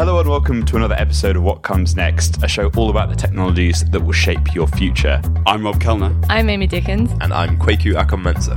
Hello 0.00 0.18
and 0.18 0.30
welcome 0.30 0.64
to 0.64 0.76
another 0.76 0.94
episode 0.94 1.36
of 1.36 1.42
What 1.42 1.60
Comes 1.60 1.94
Next, 1.94 2.42
a 2.42 2.48
show 2.48 2.70
all 2.74 2.88
about 2.88 3.10
the 3.10 3.14
technologies 3.14 3.84
that 3.90 4.00
will 4.00 4.14
shape 4.14 4.54
your 4.54 4.66
future. 4.66 5.20
I'm 5.46 5.62
Rob 5.62 5.78
Kellner. 5.78 6.18
I'm 6.30 6.48
Amy 6.48 6.66
Dickens. 6.66 7.10
And 7.20 7.34
I'm 7.34 7.58
Kwaku 7.58 7.92
Akom-Mensah. 7.92 8.56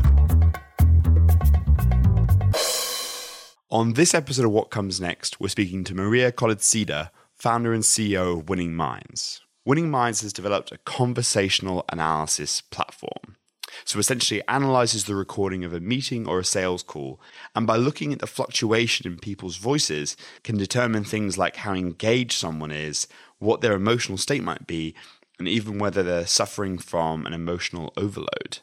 On 3.70 3.92
this 3.92 4.14
episode 4.14 4.46
of 4.46 4.52
What 4.52 4.70
Comes 4.70 5.02
Next, 5.02 5.42
we're 5.42 5.50
speaking 5.50 5.84
to 5.84 5.94
Maria 5.94 6.32
Koledzida, 6.32 7.10
founder 7.36 7.74
and 7.74 7.84
CEO 7.84 8.40
of 8.40 8.48
Winning 8.48 8.74
Minds. 8.74 9.42
Winning 9.66 9.92
Minds 9.92 10.22
has 10.22 10.32
developed 10.32 10.72
a 10.72 10.78
conversational 10.78 11.84
analysis 11.90 12.62
platform. 12.62 13.36
So 13.86 14.00
essentially, 14.00 14.40
it 14.40 14.46
analyzes 14.48 15.06
the 15.06 15.16
recording 15.16 15.64
of 15.64 15.74
a 15.74 15.80
meeting 15.80 16.28
or 16.28 16.40
a 16.40 16.46
sales 16.46 16.84
call, 16.84 17.20
and 17.56 17.66
by 17.66 17.76
looking 17.76 18.14
at 18.14 18.20
the 18.20 18.28
fluctuation 18.28 19.08
in 19.08 19.18
people's 19.18 19.58
voices, 19.58 20.16
can 20.44 20.58
determine 20.58 21.04
things 21.04 21.38
like 21.38 21.58
how 21.58 21.74
engaged 21.74 22.34
someone 22.34 22.72
is, 22.72 23.08
what 23.40 23.62
their 23.62 23.74
emotional 23.74 24.18
state 24.18 24.44
might 24.44 24.68
be, 24.68 24.96
and 25.40 25.48
even 25.48 25.80
whether 25.80 26.04
they're 26.04 26.28
suffering 26.28 26.78
from 26.78 27.26
an 27.26 27.34
emotional 27.34 27.94
overload. 27.98 28.60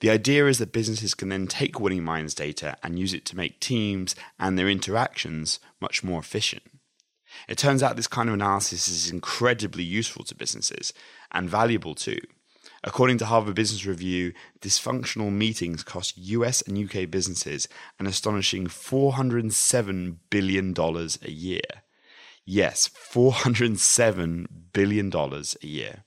The 0.00 0.10
idea 0.10 0.46
is 0.46 0.58
that 0.58 0.72
businesses 0.72 1.14
can 1.14 1.28
then 1.28 1.46
take 1.46 1.80
Winning 1.80 2.04
Minds 2.04 2.34
data 2.34 2.76
and 2.82 2.98
use 2.98 3.14
it 3.14 3.24
to 3.26 3.36
make 3.36 3.60
teams 3.60 4.14
and 4.38 4.58
their 4.58 4.68
interactions 4.68 5.60
much 5.80 6.02
more 6.02 6.18
efficient. 6.20 6.62
It 7.48 7.58
turns 7.58 7.82
out 7.82 7.96
this 7.96 8.06
kind 8.06 8.28
of 8.28 8.34
analysis 8.34 8.88
is 8.88 9.10
incredibly 9.10 9.84
useful 9.84 10.24
to 10.24 10.34
businesses 10.34 10.92
and 11.32 11.48
valuable 11.48 11.94
too. 11.94 12.18
According 12.86 13.18
to 13.18 13.26
Harvard 13.26 13.56
Business 13.56 13.84
Review, 13.84 14.32
dysfunctional 14.60 15.32
meetings 15.32 15.82
cost 15.82 16.16
US 16.16 16.62
and 16.62 16.78
UK 16.78 17.10
businesses 17.10 17.66
an 17.98 18.06
astonishing 18.06 18.68
$407 18.68 20.18
billion 20.30 20.72
a 20.78 21.30
year. 21.30 21.60
Yes, 22.44 22.88
$407 22.88 24.46
billion 24.72 25.12
a 25.12 25.66
year. 25.66 26.04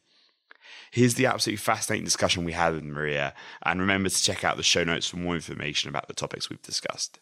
Here's 0.92 1.16
the 1.16 1.26
absolutely 1.26 1.58
fascinating 1.58 2.06
discussion 2.06 2.46
we 2.46 2.54
had 2.54 2.74
with 2.74 2.84
Maria, 2.86 3.34
and 3.62 3.82
remember 3.82 4.08
to 4.08 4.24
check 4.24 4.46
out 4.46 4.56
the 4.56 4.64
show 4.64 4.86
notes 4.86 5.06
for 5.06 5.18
more 5.18 5.36
information 5.36 5.90
about 5.90 6.08
the 6.08 6.14
topics 6.14 6.50
we've 6.50 6.62
discussed. 6.62 7.20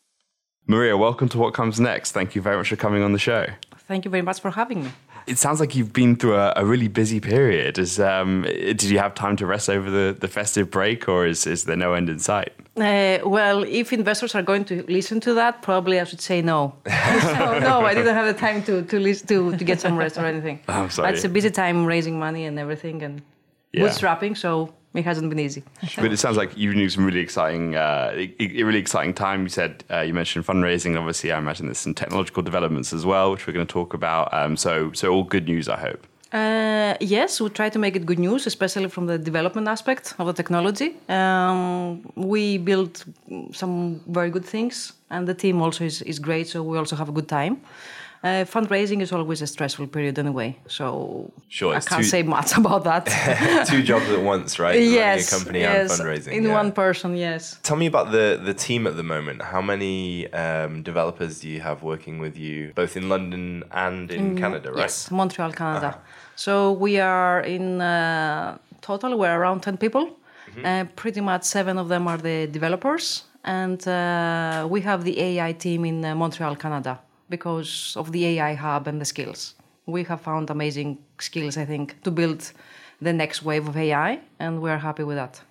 Maria, 0.67 0.95
welcome 0.95 1.29
to 1.29 1.39
What 1.39 1.55
Comes 1.55 1.79
Next. 1.79 2.11
Thank 2.11 2.35
you 2.35 2.43
very 2.43 2.57
much 2.57 2.69
for 2.69 2.75
coming 2.75 3.01
on 3.01 3.11
the 3.11 3.19
show. 3.19 3.47
Thank 3.87 4.05
you 4.05 4.11
very 4.11 4.21
much 4.21 4.39
for 4.39 4.51
having 4.51 4.83
me. 4.83 4.91
It 5.27 5.37
sounds 5.37 5.59
like 5.59 5.75
you've 5.75 5.93
been 5.93 6.15
through 6.15 6.35
a, 6.35 6.53
a 6.55 6.65
really 6.65 6.87
busy 6.87 7.19
period. 7.19 7.77
Is, 7.77 7.99
um, 7.99 8.43
did 8.43 8.83
you 8.83 8.97
have 8.99 9.13
time 9.13 9.35
to 9.37 9.45
rest 9.45 9.69
over 9.69 9.89
the, 9.89 10.15
the 10.17 10.27
festive 10.27 10.71
break, 10.71 11.07
or 11.09 11.25
is, 11.27 11.45
is 11.45 11.65
there 11.65 11.75
no 11.75 11.93
end 11.93 12.09
in 12.09 12.19
sight? 12.19 12.53
Uh, 12.77 13.17
well, 13.25 13.63
if 13.63 13.91
investors 13.91 14.35
are 14.35 14.43
going 14.43 14.63
to 14.65 14.83
listen 14.87 15.19
to 15.19 15.33
that, 15.33 15.61
probably 15.63 15.99
I 15.99 16.03
should 16.05 16.21
say 16.21 16.41
no. 16.41 16.75
so, 16.87 17.59
no, 17.59 17.81
I 17.81 17.93
didn't 17.93 18.13
have 18.15 18.27
the 18.27 18.39
time 18.39 18.61
to 18.63 18.83
to, 18.83 19.13
to 19.15 19.57
to 19.57 19.63
get 19.65 19.81
some 19.81 19.97
rest 19.97 20.17
or 20.17 20.25
anything. 20.25 20.59
I'm 20.67 20.89
sorry. 20.91 21.13
It's 21.13 21.23
a 21.25 21.29
busy 21.29 21.49
time 21.49 21.85
raising 21.85 22.19
money 22.19 22.45
and 22.45 22.57
everything 22.59 23.01
and 23.03 23.21
Yeah. 23.73 23.83
bootstrapping, 23.83 24.37
so 24.37 24.73
it 24.97 25.05
hasn't 25.05 25.29
been 25.29 25.39
easy. 25.39 25.63
but 25.95 26.11
it 26.11 26.17
sounds 26.17 26.37
like 26.37 26.57
you've 26.57 26.75
been 26.75 26.89
some 26.89 27.05
really 27.05 27.19
exciting, 27.19 27.75
uh, 27.75 28.11
a 28.15 28.63
really 28.63 28.79
exciting 28.79 29.13
time. 29.13 29.43
You 29.43 29.49
said 29.49 29.83
uh, 29.91 30.01
you 30.01 30.13
mentioned 30.13 30.45
fundraising. 30.45 30.97
Obviously, 30.97 31.31
I 31.31 31.37
imagine 31.37 31.67
there's 31.67 31.77
some 31.77 31.93
technological 31.93 32.43
developments 32.43 32.93
as 32.93 33.05
well, 33.05 33.31
which 33.31 33.47
we're 33.47 33.53
going 33.53 33.67
to 33.67 33.71
talk 33.71 33.93
about. 33.93 34.33
Um, 34.33 34.57
so, 34.57 34.91
so 34.93 35.13
all 35.13 35.23
good 35.23 35.47
news, 35.47 35.69
I 35.69 35.77
hope. 35.77 36.05
Uh, 36.33 36.95
yes, 36.99 37.39
we 37.39 37.49
try 37.49 37.69
to 37.69 37.79
make 37.79 37.95
it 37.95 38.05
good 38.05 38.19
news, 38.19 38.45
especially 38.47 38.89
from 38.89 39.05
the 39.07 39.17
development 39.17 39.67
aspect 39.67 40.13
of 40.19 40.27
the 40.27 40.33
technology. 40.33 40.95
Um, 41.07 42.01
we 42.15 42.57
build 42.57 43.05
some 43.53 44.01
very 44.07 44.29
good 44.29 44.43
things, 44.45 44.93
and 45.09 45.25
the 45.25 45.33
team 45.33 45.61
also 45.61 45.85
is, 45.85 46.01
is 46.01 46.19
great, 46.19 46.47
so 46.47 46.61
we 46.63 46.77
also 46.77 46.95
have 46.97 47.07
a 47.07 47.13
good 47.13 47.29
time. 47.29 47.61
Uh, 48.23 48.43
fundraising 48.45 49.01
is 49.01 49.11
always 49.11 49.41
a 49.43 49.47
stressful 49.47 49.87
period 49.87 50.17
anyway, 50.17 50.57
so 50.67 51.31
Sure, 51.49 51.75
I 51.75 51.79
can't 51.79 52.01
too- 52.03 52.09
say 52.09 52.23
much 52.23 52.57
about 52.61 52.83
that. 52.85 53.05
Two 53.69 53.83
jobs 53.83 54.09
at 54.09 54.21
once, 54.21 54.57
right? 54.59 54.79
yes, 54.81 54.97
Running 54.97 55.25
a 55.25 55.29
company 55.37 55.59
yes, 55.59 55.99
and 55.99 56.09
fundraising. 56.09 56.31
in 56.33 56.43
yeah. 56.45 56.53
one 56.53 56.71
person. 56.71 57.15
Yes. 57.15 57.59
Tell 57.63 57.77
me 57.77 57.85
about 57.85 58.11
the, 58.11 58.39
the 58.43 58.53
team 58.55 58.87
at 58.87 58.95
the 58.97 59.03
moment. 59.03 59.41
How 59.43 59.61
many 59.61 60.31
um, 60.33 60.81
developers 60.81 61.39
do 61.41 61.47
you 61.49 61.61
have 61.61 61.83
working 61.83 62.17
with 62.19 62.35
you, 62.37 62.71
both 62.75 62.97
in 62.97 63.07
London 63.07 63.63
and 63.71 64.11
in 64.11 64.35
Canada, 64.37 64.71
right? 64.71 64.79
Yes, 64.79 65.11
Montreal, 65.11 65.51
Canada. 65.53 65.99
So 66.35 66.71
we 66.71 66.99
are 66.99 67.41
in 67.41 67.81
uh, 67.81 68.57
total. 68.81 69.17
We're 69.17 69.37
around 69.39 69.61
ten 69.61 69.77
people. 69.77 70.17
Uh, 70.63 70.85
pretty 70.95 71.21
much 71.21 71.43
seven 71.43 71.77
of 71.77 71.87
them 71.87 72.07
are 72.07 72.17
the 72.17 72.47
developers, 72.47 73.25
and 73.43 73.87
uh, 73.87 74.65
we 74.67 74.81
have 74.81 75.03
the 75.03 75.19
AI 75.21 75.51
team 75.53 75.85
in 75.85 76.03
uh, 76.03 76.15
Montreal, 76.15 76.55
Canada, 76.55 76.99
because 77.29 77.95
of 77.97 78.11
the 78.11 78.25
AI 78.25 78.53
hub 78.53 78.87
and 78.87 78.99
the 79.01 79.05
skills. 79.05 79.55
We 79.85 80.03
have 80.03 80.21
found 80.21 80.49
amazing 80.49 80.97
skills, 81.19 81.57
I 81.57 81.65
think, 81.65 82.01
to 82.03 82.11
build 82.11 82.51
the 83.01 83.13
next 83.13 83.43
wave 83.43 83.67
of 83.67 83.77
AI, 83.77 84.19
and 84.39 84.61
we're 84.61 84.77
happy 84.77 85.03
with 85.03 85.17
that. 85.17 85.41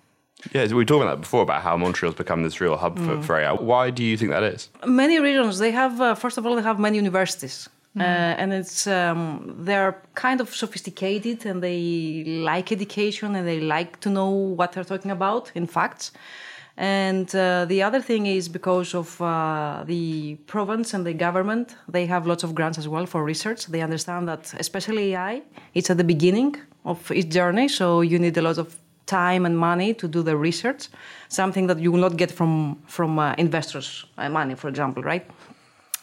Yeah, 0.53 0.67
we 0.67 0.75
were 0.75 0.85
talking 0.85 1.03
about 1.03 1.15
that 1.15 1.21
before 1.21 1.41
about 1.41 1.61
how 1.63 1.75
Montreal's 1.77 2.15
become 2.15 2.43
this 2.43 2.61
real 2.61 2.77
hub 2.77 2.99
for, 2.99 3.21
for 3.23 3.39
AI. 3.39 3.53
Why 3.53 3.89
do 3.89 4.03
you 4.03 4.15
think 4.17 4.31
that 4.31 4.43
is? 4.43 4.69
many 4.85 5.19
regions 5.19 5.57
they 5.57 5.71
have 5.71 5.99
uh, 5.99 6.13
first 6.13 6.37
of 6.37 6.45
all 6.45 6.55
they 6.55 6.61
have 6.61 6.79
many 6.79 6.97
universities 6.97 7.69
uh, 7.99 8.03
and 8.41 8.53
it's 8.53 8.85
um, 8.85 9.55
they're 9.57 9.99
kind 10.13 10.39
of 10.39 10.53
sophisticated 10.55 11.43
and 11.47 11.63
they 11.63 12.23
like 12.43 12.71
education 12.71 13.35
and 13.35 13.47
they 13.47 13.59
like 13.59 13.99
to 14.01 14.09
know 14.09 14.29
what 14.29 14.73
they're 14.73 14.83
talking 14.83 15.09
about 15.09 15.51
in 15.55 15.65
facts 15.65 16.11
and 16.77 17.35
uh, 17.35 17.65
the 17.65 17.81
other 17.81 18.01
thing 18.01 18.27
is 18.27 18.47
because 18.47 18.93
of 18.93 19.19
uh, 19.21 19.83
the 19.87 20.35
province 20.45 20.93
and 20.93 21.05
the 21.05 21.13
government 21.13 21.75
they 21.87 22.05
have 22.05 22.27
lots 22.27 22.43
of 22.43 22.53
grants 22.53 22.77
as 22.77 22.87
well 22.87 23.05
for 23.05 23.23
research 23.23 23.65
they 23.67 23.81
understand 23.81 24.27
that 24.27 24.53
especially 24.59 25.13
ai 25.13 25.41
it's 25.73 25.89
at 25.89 25.97
the 25.97 26.03
beginning 26.03 26.55
of 26.85 27.11
its 27.11 27.33
journey 27.33 27.67
so 27.67 28.01
you 28.01 28.19
need 28.19 28.37
a 28.37 28.41
lot 28.41 28.57
of 28.57 28.77
time 29.07 29.45
and 29.45 29.57
money 29.57 29.93
to 29.93 30.07
do 30.07 30.21
the 30.21 30.37
research, 30.37 30.89
something 31.29 31.65
that 31.67 31.79
you 31.79 31.91
will 31.91 32.01
not 32.01 32.17
get 32.17 32.29
from 32.29 32.77
from 32.85 33.17
uh, 33.17 33.33
investors' 33.37 34.05
uh, 34.17 34.29
money, 34.29 34.53
for 34.55 34.67
example, 34.67 35.01
right? 35.01 35.25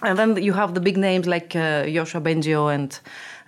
And 0.02 0.18
then 0.18 0.42
you 0.42 0.52
have 0.52 0.74
the 0.74 0.80
big 0.80 0.96
names 0.96 1.26
like 1.26 1.54
uh, 1.56 1.84
Yoshua 1.84 2.22
Bengio 2.22 2.74
and 2.74 2.98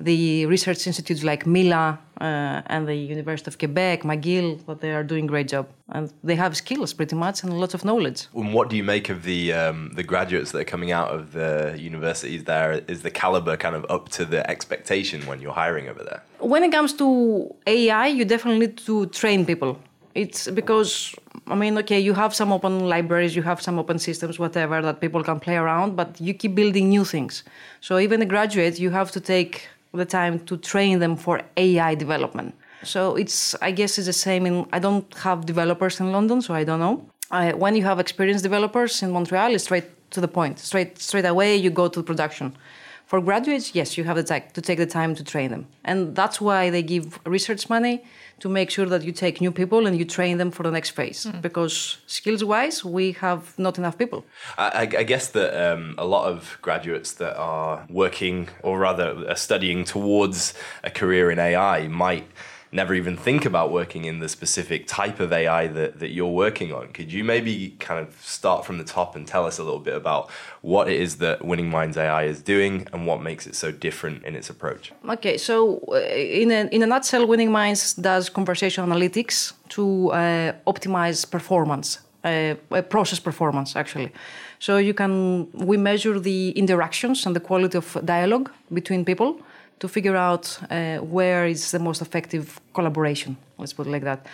the 0.00 0.46
research 0.46 0.86
institutes 0.86 1.24
like 1.24 1.46
Mila 1.46 1.98
uh, 2.20 2.62
and 2.66 2.86
the 2.86 2.94
University 2.94 3.48
of 3.48 3.58
Quebec, 3.58 4.02
McGill, 4.02 4.64
that 4.66 4.80
they 4.80 4.92
are 4.92 5.02
doing 5.02 5.24
a 5.24 5.28
great 5.28 5.48
job. 5.48 5.68
And 5.88 6.12
they 6.22 6.34
have 6.34 6.56
skills 6.56 6.92
pretty 6.92 7.16
much 7.16 7.42
and 7.42 7.58
lots 7.58 7.74
of 7.74 7.84
knowledge. 7.84 8.26
And 8.34 8.54
what 8.54 8.70
do 8.70 8.76
you 8.76 8.84
make 8.84 9.08
of 9.08 9.22
the 9.22 9.52
um, 9.52 9.92
the 9.94 10.02
graduates 10.02 10.52
that 10.52 10.58
are 10.58 10.64
coming 10.64 10.92
out 10.92 11.10
of 11.10 11.32
the 11.32 11.76
universities 11.78 12.44
there? 12.44 12.72
Is 12.88 13.02
the 13.02 13.10
caliber 13.10 13.56
kind 13.56 13.74
of 13.74 13.84
up 13.88 14.08
to 14.10 14.24
the 14.24 14.48
expectation 14.50 15.26
when 15.26 15.40
you're 15.40 15.52
hiring 15.52 15.88
over 15.88 16.02
there? 16.02 16.22
When 16.38 16.62
it 16.62 16.72
comes 16.72 16.92
to 16.94 17.54
AI, 17.66 18.06
you 18.08 18.24
definitely 18.24 18.66
need 18.66 18.78
to 18.78 19.06
train 19.06 19.46
people. 19.46 19.78
It's 20.16 20.48
because, 20.48 21.14
I 21.46 21.54
mean, 21.54 21.76
okay, 21.78 22.00
you 22.00 22.14
have 22.14 22.34
some 22.34 22.50
open 22.50 22.88
libraries, 22.88 23.36
you 23.36 23.42
have 23.42 23.60
some 23.60 23.78
open 23.78 23.98
systems, 23.98 24.38
whatever, 24.38 24.80
that 24.80 24.98
people 24.98 25.22
can 25.22 25.38
play 25.38 25.56
around, 25.56 25.94
but 25.94 26.18
you 26.18 26.32
keep 26.32 26.54
building 26.54 26.88
new 26.88 27.04
things. 27.04 27.44
So 27.82 27.98
even 27.98 28.22
a 28.22 28.24
graduate, 28.24 28.78
you 28.78 28.88
have 28.90 29.10
to 29.12 29.20
take 29.20 29.68
the 29.92 30.06
time 30.06 30.38
to 30.46 30.56
train 30.56 31.00
them 31.00 31.16
for 31.16 31.42
AI 31.58 31.94
development. 31.96 32.54
So 32.82 33.14
it's, 33.16 33.54
I 33.60 33.72
guess, 33.72 33.98
it's 33.98 34.06
the 34.06 34.14
same 34.14 34.46
in, 34.46 34.66
I 34.72 34.78
don't 34.78 35.06
have 35.18 35.44
developers 35.44 36.00
in 36.00 36.12
London, 36.12 36.40
so 36.40 36.54
I 36.54 36.64
don't 36.64 36.80
know. 36.80 37.04
I, 37.30 37.52
when 37.52 37.76
you 37.76 37.84
have 37.84 38.00
experienced 38.00 38.42
developers 38.42 39.02
in 39.02 39.10
Montreal, 39.10 39.54
it's 39.54 39.64
straight 39.64 40.10
to 40.12 40.22
the 40.22 40.28
point. 40.28 40.58
Straight, 40.58 40.98
straight 40.98 41.26
away, 41.26 41.56
you 41.56 41.68
go 41.68 41.88
to 41.88 42.02
production. 42.02 42.56
For 43.04 43.20
graduates, 43.20 43.74
yes, 43.74 43.98
you 43.98 44.04
have 44.04 44.16
the 44.16 44.24
time 44.24 44.44
to 44.54 44.62
take 44.62 44.78
the 44.78 44.86
time 44.86 45.14
to 45.14 45.22
train 45.22 45.50
them, 45.50 45.66
and 45.84 46.16
that's 46.16 46.40
why 46.40 46.70
they 46.70 46.82
give 46.82 47.20
research 47.24 47.70
money 47.70 48.02
to 48.40 48.48
make 48.48 48.70
sure 48.70 48.86
that 48.86 49.02
you 49.02 49.12
take 49.12 49.40
new 49.40 49.50
people 49.50 49.86
and 49.86 49.98
you 49.98 50.04
train 50.04 50.38
them 50.38 50.50
for 50.50 50.62
the 50.62 50.70
next 50.70 50.90
phase. 50.90 51.26
Because 51.40 51.98
skills-wise, 52.06 52.84
we 52.84 53.12
have 53.12 53.58
not 53.58 53.78
enough 53.78 53.96
people. 53.96 54.24
I, 54.58 54.68
I 54.68 54.80
I 55.00 55.04
guess 55.04 55.28
that 55.28 55.50
um, 55.54 55.94
a 55.98 56.04
lot 56.04 56.28
of 56.32 56.58
graduates 56.62 57.14
that 57.14 57.36
are 57.36 57.86
working, 57.88 58.48
or 58.62 58.78
rather 58.78 59.28
are 59.28 59.36
studying 59.36 59.84
towards 59.84 60.54
a 60.84 60.90
career 60.90 61.30
in 61.30 61.38
AI, 61.38 61.88
might 61.88 62.26
never 62.72 62.94
even 62.94 63.16
think 63.16 63.44
about 63.44 63.72
working 63.72 64.04
in 64.04 64.18
the 64.18 64.28
specific 64.28 64.86
type 64.86 65.20
of 65.20 65.32
AI 65.32 65.66
that, 65.68 66.00
that 66.00 66.10
you're 66.10 66.26
working 66.26 66.72
on. 66.72 66.88
Could 66.88 67.12
you 67.12 67.24
maybe 67.24 67.76
kind 67.78 68.00
of 68.00 68.20
start 68.20 68.64
from 68.64 68.78
the 68.78 68.84
top 68.84 69.16
and 69.16 69.26
tell 69.26 69.46
us 69.46 69.58
a 69.58 69.64
little 69.64 69.80
bit 69.80 69.94
about 69.94 70.30
what 70.62 70.88
it 70.88 71.00
is 71.00 71.16
that 71.18 71.44
Winning 71.44 71.70
Minds 71.70 71.96
AI 71.96 72.24
is 72.24 72.42
doing 72.42 72.86
and 72.92 73.06
what 73.06 73.22
makes 73.22 73.46
it 73.46 73.54
so 73.54 73.70
different 73.70 74.24
in 74.24 74.34
its 74.34 74.50
approach? 74.50 74.92
Okay, 75.08 75.38
so 75.38 75.80
uh, 75.88 75.96
in 76.42 76.50
a, 76.50 76.68
in 76.72 76.82
a 76.82 76.86
nutshell, 76.86 77.26
Winning 77.26 77.52
Minds 77.52 77.94
does 77.94 78.28
conversation 78.28 78.84
analytics 78.84 79.52
to 79.70 80.10
uh, 80.10 80.52
optimize 80.66 81.28
performance, 81.30 82.00
uh, 82.24 82.54
uh, 82.72 82.82
process 82.82 83.20
performance 83.20 83.76
actually. 83.76 84.12
So 84.58 84.78
you 84.78 84.94
can 84.94 85.50
we 85.52 85.76
measure 85.76 86.18
the 86.18 86.50
interactions 86.50 87.26
and 87.26 87.36
the 87.36 87.40
quality 87.40 87.78
of 87.78 87.96
dialogue 88.04 88.50
between 88.72 89.04
people 89.04 89.40
to 89.78 89.88
figure 89.88 90.16
out 90.16 90.58
uh, 90.70 90.98
where 90.98 91.46
is 91.46 91.70
the 91.70 91.78
most 91.78 92.02
effective 92.02 92.60
collaboration. 92.72 93.36
Let's 93.58 93.72
put 93.72 93.86
it 93.86 93.90
like 93.90 94.04
that. 94.04 94.26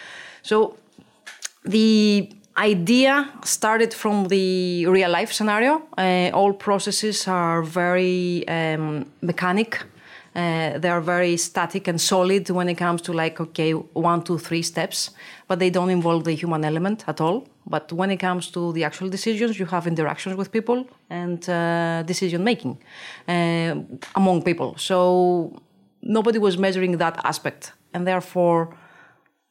So 0.42 0.76
the 1.64 2.30
idea 2.56 3.28
started 3.44 3.94
from 3.94 4.28
the 4.28 4.86
real 4.86 5.10
life 5.10 5.32
scenario. 5.32 5.82
Uh, 5.96 6.30
all 6.32 6.52
processes 6.52 7.26
are 7.26 7.62
very 7.62 8.46
um, 8.48 9.06
mechanic. 9.20 9.82
Uh, 10.34 10.78
they 10.78 10.88
are 10.88 11.00
very 11.00 11.36
static 11.36 11.88
and 11.88 12.00
solid 12.00 12.48
when 12.50 12.68
it 12.68 12.76
comes 12.76 13.02
to 13.02 13.12
like 13.12 13.38
okay 13.38 13.72
one 13.72 14.22
two 14.22 14.38
three 14.38 14.62
steps 14.62 15.10
but 15.46 15.58
they 15.58 15.68
don't 15.68 15.90
involve 15.90 16.24
the 16.24 16.32
human 16.32 16.64
element 16.64 17.04
at 17.06 17.20
all 17.20 17.46
but 17.66 17.92
when 17.92 18.10
it 18.10 18.18
comes 18.18 18.50
to 18.50 18.72
the 18.72 18.84
actual 18.84 19.08
decisions 19.08 19.58
you 19.58 19.66
have 19.66 19.86
interactions 19.86 20.36
with 20.36 20.50
people 20.50 20.86
and 21.10 21.48
uh, 21.48 22.02
decision 22.02 22.42
making 22.44 22.78
uh, 23.28 23.74
among 24.14 24.42
people 24.42 24.74
so 24.76 25.52
nobody 26.02 26.38
was 26.38 26.58
measuring 26.58 26.98
that 26.98 27.18
aspect 27.24 27.72
and 27.94 28.06
therefore 28.06 28.74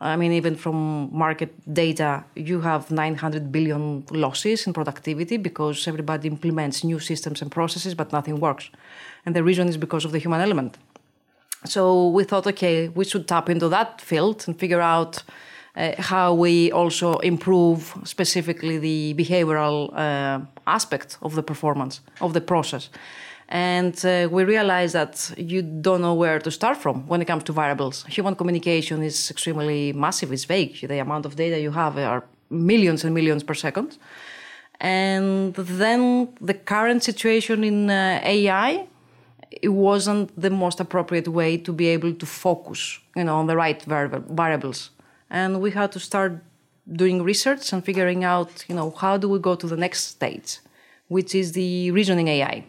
I 0.01 0.15
mean, 0.15 0.31
even 0.31 0.55
from 0.55 1.09
market 1.15 1.53
data, 1.71 2.23
you 2.35 2.61
have 2.61 2.89
900 2.89 3.51
billion 3.51 4.03
losses 4.09 4.65
in 4.65 4.73
productivity 4.73 5.37
because 5.37 5.87
everybody 5.87 6.27
implements 6.27 6.83
new 6.83 6.97
systems 6.97 7.39
and 7.43 7.51
processes, 7.51 7.93
but 7.93 8.11
nothing 8.11 8.39
works. 8.39 8.71
And 9.27 9.35
the 9.35 9.43
reason 9.43 9.69
is 9.69 9.77
because 9.77 10.03
of 10.03 10.11
the 10.11 10.17
human 10.17 10.41
element. 10.41 10.79
So 11.65 12.07
we 12.07 12.23
thought, 12.23 12.47
okay, 12.47 12.87
we 12.87 13.05
should 13.05 13.27
tap 13.27 13.47
into 13.47 13.69
that 13.69 14.01
field 14.01 14.43
and 14.47 14.57
figure 14.57 14.81
out 14.81 15.21
uh, 15.75 15.93
how 15.97 16.33
we 16.33 16.71
also 16.71 17.17
improve 17.19 17.95
specifically 18.03 18.77
the 18.77 19.13
behavioral 19.17 19.93
uh, 19.93 20.39
aspect 20.67 21.17
of 21.21 21.35
the 21.35 21.43
performance 21.43 22.01
of 22.19 22.33
the 22.33 22.41
process. 22.41 22.89
And 23.49 24.05
uh, 24.05 24.29
we 24.31 24.45
realized 24.45 24.93
that 24.93 25.33
you 25.37 25.61
don't 25.61 26.01
know 26.01 26.13
where 26.13 26.39
to 26.39 26.49
start 26.49 26.77
from 26.77 27.05
when 27.07 27.21
it 27.21 27.25
comes 27.25 27.43
to 27.43 27.51
variables. 27.51 28.05
Human 28.07 28.35
communication 28.35 29.03
is 29.03 29.29
extremely 29.29 29.91
massive, 29.91 30.31
it's 30.31 30.45
vague. 30.45 30.87
The 30.87 30.99
amount 30.99 31.25
of 31.25 31.35
data 31.35 31.59
you 31.59 31.71
have 31.71 31.97
are 31.97 32.23
millions 32.49 33.03
and 33.03 33.13
millions 33.13 33.43
per 33.43 33.53
second. 33.53 33.97
And 34.79 35.53
then 35.53 36.29
the 36.39 36.53
current 36.53 37.03
situation 37.03 37.63
in 37.63 37.89
uh, 37.89 38.21
AI, 38.23 38.87
it 39.51 39.69
wasn't 39.69 40.31
the 40.39 40.49
most 40.49 40.79
appropriate 40.79 41.27
way 41.27 41.57
to 41.57 41.73
be 41.73 41.87
able 41.87 42.13
to 42.13 42.25
focus, 42.25 42.99
you 43.15 43.25
know, 43.25 43.35
on 43.35 43.47
the 43.47 43.55
right 43.55 43.81
variables. 43.83 44.91
And 45.31 45.61
we 45.61 45.71
had 45.71 45.91
to 45.93 45.99
start 45.99 46.33
doing 46.91 47.23
research 47.23 47.73
and 47.73 47.83
figuring 47.83 48.23
out, 48.23 48.65
you 48.67 48.75
know, 48.75 48.91
how 48.91 49.17
do 49.17 49.27
we 49.27 49.39
go 49.39 49.55
to 49.55 49.65
the 49.65 49.77
next 49.77 50.01
stage, 50.15 50.59
which 51.07 51.33
is 51.33 51.53
the 51.53 51.89
reasoning 51.91 52.27
AI 52.27 52.65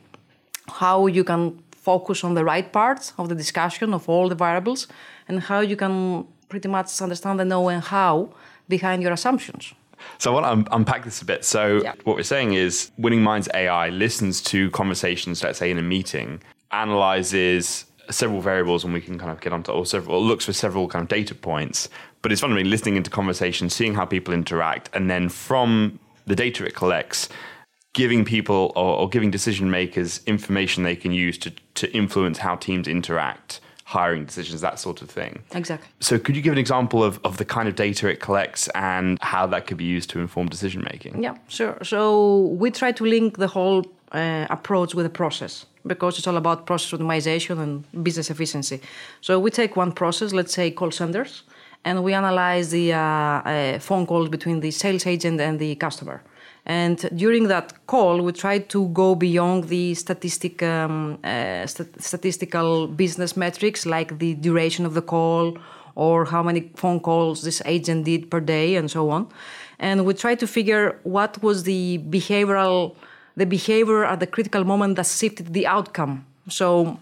how 0.68 1.06
you 1.06 1.24
can 1.24 1.62
focus 1.72 2.24
on 2.24 2.34
the 2.34 2.44
right 2.44 2.72
parts 2.72 3.12
of 3.18 3.28
the 3.28 3.34
discussion 3.34 3.92
of 3.92 4.08
all 4.08 4.28
the 4.28 4.34
variables 4.34 4.88
and 5.28 5.40
how 5.40 5.60
you 5.60 5.76
can 5.76 6.26
pretty 6.48 6.68
much 6.68 7.00
understand 7.00 7.40
the 7.40 7.44
know 7.44 7.68
and 7.68 7.82
how 7.82 8.30
behind 8.68 9.02
your 9.02 9.12
assumptions. 9.12 9.74
So 10.18 10.30
I 10.30 10.40
want 10.40 10.66
to 10.66 10.74
unpack 10.74 11.04
this 11.04 11.22
a 11.22 11.24
bit. 11.24 11.44
So 11.44 11.80
yeah. 11.82 11.94
what 12.04 12.16
we're 12.16 12.22
saying 12.22 12.54
is 12.54 12.90
Winning 12.98 13.22
Minds 13.22 13.48
AI 13.54 13.88
listens 13.90 14.40
to 14.42 14.70
conversations, 14.70 15.42
let's 15.42 15.58
say 15.58 15.70
in 15.70 15.78
a 15.78 15.82
meeting, 15.82 16.42
analyzes 16.72 17.84
several 18.12 18.40
variables 18.40 18.84
and 18.84 18.92
we 18.92 19.00
can 19.00 19.18
kind 19.18 19.30
of 19.30 19.40
get 19.40 19.52
onto 19.52 19.72
or 19.72 19.86
several 19.86 20.16
or 20.16 20.20
looks 20.20 20.44
for 20.44 20.52
several 20.52 20.88
kind 20.88 21.02
of 21.02 21.08
data 21.08 21.34
points. 21.34 21.88
But 22.20 22.32
it's 22.32 22.40
fundamentally 22.40 22.70
listening 22.70 22.96
into 22.96 23.10
conversations, 23.10 23.74
seeing 23.74 23.94
how 23.94 24.04
people 24.04 24.32
interact, 24.32 24.90
and 24.94 25.10
then 25.10 25.28
from 25.28 25.98
the 26.26 26.36
data 26.36 26.64
it 26.64 26.74
collects, 26.74 27.28
giving 27.94 28.24
people 28.24 28.72
or, 28.76 28.96
or, 28.96 29.08
giving 29.08 29.30
decision 29.30 29.70
makers 29.70 30.20
information 30.26 30.82
they 30.82 30.96
can 30.96 31.12
use 31.12 31.36
to, 31.38 31.52
to 31.74 31.92
influence 31.92 32.38
how 32.38 32.56
teams 32.56 32.88
interact 32.88 33.60
hiring 33.84 34.24
decisions 34.24 34.62
that 34.62 34.78
sort 34.78 35.02
of 35.02 35.10
thing. 35.10 35.42
Exactly. 35.52 35.86
So 36.00 36.18
could 36.18 36.34
you 36.34 36.40
give 36.40 36.52
an 36.52 36.58
example 36.58 37.04
of, 37.04 37.20
of 37.24 37.36
the 37.36 37.44
kind 37.44 37.68
of 37.68 37.74
data 37.74 38.08
it 38.08 38.20
collects 38.20 38.68
and 38.74 39.18
how 39.20 39.46
that 39.48 39.66
could 39.66 39.76
be 39.76 39.84
used 39.84 40.08
to 40.10 40.20
inform 40.20 40.48
decision 40.48 40.82
making? 40.90 41.22
Yeah 41.22 41.36
sure. 41.48 41.76
So 41.82 42.38
we 42.62 42.70
try 42.70 42.92
to 42.92 43.04
link 43.04 43.36
the 43.36 43.48
whole 43.48 43.84
uh, 44.12 44.46
approach 44.50 44.94
with 44.94 45.04
the 45.04 45.10
process 45.10 45.66
because 45.86 46.18
it's 46.18 46.26
all 46.26 46.36
about 46.36 46.66
process 46.66 46.98
optimization 46.98 47.58
and 47.60 48.04
business 48.04 48.30
efficiency 48.30 48.80
so 49.20 49.38
we 49.38 49.50
take 49.50 49.76
one 49.76 49.92
process 49.92 50.32
let's 50.32 50.54
say 50.54 50.70
call 50.70 50.90
centers 50.90 51.42
and 51.84 52.04
we 52.04 52.14
analyze 52.14 52.70
the 52.70 52.92
uh, 52.92 52.98
uh, 52.98 53.78
phone 53.78 54.06
calls 54.06 54.28
between 54.28 54.60
the 54.60 54.70
sales 54.70 55.06
agent 55.06 55.40
and 55.40 55.58
the 55.58 55.74
customer 55.76 56.22
and 56.64 57.08
during 57.16 57.48
that 57.48 57.86
call, 57.86 58.22
we 58.22 58.32
try 58.32 58.60
to 58.60 58.88
go 58.88 59.16
beyond 59.16 59.64
the 59.64 59.94
statistic, 59.94 60.62
um, 60.62 61.18
uh, 61.24 61.66
st- 61.66 62.00
statistical 62.00 62.86
business 62.86 63.36
metrics 63.36 63.84
like 63.84 64.18
the 64.20 64.34
duration 64.34 64.86
of 64.86 64.94
the 64.94 65.02
call 65.02 65.58
or 65.96 66.24
how 66.24 66.42
many 66.42 66.70
phone 66.76 67.00
calls 67.00 67.42
this 67.42 67.60
agent 67.66 68.04
did 68.04 68.30
per 68.30 68.38
day 68.38 68.76
and 68.76 68.90
so 68.90 69.10
on. 69.10 69.28
And 69.80 70.06
we 70.06 70.14
try 70.14 70.36
to 70.36 70.46
figure 70.46 71.00
what 71.02 71.42
was 71.42 71.64
the 71.64 71.98
behavioral, 72.08 72.94
the 73.36 73.46
behavior 73.46 74.04
at 74.04 74.20
the 74.20 74.26
critical 74.26 74.64
moment 74.64 74.96
that 74.96 75.06
shifted 75.06 75.52
the 75.52 75.66
outcome. 75.66 76.26
So, 76.48 76.98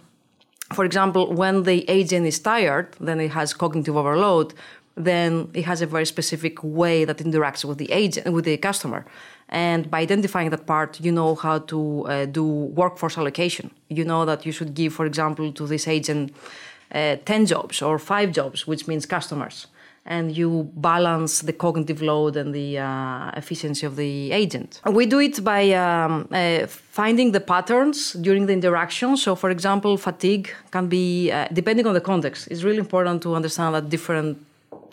for 0.72 0.84
example, 0.84 1.32
when 1.32 1.64
the 1.64 1.88
agent 1.88 2.26
is 2.26 2.38
tired, 2.38 2.88
then 3.00 3.20
it 3.20 3.30
has 3.32 3.52
cognitive 3.54 3.96
overload 3.96 4.54
then 4.96 5.48
it 5.54 5.64
has 5.64 5.80
a 5.80 5.86
very 5.86 6.04
specific 6.04 6.62
way 6.62 7.06
that 7.06 7.18
interacts 7.18 7.64
with 7.64 7.78
the 7.78 7.90
agent 7.90 8.30
with 8.34 8.44
the 8.44 8.56
customer 8.58 9.06
and 9.50 9.90
by 9.90 10.00
identifying 10.00 10.50
that 10.50 10.64
part, 10.64 11.00
you 11.00 11.10
know 11.10 11.34
how 11.34 11.58
to 11.58 12.06
uh, 12.06 12.24
do 12.24 12.44
workforce 12.44 13.18
allocation. 13.18 13.72
You 13.88 14.04
know 14.04 14.24
that 14.24 14.46
you 14.46 14.52
should 14.52 14.74
give, 14.74 14.94
for 14.94 15.06
example, 15.06 15.52
to 15.52 15.66
this 15.66 15.88
agent 15.88 16.32
uh, 16.92 17.16
10 17.24 17.46
jobs 17.46 17.82
or 17.82 17.98
five 17.98 18.30
jobs, 18.30 18.66
which 18.68 18.86
means 18.86 19.06
customers. 19.06 19.66
And 20.16 20.36
you 20.36 20.50
balance 20.74 21.34
the 21.48 21.52
cognitive 21.64 22.00
load 22.02 22.36
and 22.36 22.52
the 22.52 22.78
uh, 22.78 23.30
efficiency 23.42 23.86
of 23.86 23.94
the 23.94 24.32
agent. 24.42 24.70
We 25.00 25.06
do 25.06 25.20
it 25.20 25.36
by 25.44 25.62
um, 25.72 26.26
uh, 26.32 26.66
finding 26.66 27.28
the 27.30 27.40
patterns 27.40 27.98
during 28.14 28.46
the 28.46 28.52
interaction. 28.52 29.16
So, 29.16 29.36
for 29.36 29.50
example, 29.50 29.96
fatigue 29.96 30.46
can 30.72 30.88
be, 30.88 31.30
uh, 31.30 31.46
depending 31.52 31.86
on 31.86 31.94
the 31.94 32.04
context, 32.12 32.48
it's 32.50 32.64
really 32.64 32.82
important 32.86 33.22
to 33.22 33.36
understand 33.36 33.76
that 33.76 33.88
different 33.88 34.38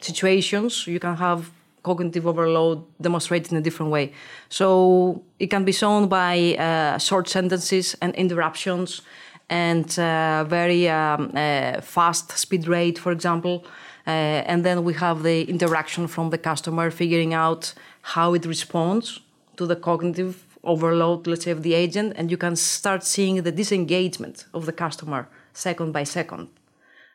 situations 0.01 0.85
you 0.85 0.99
can 0.99 1.15
have 1.15 1.49
cognitive 1.83 2.27
overload 2.27 2.83
demonstrated 3.01 3.51
in 3.51 3.57
a 3.57 3.61
different 3.61 3.91
way. 3.91 4.05
So 4.49 5.23
it 5.39 5.47
can 5.47 5.63
be 5.63 5.71
shown 5.71 6.07
by 6.07 6.55
uh, 6.55 6.97
short 6.97 7.29
sentences 7.29 7.95
and 8.01 8.13
interruptions 8.15 9.01
and 9.49 9.87
uh, 9.97 10.43
very 10.57 10.89
um, 10.89 11.31
uh, 11.33 11.81
fast 11.81 12.37
speed 12.37 12.67
rate, 12.67 12.97
for 12.99 13.11
example. 13.11 13.65
Uh, 14.07 14.51
and 14.51 14.63
then 14.63 14.85
we 14.85 14.93
have 14.93 15.21
the 15.23 15.43
interaction 15.49 16.07
from 16.07 16.29
the 16.29 16.37
customer, 16.37 16.89
figuring 16.89 17.33
out 17.33 17.73
how 18.01 18.33
it 18.33 18.45
responds 18.45 19.19
to 19.57 19.65
the 19.65 19.75
cognitive 19.75 20.45
overload, 20.63 21.27
let's 21.27 21.43
say, 21.43 21.51
of 21.51 21.61
the 21.61 21.73
agent. 21.73 22.13
And 22.15 22.31
you 22.31 22.37
can 22.37 22.55
start 22.55 23.03
seeing 23.03 23.43
the 23.43 23.51
disengagement 23.51 24.45
of 24.53 24.65
the 24.65 24.71
customer 24.71 25.27
second 25.53 25.91
by 25.91 26.05
second. 26.05 26.47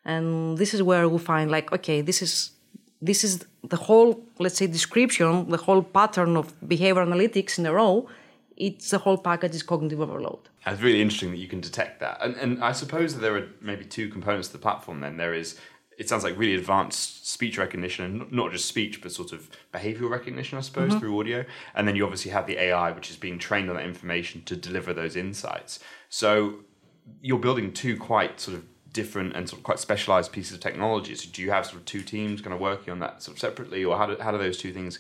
And 0.05 0.59
this 0.59 0.75
is 0.75 0.83
where 0.83 1.09
we 1.09 1.19
find, 1.19 1.51
like, 1.51 1.73
okay, 1.73 2.03
this 2.03 2.21
is 2.21 2.51
this 3.01 3.25
is 3.25 3.45
the 3.65 3.77
whole, 3.77 4.23
let's 4.39 4.57
say, 4.57 4.69
description, 4.69 5.49
the 5.51 5.57
whole 5.57 5.83
pattern 5.83 6.37
of 6.37 6.55
behavior 6.69 7.05
analytics 7.05 7.59
in 7.59 7.67
a 7.67 7.73
row. 7.73 8.09
It's 8.57 8.91
the 8.91 8.99
whole 8.99 9.19
package 9.19 9.55
is 9.57 9.63
cognitive 9.63 10.01
overload. 10.01 10.49
That's 10.65 10.81
really 10.81 11.01
interesting 11.01 11.31
that 11.33 11.39
you 11.39 11.49
can 11.49 11.61
detect 11.61 11.99
that. 12.01 12.19
And, 12.23 12.37
and 12.37 12.63
I 12.63 12.73
suppose 12.73 13.15
that 13.15 13.21
there 13.21 13.37
are 13.37 13.49
maybe 13.61 13.85
two 13.85 14.09
components 14.09 14.49
to 14.49 14.53
the 14.53 14.61
platform 14.61 15.01
then. 15.01 15.17
There 15.17 15.35
is, 15.35 15.59
it 15.99 16.09
sounds 16.09 16.25
like 16.25 16.39
really 16.39 16.55
advanced 16.55 17.29
speech 17.29 17.59
recognition, 17.59 18.05
and 18.05 18.33
not 18.33 18.53
just 18.53 18.67
speech, 18.67 19.03
but 19.03 19.13
sort 19.13 19.33
of 19.33 19.49
behavioral 19.73 20.11
recognition, 20.11 20.59
I 20.59 20.61
suppose, 20.61 20.91
mm-hmm. 20.91 21.01
through 21.01 21.21
audio. 21.21 21.45
And 21.75 21.87
then 21.87 21.97
you 21.97 22.05
obviously 22.05 22.31
have 22.33 22.47
the 22.47 22.59
AI, 22.59 22.91
which 22.93 23.11
is 23.11 23.17
being 23.17 23.39
trained 23.39 23.71
on 23.71 23.77
that 23.77 23.85
information 23.85 24.43
to 24.45 24.57
deliver 24.57 24.93
those 24.93 25.17
insights. 25.17 25.81
So 26.09 26.57
you're 27.21 27.39
building 27.39 27.73
two 27.73 27.97
quite 27.97 28.41
sort 28.41 28.57
of 28.57 28.65
different 28.93 29.35
and 29.35 29.49
sort 29.49 29.61
of 29.61 29.65
quite 29.65 29.79
specialized 29.79 30.33
pieces 30.33 30.55
of 30.55 30.61
technology. 30.61 31.15
So 31.15 31.29
do 31.33 31.43
you 31.43 31.51
have 31.51 31.67
sort 31.67 31.79
of 31.79 31.85
two 31.85 32.03
teams 32.03 32.41
kind 32.41 32.53
of 32.53 32.61
working 32.61 32.93
on 32.93 32.99
that 33.01 33.23
sort 33.23 33.37
of 33.37 33.41
separately, 33.41 33.85
or 33.85 33.97
how 33.97 34.07
do, 34.07 34.17
how 34.21 34.31
do 34.31 34.39
those 34.39 34.59
two 34.59 34.73
things 34.73 34.99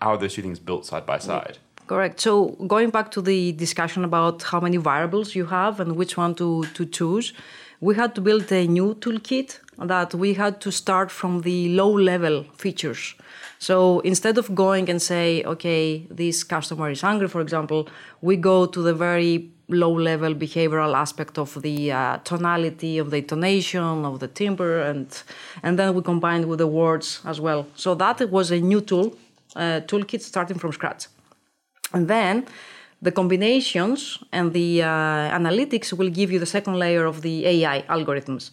how 0.00 0.10
are 0.10 0.18
those 0.18 0.34
two 0.34 0.42
things 0.42 0.58
built 0.58 0.84
side 0.84 1.06
by 1.06 1.18
side? 1.18 1.58
Correct. 1.86 2.20
So 2.20 2.50
going 2.66 2.90
back 2.90 3.10
to 3.12 3.22
the 3.22 3.52
discussion 3.52 4.04
about 4.04 4.42
how 4.42 4.60
many 4.60 4.78
variables 4.78 5.34
you 5.34 5.46
have 5.46 5.80
and 5.80 5.96
which 5.96 6.16
one 6.16 6.34
to, 6.36 6.64
to 6.74 6.86
choose, 6.86 7.32
we 7.80 7.94
had 7.94 8.14
to 8.14 8.20
build 8.20 8.50
a 8.52 8.66
new 8.66 8.94
toolkit 8.94 9.60
that 9.78 10.14
we 10.14 10.34
had 10.34 10.60
to 10.60 10.70
start 10.70 11.10
from 11.10 11.42
the 11.42 11.68
low 11.70 11.90
level 11.90 12.44
features. 12.56 13.14
So 13.58 14.00
instead 14.00 14.38
of 14.38 14.54
going 14.54 14.90
and 14.90 15.00
say, 15.00 15.42
okay, 15.44 16.06
this 16.10 16.44
customer 16.44 16.90
is 16.90 17.00
hungry, 17.00 17.28
for 17.28 17.40
example, 17.40 17.88
we 18.20 18.36
go 18.36 18.66
to 18.66 18.82
the 18.82 18.94
very 18.94 19.50
low 19.68 19.92
level 19.92 20.34
behavioral 20.34 20.94
aspect 20.94 21.38
of 21.38 21.60
the 21.62 21.90
uh, 21.90 22.18
tonality 22.18 22.98
of 22.98 23.10
the 23.10 23.18
intonation 23.18 24.04
of 24.04 24.20
the 24.20 24.28
timbre 24.28 24.82
and 24.82 25.22
and 25.62 25.78
then 25.78 25.94
we 25.94 26.02
combined 26.02 26.44
with 26.44 26.58
the 26.58 26.66
words 26.66 27.20
as 27.24 27.40
well 27.40 27.66
so 27.74 27.94
that 27.94 28.20
was 28.30 28.50
a 28.50 28.60
new 28.60 28.80
tool 28.80 29.16
uh, 29.56 29.80
toolkit 29.86 30.20
starting 30.20 30.58
from 30.58 30.70
scratch 30.70 31.06
and 31.94 32.08
then 32.08 32.46
the 33.06 33.12
combinations 33.20 34.00
and 34.38 34.46
the 34.58 34.70
uh, 34.82 35.38
analytics 35.40 35.88
will 35.98 36.12
give 36.18 36.28
you 36.32 36.38
the 36.44 36.50
second 36.56 36.74
layer 36.84 37.04
of 37.12 37.16
the 37.26 37.34
ai 37.52 37.78
algorithms 37.96 38.44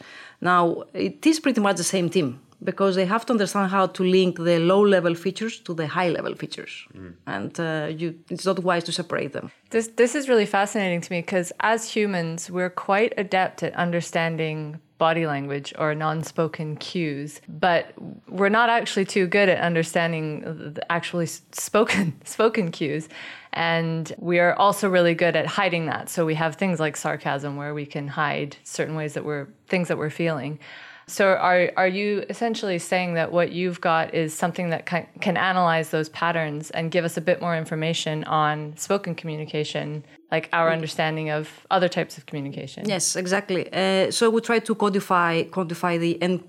now 0.51 0.61
it 0.93 1.25
is 1.31 1.39
pretty 1.45 1.61
much 1.67 1.77
the 1.83 1.89
same 1.95 2.07
team 2.09 2.29
because 2.63 2.95
they 2.95 3.05
have 3.05 3.25
to 3.25 3.33
understand 3.33 3.71
how 3.71 3.87
to 3.87 4.03
link 4.03 4.37
the 4.37 4.59
low 4.59 4.81
level 4.81 5.15
features 5.15 5.59
to 5.59 5.73
the 5.73 5.87
high 5.87 6.09
level 6.09 6.35
features. 6.35 6.85
And 7.25 7.59
uh, 7.59 7.89
you, 7.89 8.19
it's 8.29 8.45
not 8.45 8.59
wise 8.59 8.83
to 8.85 8.91
separate 8.91 9.33
them. 9.33 9.51
This 9.71 9.87
this 9.87 10.15
is 10.15 10.29
really 10.29 10.45
fascinating 10.45 11.01
to 11.01 11.11
me 11.11 11.21
because 11.21 11.51
as 11.61 11.89
humans, 11.89 12.51
we're 12.51 12.69
quite 12.69 13.13
adept 13.17 13.63
at 13.63 13.73
understanding 13.73 14.79
body 14.97 15.25
language 15.25 15.73
or 15.79 15.95
non-spoken 15.95 16.75
cues, 16.75 17.41
but 17.47 17.93
we're 18.27 18.49
not 18.49 18.69
actually 18.69 19.05
too 19.05 19.25
good 19.25 19.49
at 19.49 19.59
understanding 19.59 20.41
the 20.75 20.91
actually 20.91 21.25
spoken 21.25 22.13
spoken 22.25 22.71
cues. 22.71 23.09
And 23.53 24.13
we 24.17 24.39
are 24.39 24.53
also 24.55 24.89
really 24.89 25.13
good 25.13 25.35
at 25.35 25.45
hiding 25.45 25.85
that. 25.87 26.09
So 26.09 26.25
we 26.25 26.35
have 26.35 26.55
things 26.55 26.79
like 26.79 26.95
sarcasm 26.95 27.57
where 27.57 27.73
we 27.73 27.85
can 27.85 28.07
hide 28.07 28.55
certain 28.63 28.95
ways 28.95 29.13
that 29.15 29.25
we're 29.25 29.47
things 29.67 29.87
that 29.89 29.97
we're 29.97 30.09
feeling. 30.09 30.59
So 31.07 31.33
are 31.33 31.71
are 31.75 31.87
you 31.87 32.23
essentially 32.29 32.79
saying 32.79 33.15
that 33.15 33.33
what 33.33 33.51
you've 33.51 33.81
got 33.81 34.13
is 34.13 34.33
something 34.33 34.69
that 34.69 34.85
can, 34.85 35.05
can 35.19 35.35
analyze 35.35 35.89
those 35.89 36.07
patterns 36.09 36.71
and 36.71 36.89
give 36.89 37.03
us 37.03 37.17
a 37.17 37.21
bit 37.21 37.41
more 37.41 37.57
information 37.57 38.23
on 38.23 38.77
spoken 38.77 39.15
communication, 39.15 40.05
like 40.31 40.47
our 40.53 40.71
understanding 40.71 41.29
of 41.29 41.49
other 41.69 41.89
types 41.89 42.17
of 42.17 42.25
communication? 42.27 42.87
Yes, 42.87 43.17
exactly. 43.17 43.71
Uh, 43.73 44.11
so 44.11 44.29
we 44.29 44.39
try 44.39 44.59
to 44.59 44.73
codify, 44.73 45.43
codify 45.43 45.97
the 45.97 46.21
and 46.21 46.47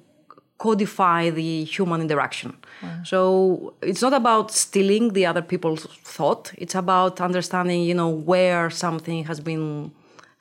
codify 0.58 1.30
the 1.30 1.64
human 1.64 2.00
interaction. 2.00 2.56
So 3.04 3.74
it's 3.82 4.02
not 4.02 4.12
about 4.12 4.50
stealing 4.50 5.12
the 5.12 5.26
other 5.26 5.42
people's 5.42 5.86
thought. 6.16 6.52
It's 6.58 6.74
about 6.74 7.20
understanding, 7.20 7.82
you 7.82 7.94
know, 7.94 8.08
where 8.08 8.70
something 8.70 9.24
has 9.24 9.40
been 9.40 9.92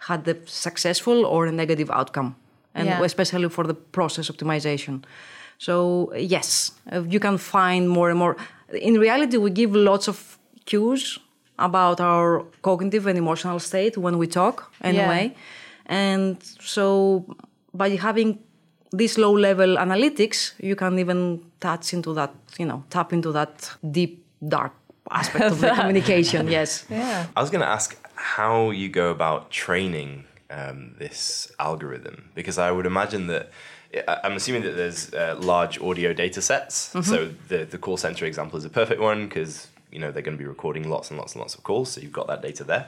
had 0.08 0.26
the 0.26 0.36
successful 0.46 1.26
or 1.26 1.46
a 1.46 1.52
negative 1.52 1.90
outcome, 1.92 2.36
and 2.74 2.88
Yeah. 2.88 3.06
especially 3.06 3.50
for 3.50 3.66
the 3.68 3.76
process 3.92 4.30
optimization. 4.32 5.04
So 5.58 6.12
yes, 6.18 6.72
you 7.14 7.20
can 7.20 7.38
find 7.38 7.88
more 7.88 8.10
and 8.10 8.18
more. 8.18 8.36
In 8.74 8.96
reality, 9.00 9.38
we 9.38 9.52
give 9.52 9.76
lots 9.76 10.08
of 10.08 10.38
cues 10.66 11.20
about 11.58 12.00
our 12.00 12.44
cognitive 12.62 13.06
and 13.10 13.18
emotional 13.18 13.60
state 13.60 13.96
when 13.98 14.18
we 14.18 14.28
talk 14.28 14.72
anyway. 14.84 15.36
And 15.86 16.38
so 16.60 17.26
by 17.74 17.90
having 17.98 18.40
this 18.92 19.18
low 19.18 19.32
level 19.34 19.78
analytics, 19.78 20.54
you 20.60 20.76
can 20.76 21.00
even 21.00 21.42
touch 21.60 21.94
into 21.94 22.14
that, 22.14 22.34
you 22.60 22.66
know, 22.66 22.84
tap 22.90 23.14
into 23.14 23.32
that 23.32 23.72
deep, 23.92 24.24
dark 24.48 24.74
aspect 25.10 25.46
of 25.46 25.62
the 25.62 25.70
communication. 25.76 26.48
Yes. 26.48 26.86
Yeah. 26.90 27.28
I 27.36 27.42
was 27.42 27.50
going 27.50 27.62
to 27.62 27.68
ask 27.70 27.98
how 28.16 28.70
you 28.72 28.90
go 28.90 29.10
about 29.12 29.50
training 29.50 30.26
um, 30.50 30.96
this 31.00 31.52
algorithm 31.60 32.30
because 32.36 32.58
I 32.58 32.72
would 32.72 32.86
imagine 32.86 33.28
that 33.28 33.50
I- 34.08 34.20
I'm 34.24 34.34
assuming 34.34 34.64
that 34.64 34.76
there's 34.76 35.14
uh, 35.14 35.36
large 35.40 35.80
audio 35.82 36.14
data 36.14 36.42
sets. 36.42 36.76
So 37.02 37.32
the 37.48 37.66
the 37.66 37.78
call 37.78 37.98
center 37.98 38.26
example 38.26 38.58
is 38.58 38.66
a 38.66 38.70
perfect 38.70 39.02
one 39.02 39.28
because 39.28 39.68
you 39.92 40.00
know 40.00 40.12
they're 40.12 40.22
going 40.22 40.38
to 40.38 40.42
be 40.44 40.48
recording 40.48 40.90
lots 40.90 41.10
and 41.10 41.18
lots 41.20 41.34
and 41.34 41.40
lots 41.42 41.56
of 41.56 41.64
calls, 41.64 41.92
so 41.92 42.02
you've 42.02 42.14
got 42.14 42.28
that 42.28 42.42
data 42.42 42.64
there. 42.64 42.88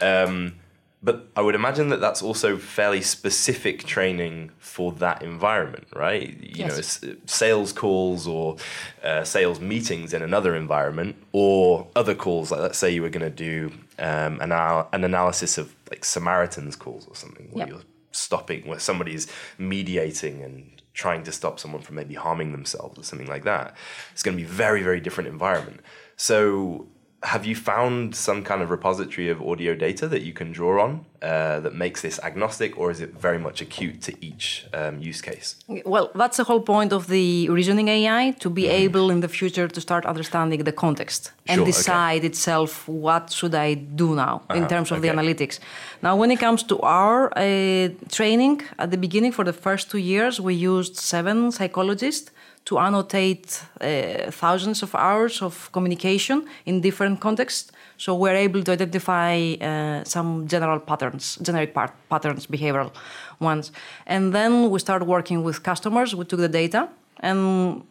Um, 0.00 0.54
but 1.02 1.28
I 1.36 1.42
would 1.42 1.54
imagine 1.54 1.90
that 1.90 2.00
that's 2.00 2.22
also 2.22 2.56
fairly 2.56 3.02
specific 3.02 3.84
training 3.84 4.50
for 4.58 4.90
that 4.94 5.22
environment, 5.22 5.86
right? 5.94 6.28
You 6.42 6.64
know, 6.66 6.74
Yes. 6.74 7.02
s- 7.04 7.10
sales 7.26 7.72
calls 7.72 8.26
or 8.26 8.56
uh, 9.04 9.22
sales 9.24 9.60
meetings 9.60 10.12
in 10.12 10.22
another 10.22 10.56
environment, 10.56 11.14
or 11.32 11.86
other 11.94 12.14
calls. 12.16 12.50
Like, 12.50 12.60
let's 12.60 12.78
say 12.78 12.90
you 12.90 13.02
were 13.02 13.10
going 13.10 13.30
to 13.32 13.36
do 13.50 13.70
um, 13.98 14.40
an, 14.40 14.50
al- 14.52 14.88
an 14.92 15.04
analysis 15.04 15.56
of 15.58 15.74
like 15.90 16.04
Samaritan's 16.04 16.74
calls 16.76 17.06
or 17.06 17.14
something, 17.14 17.48
where 17.52 17.66
Yep. 17.66 17.68
you're 17.68 17.84
stopping, 18.10 18.66
where 18.66 18.80
somebody's 18.80 19.28
mediating 19.56 20.42
and 20.42 20.82
trying 20.94 21.22
to 21.22 21.30
stop 21.30 21.60
someone 21.60 21.80
from 21.80 21.94
maybe 21.94 22.14
harming 22.14 22.50
themselves 22.50 22.98
or 22.98 23.04
something 23.04 23.28
like 23.28 23.44
that. 23.44 23.76
It's 24.12 24.22
going 24.24 24.36
to 24.36 24.42
be 24.42 24.48
very, 24.48 24.82
very 24.82 25.00
different 25.00 25.28
environment. 25.28 25.80
So. 26.16 26.86
Have 27.24 27.44
you 27.44 27.56
found 27.56 28.14
some 28.14 28.44
kind 28.44 28.62
of 28.62 28.70
repository 28.70 29.28
of 29.28 29.42
audio 29.42 29.74
data 29.74 30.06
that 30.06 30.22
you 30.22 30.32
can 30.32 30.52
draw 30.52 30.80
on 30.84 31.04
uh, 31.20 31.58
that 31.58 31.74
makes 31.74 32.00
this 32.00 32.20
agnostic, 32.22 32.78
or 32.78 32.92
is 32.92 33.00
it 33.00 33.12
very 33.20 33.38
much 33.38 33.60
acute 33.60 34.00
to 34.02 34.12
each 34.24 34.66
um, 34.72 35.00
use 35.00 35.20
case? 35.20 35.56
Well, 35.84 36.12
that's 36.14 36.36
the 36.36 36.44
whole 36.44 36.60
point 36.60 36.92
of 36.92 37.08
the 37.08 37.48
reasoning 37.48 37.88
AI 37.88 38.36
to 38.38 38.48
be 38.48 38.68
able 38.68 39.10
in 39.10 39.18
the 39.18 39.28
future 39.28 39.66
to 39.66 39.80
start 39.80 40.06
understanding 40.06 40.62
the 40.62 40.70
context 40.70 41.32
and 41.48 41.56
Sure, 41.58 41.62
okay. 41.62 41.72
decide 41.72 42.24
itself 42.24 42.86
what 42.86 43.32
should 43.32 43.54
I 43.56 43.74
do 43.74 44.14
now 44.14 44.42
in 44.54 44.68
terms 44.68 44.92
of 44.92 45.02
the 45.02 45.08
analytics. 45.08 45.58
Now, 46.02 46.14
when 46.14 46.30
it 46.30 46.38
comes 46.38 46.62
to 46.64 46.78
our 46.80 47.36
uh, 47.36 47.88
training, 48.10 48.62
at 48.78 48.92
the 48.92 48.96
beginning 48.96 49.32
for 49.32 49.44
the 49.44 49.52
first 49.52 49.90
two 49.90 49.98
years, 49.98 50.40
we 50.40 50.54
used 50.54 50.94
seven 50.94 51.50
psychologists 51.50 52.30
to 52.68 52.78
annotate 52.78 53.62
uh, 53.80 54.30
thousands 54.30 54.82
of 54.82 54.94
hours 54.94 55.40
of 55.40 55.72
communication 55.72 56.46
in 56.66 56.82
different 56.82 57.18
contexts. 57.18 57.72
So 57.96 58.14
we're 58.14 58.36
able 58.36 58.62
to 58.62 58.72
identify 58.72 59.54
uh, 59.54 60.04
some 60.04 60.46
general 60.46 60.78
patterns, 60.78 61.38
generic 61.40 61.72
part, 61.72 61.92
patterns, 62.10 62.46
behavioral 62.46 62.92
ones. 63.40 63.72
And 64.06 64.34
then 64.34 64.70
we 64.70 64.78
start 64.80 65.02
working 65.06 65.42
with 65.42 65.62
customers. 65.62 66.14
We 66.14 66.26
took 66.26 66.40
the 66.40 66.48
data, 66.62 66.90
and 67.20 67.82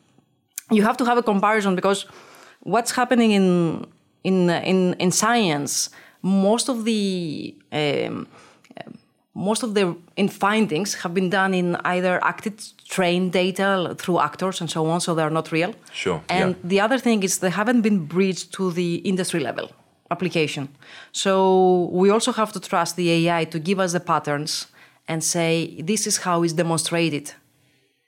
you 0.70 0.84
have 0.84 0.98
to 0.98 1.06
have 1.06 1.18
a 1.18 1.24
comparison 1.24 1.76
because 1.76 2.06
what's 2.60 2.92
happening 2.92 3.32
in 3.32 3.86
in 4.24 4.50
in, 4.72 4.94
in 5.00 5.12
science, 5.12 5.90
most 6.22 6.70
of 6.70 6.86
the 6.86 7.56
um, 7.72 8.28
most 9.38 9.62
of 9.64 9.74
the 9.76 9.96
in 10.16 10.28
findings 10.30 10.96
have 11.02 11.14
been 11.14 11.30
done 11.30 11.54
in 11.54 11.76
either 11.86 12.20
acted 12.24 12.56
trained 12.90 13.32
data 13.34 13.96
through 14.02 14.20
actors 14.20 14.62
and 14.62 14.70
so 14.70 14.86
on, 14.88 15.00
so 15.00 15.14
they're 15.14 15.30
not 15.30 15.52
real. 15.52 15.74
Sure, 15.94 16.22
And 16.30 16.50
yeah. 16.56 16.62
the 16.64 16.80
other 16.82 16.98
thing 16.98 17.24
is 17.24 17.38
they 17.40 17.52
haven't 17.52 17.82
been 17.82 18.06
bridged 18.08 18.54
to 18.54 18.72
the 18.72 18.96
industry 19.12 19.40
level 19.40 19.70
application. 20.10 20.70
So 21.12 21.90
we 21.92 22.10
also 22.10 22.32
have 22.32 22.52
to 22.54 22.60
trust 22.60 22.96
the 22.96 23.10
AI 23.18 23.46
to 23.46 23.60
give 23.60 23.80
us 23.80 23.92
the 23.92 24.00
patterns 24.00 24.68
and 25.08 25.24
say 25.24 25.82
this 25.82 26.08
is 26.08 26.18
how 26.18 26.44
it's 26.44 26.54
demonstrated. 26.54 27.34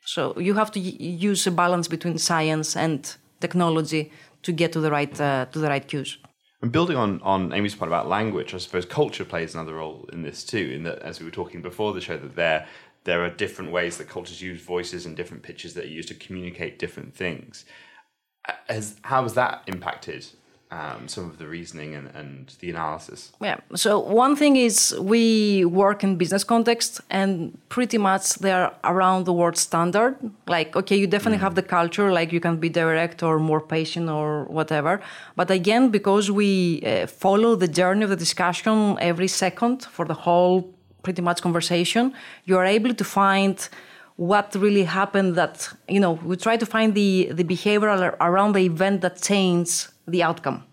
So 0.05 0.33
you 0.39 0.55
have 0.55 0.71
to 0.71 0.79
y- 0.79 0.97
use 1.31 1.45
a 1.45 1.51
balance 1.51 1.87
between 1.87 2.17
science 2.17 2.75
and 2.75 2.99
technology 3.39 4.11
to 4.43 4.51
get 4.51 4.71
to 4.71 4.79
the 4.79 4.89
right 4.89 5.13
uh, 5.21 5.45
to 5.51 5.59
the 5.59 5.67
right 5.67 5.85
cues. 5.87 6.17
And 6.61 6.71
building 6.71 6.97
on, 6.97 7.21
on 7.21 7.53
Amy's 7.53 7.75
point 7.75 7.89
about 7.89 8.09
language, 8.09 8.53
I 8.53 8.57
suppose 8.57 8.85
culture 8.85 9.23
plays 9.23 9.53
another 9.53 9.75
role 9.75 10.09
in 10.11 10.23
this 10.23 10.43
too. 10.43 10.71
In 10.73 10.83
that, 10.83 10.99
as 10.99 11.19
we 11.19 11.25
were 11.25 11.31
talking 11.31 11.61
before 11.61 11.93
the 11.93 12.01
show, 12.01 12.17
that 12.17 12.35
there 12.35 12.67
there 13.05 13.23
are 13.23 13.29
different 13.29 13.71
ways 13.71 13.97
that 13.97 14.09
cultures 14.09 14.41
use 14.41 14.61
voices 14.61 15.05
and 15.05 15.15
different 15.15 15.41
pitches 15.41 15.73
that 15.73 15.85
are 15.85 15.87
used 15.87 16.09
to 16.09 16.15
communicate 16.15 16.77
different 16.77 17.15
things. 17.15 17.65
Has 18.67 18.97
how 19.03 19.23
has 19.23 19.35
that 19.35 19.63
impacted 19.67 20.25
um, 20.71 21.07
some 21.07 21.25
of 21.25 21.37
the 21.39 21.47
reasoning 21.47 21.95
and, 21.95 22.07
and 22.15 22.53
the 22.59 22.69
analysis? 22.69 23.31
Yeah. 23.41 23.57
So 23.75 23.99
one 23.99 24.35
thing 24.35 24.55
is 24.55 24.95
we 24.99 25.65
work 25.65 26.03
in 26.03 26.15
business 26.15 26.43
context, 26.43 27.01
and 27.09 27.57
pretty 27.69 27.97
much 27.97 28.35
they're 28.35 28.71
around 28.83 29.25
the 29.25 29.33
word 29.33 29.57
standard. 29.57 30.15
Like, 30.47 30.75
okay, 30.75 30.95
you 30.95 31.07
definitely 31.07 31.39
have 31.39 31.55
the 31.55 31.63
culture, 31.63 32.11
like 32.11 32.31
you 32.31 32.39
can 32.39 32.57
be 32.57 32.69
direct 32.69 33.23
or 33.23 33.39
more 33.39 33.61
patient 33.61 34.09
or 34.09 34.45
whatever. 34.45 35.01
But 35.35 35.49
again, 35.49 35.89
because 35.89 36.29
we 36.29 36.83
uh, 36.85 37.07
follow 37.07 37.55
the 37.55 37.67
journey 37.67 38.03
of 38.03 38.09
the 38.09 38.15
discussion 38.15 38.97
every 38.99 39.27
second 39.27 39.83
for 39.85 40.05
the 40.05 40.13
whole 40.13 40.73
pretty 41.01 41.21
much 41.21 41.41
conversation, 41.41 42.13
you 42.45 42.57
are 42.57 42.65
able 42.65 42.93
to 42.93 43.03
find 43.03 43.69
what 44.19 44.53
really 44.55 44.83
happened 44.83 45.35
that 45.35 45.69
you 45.87 45.99
know 45.99 46.11
we 46.11 46.35
try 46.35 46.57
to 46.57 46.65
find 46.65 46.93
the 46.93 47.29
the 47.31 47.45
behavioral 47.45 48.13
around 48.19 48.51
the 48.51 48.59
event 48.59 48.99
that 48.99 49.21
changed 49.21 49.87
the 50.09 50.23
outcome 50.23 50.63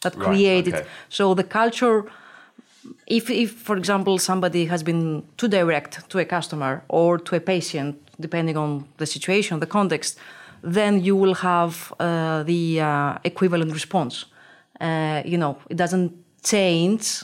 that 0.00 0.14
Right, 0.16 0.24
created 0.24 0.74
okay. 0.74 0.86
so 1.08 1.34
the 1.34 1.44
culture 1.44 2.04
if, 3.06 3.30
if 3.30 3.50
for 3.52 3.76
example 3.76 4.18
somebody 4.18 4.66
has 4.66 4.82
been 4.82 5.22
too 5.36 5.48
direct 5.48 6.08
to 6.10 6.18
a 6.18 6.24
customer 6.24 6.82
or 6.88 7.18
to 7.18 7.36
a 7.36 7.40
patient 7.40 7.96
depending 8.20 8.56
on 8.56 8.84
the 8.96 9.06
situation 9.06 9.60
the 9.60 9.66
context 9.66 10.18
then 10.62 11.04
you 11.04 11.16
will 11.16 11.34
have 11.34 11.92
uh, 12.00 12.42
the 12.44 12.80
uh, 12.80 13.18
equivalent 13.24 13.72
response 13.72 14.26
uh, 14.80 15.22
you 15.24 15.38
know 15.38 15.56
it 15.68 15.76
doesn't 15.76 16.12
change 16.42 17.22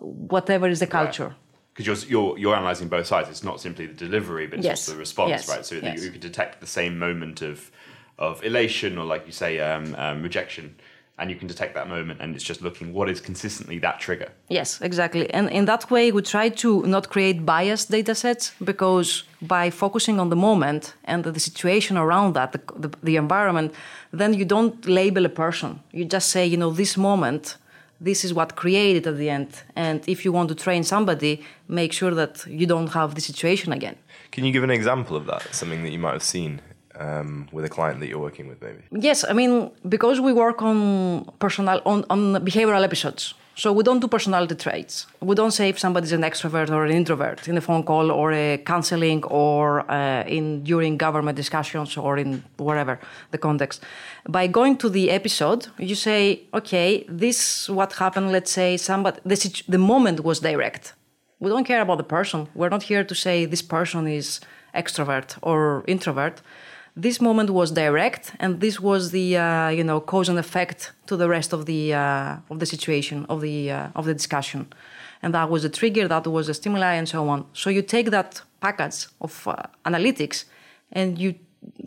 whatever 0.00 0.68
is 0.68 0.78
the 0.78 0.86
culture 0.86 1.34
Because 1.74 1.86
you're, 1.86 2.10
you're 2.12 2.38
you're 2.38 2.56
analyzing 2.56 2.88
both 2.90 3.06
sides. 3.06 3.28
It's 3.30 3.44
not 3.44 3.60
simply 3.60 3.86
the 3.86 3.94
delivery, 4.06 4.46
but 4.46 4.58
it's 4.58 4.66
Yes. 4.66 4.80
also 4.88 4.92
the 4.92 4.98
response, 4.98 5.30
Yes. 5.30 5.48
right? 5.48 5.64
So 5.66 5.74
Yes. 5.74 6.02
you 6.04 6.10
can 6.10 6.20
detect 6.20 6.60
the 6.60 6.66
same 6.66 6.98
moment 6.98 7.42
of 7.42 7.70
of 8.18 8.42
elation 8.44 8.98
or, 8.98 9.06
like 9.14 9.24
you 9.26 9.32
say, 9.32 9.52
um, 9.60 9.94
um, 10.04 10.22
rejection, 10.22 10.74
and 11.20 11.30
you 11.30 11.36
can 11.36 11.46
detect 11.46 11.74
that 11.74 11.88
moment, 11.88 12.20
and 12.20 12.34
it's 12.34 12.42
just 12.42 12.62
looking 12.62 12.92
what 12.92 13.08
is 13.08 13.20
consistently 13.20 13.78
that 13.78 14.00
trigger. 14.00 14.28
Yes, 14.48 14.80
exactly. 14.80 15.32
And 15.32 15.50
in 15.50 15.66
that 15.66 15.90
way, 15.90 16.10
we 16.10 16.22
try 16.22 16.48
to 16.48 16.82
not 16.86 17.10
create 17.10 17.44
biased 17.44 17.90
data 17.90 18.14
sets 18.14 18.52
because 18.64 19.24
by 19.42 19.70
focusing 19.70 20.18
on 20.18 20.30
the 20.30 20.36
moment 20.36 20.94
and 21.04 21.22
the, 21.22 21.30
the 21.30 21.40
situation 21.40 21.96
around 21.98 22.34
that, 22.34 22.52
the, 22.52 22.60
the, 22.74 22.90
the 23.02 23.16
environment, 23.16 23.74
then 24.12 24.32
you 24.34 24.46
don't 24.46 24.86
label 24.86 25.24
a 25.26 25.28
person. 25.28 25.80
You 25.92 26.06
just 26.06 26.30
say, 26.30 26.46
you 26.46 26.56
know, 26.56 26.70
this 26.70 26.96
moment, 26.96 27.58
this 28.00 28.24
is 28.24 28.32
what 28.32 28.56
created 28.56 29.06
at 29.06 29.18
the 29.18 29.28
end. 29.28 29.62
And 29.76 30.02
if 30.08 30.24
you 30.24 30.32
want 30.32 30.48
to 30.48 30.54
train 30.54 30.84
somebody, 30.84 31.44
make 31.68 31.92
sure 31.92 32.14
that 32.14 32.46
you 32.46 32.66
don't 32.66 32.88
have 32.88 33.14
the 33.14 33.20
situation 33.20 33.72
again. 33.72 33.96
Can 34.32 34.44
you 34.44 34.52
give 34.52 34.64
an 34.64 34.70
example 34.70 35.16
of 35.16 35.26
that? 35.26 35.54
Something 35.54 35.82
that 35.82 35.90
you 35.90 35.98
might 35.98 36.12
have 36.12 36.22
seen 36.22 36.62
um, 37.00 37.48
with 37.52 37.64
a 37.64 37.68
client 37.68 37.98
that 38.00 38.08
you're 38.08 38.24
working 38.28 38.46
with, 38.48 38.60
maybe? 38.62 38.82
Yes, 38.92 39.24
I 39.28 39.32
mean 39.32 39.70
because 39.88 40.20
we 40.20 40.32
work 40.32 40.62
on 40.62 41.24
personal 41.38 41.80
on, 41.84 42.04
on 42.10 42.20
behavioral 42.44 42.84
episodes. 42.84 43.34
So 43.56 43.72
we 43.72 43.82
don't 43.82 44.00
do 44.00 44.08
personality 44.08 44.54
traits. 44.54 45.06
We 45.20 45.34
don't 45.34 45.50
say 45.50 45.68
if 45.68 45.78
somebody's 45.78 46.12
an 46.12 46.22
extrovert 46.22 46.70
or 46.70 46.86
an 46.86 46.92
introvert 46.92 47.46
in 47.46 47.58
a 47.58 47.60
phone 47.60 47.82
call 47.82 48.10
or 48.10 48.32
a 48.32 48.58
counseling 48.64 49.22
or 49.24 49.90
uh, 49.90 50.24
in 50.26 50.62
during 50.62 50.96
government 50.96 51.36
discussions 51.36 51.96
or 51.96 52.16
in 52.16 52.42
whatever 52.56 52.98
the 53.32 53.38
context. 53.38 53.82
By 54.28 54.46
going 54.46 54.78
to 54.78 54.88
the 54.88 55.10
episode, 55.10 55.66
you 55.78 55.94
say, 55.94 56.42
okay, 56.54 57.04
this 57.08 57.68
what 57.68 57.92
happened. 57.94 58.32
Let's 58.32 58.50
say 58.50 58.76
somebody 58.76 59.20
the 59.24 59.62
the 59.68 59.78
moment 59.78 60.20
was 60.24 60.40
direct. 60.40 60.94
We 61.38 61.50
don't 61.50 61.66
care 61.66 61.82
about 61.82 61.98
the 61.98 62.04
person. 62.18 62.48
We're 62.54 62.70
not 62.70 62.84
here 62.84 63.04
to 63.04 63.14
say 63.14 63.46
this 63.46 63.62
person 63.62 64.06
is 64.06 64.40
extrovert 64.74 65.38
or 65.42 65.84
introvert 65.86 66.40
this 66.96 67.20
moment 67.20 67.50
was 67.50 67.70
direct, 67.72 68.32
and 68.40 68.60
this 68.60 68.80
was 68.80 69.10
the 69.10 69.36
uh, 69.36 69.68
you 69.68 69.84
know 69.84 70.00
cause 70.00 70.28
and 70.28 70.38
effect 70.38 70.92
to 71.06 71.16
the 71.16 71.28
rest 71.28 71.52
of 71.52 71.64
the 71.66 71.94
uh, 71.94 72.36
of 72.50 72.58
the 72.58 72.66
situation 72.66 73.26
of 73.28 73.40
the 73.40 73.70
uh, 73.70 73.88
of 73.94 74.04
the 74.04 74.14
discussion, 74.14 74.66
and 75.22 75.34
that 75.34 75.48
was 75.50 75.64
a 75.64 75.68
trigger, 75.68 76.08
that 76.08 76.26
was 76.26 76.48
a 76.48 76.54
stimuli, 76.54 76.94
and 76.94 77.08
so 77.08 77.28
on. 77.28 77.44
So 77.52 77.70
you 77.70 77.82
take 77.82 78.10
that 78.10 78.42
package 78.60 79.06
of 79.20 79.46
uh, 79.46 79.54
analytics, 79.84 80.44
and 80.92 81.18
you 81.18 81.34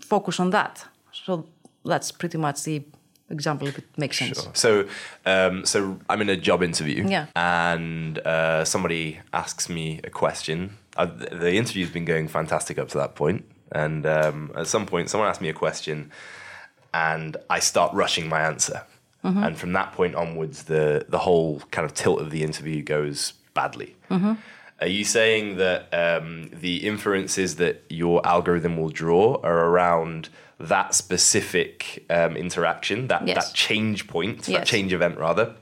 focus 0.02 0.40
on 0.40 0.50
that. 0.52 0.86
So 1.12 1.46
that's 1.86 2.12
pretty 2.12 2.38
much 2.38 2.64
the 2.64 2.84
example 3.30 3.68
if 3.68 3.78
it 3.78 3.86
makes 3.98 4.18
sense. 4.18 4.42
Sure. 4.44 4.52
So, 4.54 4.86
um, 5.26 5.66
so 5.66 5.98
I'm 6.10 6.22
in 6.22 6.30
a 6.30 6.38
job 6.38 6.62
interview, 6.64 7.06
Yeah. 7.08 7.26
and 7.36 8.20
uh, 8.20 8.64
somebody 8.66 9.20
asks 9.32 9.70
me 9.70 10.00
a 10.04 10.10
question. 10.10 10.78
Uh, 10.98 11.08
the 11.32 11.54
interview's 11.56 11.90
been 11.90 12.06
going 12.06 12.28
fantastic 12.28 12.78
up 12.78 12.90
to 12.90 12.98
that 13.00 13.16
point, 13.16 13.44
and 13.74 14.06
um, 14.06 14.52
at 14.56 14.68
some 14.68 14.86
point, 14.86 15.10
someone 15.10 15.28
asked 15.30 15.42
me 15.42 15.50
a 15.50 15.54
question, 15.54 16.12
and 16.94 17.38
I 17.50 17.60
start 17.60 17.94
rushing 17.94 18.30
my 18.30 18.42
answer, 18.42 18.84
and 19.24 19.58
from 19.58 19.72
that 19.74 19.94
point 19.94 20.16
onwards, 20.16 20.64
the 20.64 21.06
the 21.10 21.20
whole 21.20 21.62
kind 21.72 21.86
of 21.86 21.94
tilt 21.94 22.20
of 22.22 22.30
the 22.30 22.44
interview 22.44 22.82
goes 22.84 23.34
badly. 23.54 23.96
Are 24.82 24.88
you 24.88 25.06
saying 25.06 25.58
that 25.58 25.88
um, 25.94 26.50
the 26.52 26.86
inferences 26.86 27.56
that 27.56 27.84
your 27.90 28.26
algorithm 28.28 28.76
will 28.76 28.90
draw 28.90 29.40
are 29.42 29.66
around 29.70 30.28
that 30.60 30.94
specific 30.94 32.04
um, 32.10 32.36
interaction, 32.36 33.08
that, 33.08 33.26
Yes. 33.26 33.36
that 33.48 33.56
change 33.56 34.08
point, 34.08 34.44
that 34.44 34.66
change 34.66 34.92
event 34.92 35.18
rather, 35.18 35.56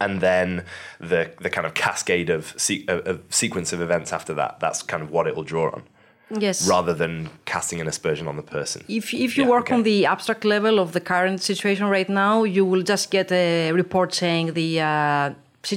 and 0.00 0.20
then 0.20 0.64
the 0.98 1.30
the 1.40 1.50
kind 1.50 1.66
of 1.68 1.74
cascade 1.74 2.30
of, 2.30 2.52
se- 2.56 2.84
of 2.88 3.20
sequence 3.30 3.72
of 3.72 3.80
events 3.80 4.12
after 4.12 4.34
that? 4.34 4.58
That's 4.58 4.82
kind 4.82 5.02
of 5.04 5.10
what 5.10 5.26
it 5.28 5.36
will 5.36 5.44
draw 5.44 5.70
on, 5.70 5.82
Yes. 6.40 6.66
rather 6.68 6.94
than 6.94 7.28
casting 7.44 7.80
an 7.80 7.88
aspersion 7.88 8.26
on 8.28 8.36
the 8.36 8.42
person. 8.42 8.84
If, 8.88 9.12
if 9.14 9.36
you 9.36 9.44
Yeah, 9.44 9.50
work 9.50 9.64
okay. 9.66 9.74
on 9.74 9.82
the 9.82 10.06
abstract 10.06 10.44
level 10.44 10.78
of 10.78 10.92
the 10.92 11.00
current 11.00 11.40
situation 11.42 11.86
right 11.86 12.08
now, 12.08 12.44
you 12.44 12.64
will 12.64 12.82
just 12.82 13.10
get 13.10 13.30
a 13.32 13.72
report 13.72 14.14
saying 14.14 14.54
the 14.54 14.80
uh, 14.80 15.34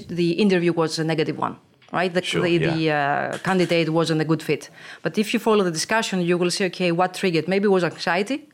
the 0.07 0.31
interview 0.45 0.73
was 0.73 0.97
a 0.99 1.03
negative 1.03 1.37
one, 1.37 1.55
right? 1.91 2.11
The, 2.13 2.21
Sure, 2.23 2.41
the, 2.41 2.51
yeah. 2.51 2.75
the 2.75 2.91
uh, 2.91 3.37
candidate 3.39 3.89
wasn't 3.89 4.19
a 4.21 4.25
good 4.25 4.41
fit. 4.41 4.69
But 5.03 5.17
if 5.17 5.33
you 5.33 5.39
follow 5.39 5.63
the 5.63 5.71
discussion, 5.71 6.21
you 6.21 6.37
will 6.37 6.51
see, 6.51 6.65
okay, 6.65 6.91
what 6.91 7.13
triggered? 7.13 7.47
Maybe 7.47 7.65
it 7.65 7.73
was 7.79 7.83
anxiety, 7.83 8.49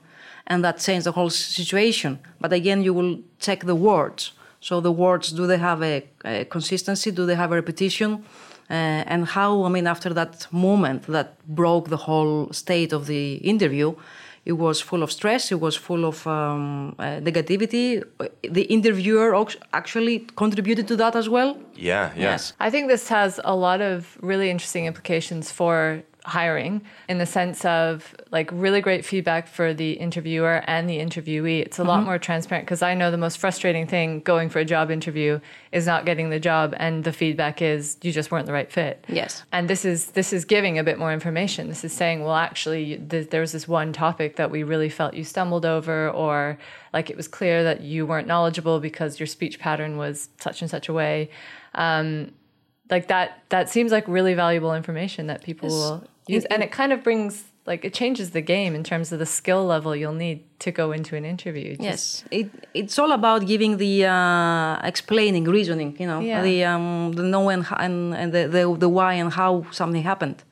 and 0.48 0.64
that 0.66 0.80
changed 0.80 1.06
the 1.06 1.14
whole 1.14 1.30
situation. 1.30 2.20
But 2.42 2.52
again, 2.52 2.82
you 2.84 2.94
will 2.94 3.20
check 3.40 3.60
the 3.66 3.76
words. 3.76 4.34
So 4.60 4.82
the 4.82 4.92
words, 4.92 5.32
do 5.32 5.48
they 5.48 5.58
have 5.58 5.82
a, 5.82 6.04
a 6.26 6.46
consistency? 6.46 7.10
Do 7.12 7.26
they 7.26 7.36
have 7.36 7.52
a 7.52 7.56
repetition? 7.56 8.26
Uh, 8.72 9.04
and 9.14 9.26
how, 9.26 9.66
I 9.66 9.70
mean, 9.70 9.86
after 9.86 10.14
that 10.14 10.48
moment 10.52 11.02
that 11.08 11.30
broke 11.46 11.90
the 11.90 11.98
whole 11.98 12.52
state 12.54 12.94
of 12.94 13.06
the 13.06 13.36
interview, 13.54 13.96
it 14.46 14.54
was 14.54 14.80
full 14.80 15.04
of 15.04 15.12
stress, 15.12 15.52
it 15.52 15.60
was 15.60 15.76
full 15.76 16.06
of 16.06 16.26
um, 16.26 16.96
uh, 16.98 17.20
negativity. 17.20 18.02
The 18.42 18.64
interviewer 18.64 19.30
actually 19.74 20.20
contributed 20.36 20.88
to 20.88 20.96
that 20.96 21.16
as 21.16 21.28
well. 21.28 21.58
Yeah, 21.76 22.12
yeah. 22.16 22.32
Yes. 22.32 22.54
I 22.60 22.70
think 22.70 22.88
this 22.88 23.10
has 23.10 23.40
a 23.44 23.56
lot 23.56 23.82
of 23.82 24.18
really 24.22 24.50
interesting 24.50 24.86
implications 24.86 25.52
for 25.52 26.02
hiring 26.26 26.82
in 27.10 27.18
the 27.18 27.26
sense 27.26 27.66
of 27.66 28.16
like 28.32 28.50
really 28.52 28.80
great 28.82 29.04
feedback 29.04 29.48
for 29.48 29.74
the 29.74 29.94
interviewer 29.94 30.64
and 30.68 30.90
the 30.90 31.00
interviewee. 31.00 31.62
It's 31.62 31.80
a 31.80 31.84
lot 31.84 32.04
more 32.04 32.20
transparent 32.20 32.66
because 32.66 32.82
I 32.82 32.94
know 32.94 33.10
the 33.10 33.18
most 33.18 33.40
frustrating 33.40 33.88
thing 33.88 34.20
going 34.20 34.50
for 34.50 34.60
a 34.60 34.66
job 34.66 34.92
interview 34.92 35.40
is 35.72 35.88
not 35.88 36.06
getting 36.06 36.30
the 36.30 36.40
job 36.40 36.76
and 36.78 37.04
the 37.04 37.12
feedback 37.12 37.62
is 37.62 37.98
you 38.02 38.12
just 38.12 38.30
weren't 38.30 38.46
the 38.46 38.54
right 38.54 38.72
fit. 38.72 39.04
Yes. 39.08 39.44
And 39.52 39.70
this 39.70 39.84
is 39.84 40.08
this 40.12 40.32
is 40.32 40.46
giving 40.46 40.78
a 40.78 40.84
bit 40.84 41.00
more 41.00 41.12
information. 41.12 41.70
This 41.70 41.84
is 41.84 41.94
saying, 41.94 42.24
well, 42.24 42.36
actually, 42.36 42.98
th- 42.98 43.30
there 43.30 43.42
was 43.42 43.52
this 43.52 43.68
one 43.68 43.92
topic 43.94 44.36
that 44.36 44.52
we 44.52 44.64
really 44.64 44.90
felt 44.90 45.14
you 45.14 45.24
stumbled 45.24 45.66
over, 45.66 46.10
or 46.10 46.58
like 46.94 47.10
it 47.10 47.18
was 47.18 47.28
clear 47.28 47.64
that 47.64 47.82
you 47.82 48.06
weren't 48.06 48.28
knowledgeable 48.28 48.80
because 48.80 49.20
your 49.20 49.28
speech 49.28 49.60
pattern 49.60 49.98
was 49.98 50.30
such 50.40 50.62
and 50.62 50.70
such 50.70 50.88
a 50.90 50.94
way. 50.94 51.30
Um, 51.74 52.32
like 52.92 53.08
that, 53.08 53.28
that 53.50 53.70
seems 53.70 53.92
like 53.92 54.06
really 54.08 54.34
valuable 54.36 54.74
information 54.76 55.28
that 55.28 55.42
people 55.44 55.70
Yes. 55.70 55.80
will 55.80 56.04
use, 56.28 56.46
and 56.46 56.62
it 56.64 56.72
kind 56.72 56.92
of 56.94 57.04
brings 57.04 57.44
like 57.66 57.86
it 57.86 57.94
changes 57.94 58.32
the 58.32 58.42
game 58.42 58.74
in 58.76 58.84
terms 58.84 59.12
of 59.14 59.20
the 59.20 59.26
skill 59.26 59.64
level 59.66 59.96
you'll 59.96 60.14
need 60.28 60.40
to 60.60 60.72
go 60.72 60.92
into 60.92 61.16
an 61.16 61.26
interview. 61.26 61.70
Just- 61.76 61.82
Yes, 61.84 62.24
it, 62.32 62.48
it's 62.74 62.98
all 63.00 63.12
about 63.12 63.46
giving 63.46 63.78
the 63.78 64.06
uh, 64.06 64.80
explaining, 64.92 65.44
reasoning. 65.46 65.96
You 66.02 66.08
know, 66.08 66.20
Yeah. 66.22 66.42
the 66.44 66.66
um, 66.66 67.14
the 67.20 67.24
know 67.24 67.50
and, 67.50 67.66
and, 67.86 68.14
and 68.22 68.34
the, 68.36 68.44
the 68.56 68.64
the 68.86 68.90
why 68.90 69.14
and 69.22 69.32
how 69.32 69.66
something 69.72 70.04
happened, 70.04 70.44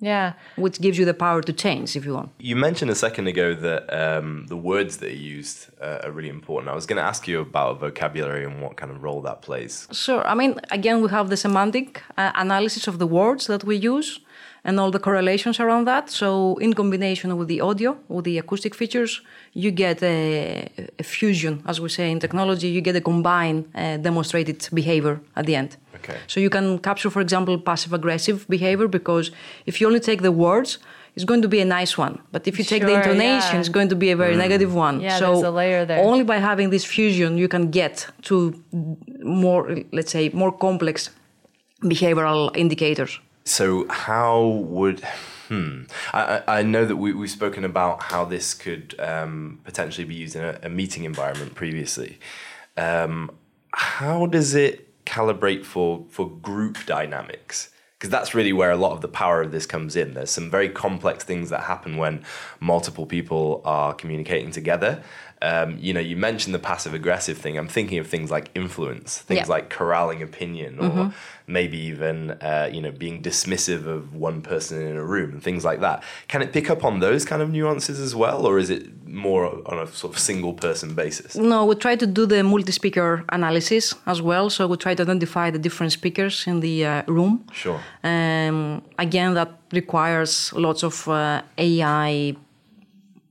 yeah. 0.00 0.34
which 0.56 0.80
gives 0.80 0.98
you 0.98 1.04
the 1.04 1.14
power 1.14 1.42
to 1.42 1.52
change 1.52 1.96
if 1.96 2.04
you 2.04 2.14
want. 2.14 2.30
You 2.38 2.56
mentioned 2.56 2.90
a 2.90 2.94
second 2.94 3.26
ago 3.26 3.54
that 3.54 3.82
um, 3.92 4.46
the 4.48 4.56
words 4.56 4.98
that 4.98 5.10
are 5.10 5.24
used 5.36 5.68
uh, 5.80 6.00
are 6.04 6.10
really 6.10 6.28
important. 6.28 6.70
I 6.70 6.74
was 6.74 6.86
going 6.86 6.98
to 6.98 7.02
ask 7.02 7.26
you 7.26 7.40
about 7.40 7.80
vocabulary 7.80 8.44
and 8.44 8.62
what 8.62 8.76
kind 8.76 8.90
of 8.92 9.02
role 9.02 9.22
that 9.22 9.42
plays. 9.42 9.88
Sure. 9.92 10.26
I 10.26 10.34
mean, 10.34 10.60
again, 10.70 11.02
we 11.02 11.08
have 11.08 11.30
the 11.30 11.36
semantic 11.36 12.02
uh, 12.16 12.32
analysis 12.34 12.86
of 12.86 12.98
the 12.98 13.06
words 13.06 13.46
that 13.46 13.64
we 13.64 13.76
use 13.76 14.20
and 14.68 14.78
all 14.78 14.90
the 14.90 15.02
correlations 15.08 15.56
around 15.60 15.84
that. 15.86 16.10
So, 16.10 16.28
in 16.66 16.74
combination 16.74 17.28
with 17.38 17.48
the 17.48 17.60
audio, 17.68 17.90
with 18.08 18.24
the 18.30 18.36
acoustic 18.38 18.74
features, 18.80 19.12
you 19.62 19.70
get 19.70 20.02
a, 20.02 20.12
a 21.02 21.04
fusion, 21.14 21.54
as 21.70 21.80
we 21.80 21.88
say 21.88 22.06
in 22.14 22.18
technology, 22.26 22.68
you 22.76 22.82
get 22.88 22.94
a 23.02 23.04
combined 23.12 23.60
uh, 23.74 23.96
demonstrated 24.08 24.58
behavior 24.80 25.16
at 25.38 25.46
the 25.46 25.54
end. 25.62 25.70
Okay. 25.98 26.18
So, 26.26 26.36
you 26.44 26.50
can 26.50 26.66
capture, 26.88 27.10
for 27.16 27.22
example, 27.26 27.54
passive 27.70 27.92
aggressive 28.00 28.38
behavior 28.56 28.88
because 28.88 29.30
if 29.64 29.80
you 29.80 29.86
only 29.86 30.00
take 30.10 30.20
the 30.28 30.34
words, 30.46 30.70
it's 31.16 31.24
going 31.24 31.42
to 31.42 31.52
be 31.56 31.60
a 31.60 31.70
nice 31.78 31.96
one. 31.96 32.14
But 32.34 32.46
if 32.46 32.54
you 32.58 32.64
take 32.72 32.82
the 32.90 32.96
intonation, 33.00 33.54
yeah. 33.54 33.60
it's 33.60 33.74
going 33.78 33.88
to 33.88 33.96
be 34.04 34.10
a 34.10 34.16
very 34.16 34.36
negative 34.36 34.72
one. 34.86 35.00
Yeah, 35.00 35.18
so 35.18 35.26
there's 35.32 35.44
a 35.44 35.50
layer 35.50 35.84
there. 35.84 36.00
Only 36.10 36.24
by 36.32 36.38
having 36.50 36.68
this 36.70 36.84
fusion, 36.84 37.38
you 37.42 37.48
can 37.48 37.70
get 37.70 37.94
to 38.28 38.34
more, 39.44 39.62
let's 39.96 40.12
say, 40.12 40.28
more 40.42 40.52
complex 40.66 41.10
behavioral 41.82 42.54
indicators. 42.56 43.18
So, 43.48 43.88
how 43.88 44.46
would. 44.46 45.02
Hmm. 45.48 45.84
I, 46.12 46.42
I 46.46 46.62
know 46.62 46.84
that 46.84 46.96
we, 46.96 47.14
we've 47.14 47.30
spoken 47.30 47.64
about 47.64 48.02
how 48.02 48.26
this 48.26 48.52
could 48.52 48.94
um, 48.98 49.60
potentially 49.64 50.04
be 50.04 50.14
used 50.14 50.36
in 50.36 50.44
a, 50.44 50.58
a 50.64 50.68
meeting 50.68 51.04
environment 51.04 51.54
previously. 51.54 52.18
Um, 52.76 53.30
how 53.72 54.26
does 54.26 54.54
it 54.54 55.04
calibrate 55.06 55.64
for, 55.64 56.04
for 56.10 56.28
group 56.28 56.84
dynamics? 56.84 57.70
Because 57.96 58.10
that's 58.10 58.34
really 58.34 58.52
where 58.52 58.70
a 58.70 58.76
lot 58.76 58.92
of 58.92 59.00
the 59.00 59.08
power 59.08 59.40
of 59.40 59.50
this 59.50 59.64
comes 59.64 59.96
in. 59.96 60.12
There's 60.12 60.30
some 60.30 60.50
very 60.50 60.68
complex 60.68 61.24
things 61.24 61.48
that 61.48 61.62
happen 61.62 61.96
when 61.96 62.24
multiple 62.60 63.06
people 63.06 63.62
are 63.64 63.94
communicating 63.94 64.50
together. 64.50 65.02
Um, 65.40 65.78
you 65.80 65.92
know, 65.94 66.00
you 66.00 66.16
mentioned 66.16 66.52
the 66.54 66.58
passive 66.58 66.94
aggressive 66.94 67.38
thing. 67.38 67.56
I'm 67.58 67.68
thinking 67.68 67.98
of 67.98 68.06
things 68.08 68.30
like 68.30 68.50
influence, 68.54 69.18
things 69.18 69.46
Yeah. 69.46 69.54
like 69.56 69.70
corralling 69.70 70.20
opinion, 70.22 70.78
or 70.80 71.12
maybe 71.46 71.78
even 71.78 72.32
uh, 72.42 72.68
you 72.72 72.80
know 72.82 72.90
being 72.90 73.22
dismissive 73.22 73.86
of 73.86 74.14
one 74.14 74.42
person 74.42 74.80
in 74.82 74.96
a 74.96 75.04
room 75.04 75.30
and 75.34 75.42
things 75.42 75.64
like 75.64 75.80
that. 75.80 76.02
Can 76.26 76.42
it 76.42 76.52
pick 76.52 76.68
up 76.70 76.84
on 76.84 76.98
those 77.00 77.24
kind 77.24 77.40
of 77.40 77.50
nuances 77.50 78.00
as 78.00 78.14
well, 78.16 78.46
or 78.46 78.58
is 78.58 78.68
it 78.68 78.82
more 79.06 79.46
on 79.70 79.78
a 79.78 79.86
sort 79.86 80.12
of 80.14 80.18
single 80.18 80.52
person 80.54 80.94
basis? 80.94 81.36
No, 81.36 81.64
we 81.64 81.74
try 81.76 81.94
to 81.96 82.06
do 82.06 82.26
the 82.26 82.42
multi-speaker 82.42 83.24
analysis 83.28 83.94
as 84.06 84.20
well. 84.20 84.50
So 84.50 84.66
we 84.66 84.76
try 84.76 84.94
to 84.94 85.02
identify 85.02 85.50
the 85.50 85.58
different 85.58 85.92
speakers 85.92 86.46
in 86.46 86.60
the 86.60 86.84
uh, 86.84 87.02
room. 87.06 87.44
Sure. 87.52 87.80
Um, 88.02 88.82
again, 88.98 89.34
that 89.34 89.50
requires 89.72 90.52
lots 90.54 90.82
of 90.82 91.06
uh, 91.08 91.42
AI 91.56 92.34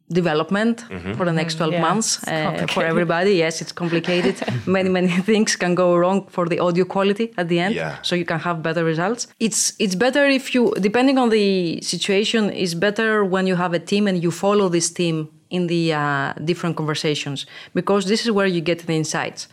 development 0.09 0.85
for 1.17 1.25
the 1.25 1.33
next 1.33 1.55
12 1.55 1.73
Yeah, 1.73 1.81
months 1.81 2.25
uh, 2.27 2.65
for 2.69 2.83
everybody. 2.85 3.33
Yes, 3.33 3.61
it's 3.61 3.71
complicated. 3.73 4.35
many, 4.65 4.89
many 4.89 5.09
things 5.09 5.55
can 5.55 5.75
go 5.75 5.95
wrong 5.97 6.27
for 6.29 6.47
the 6.47 6.59
audio 6.59 6.85
quality 6.85 7.33
at 7.37 7.49
the 7.49 7.59
end. 7.59 7.75
Yeah. 7.75 7.97
So 8.03 8.15
you 8.15 8.25
can 8.25 8.39
have 8.39 8.63
better 8.63 8.83
results. 8.85 9.27
It's 9.39 9.73
it's 9.79 9.95
better 9.95 10.25
if 10.25 10.53
you, 10.55 10.73
depending 10.79 11.17
on 11.17 11.29
the 11.29 11.81
situation, 11.81 12.49
it's 12.51 12.73
better 12.73 13.25
when 13.25 13.47
you 13.47 13.55
have 13.55 13.73
a 13.73 13.79
team 13.79 14.07
and 14.07 14.23
you 14.23 14.31
follow 14.31 14.69
this 14.69 14.89
team 14.89 15.29
in 15.49 15.67
the 15.67 15.93
uh, 15.93 16.33
different 16.43 16.75
conversations 16.77 17.45
because 17.73 18.05
this 18.05 18.25
is 18.25 18.31
where 18.31 18.47
you 18.47 18.61
get 18.61 18.79
the 18.87 18.93
insights. 18.93 19.47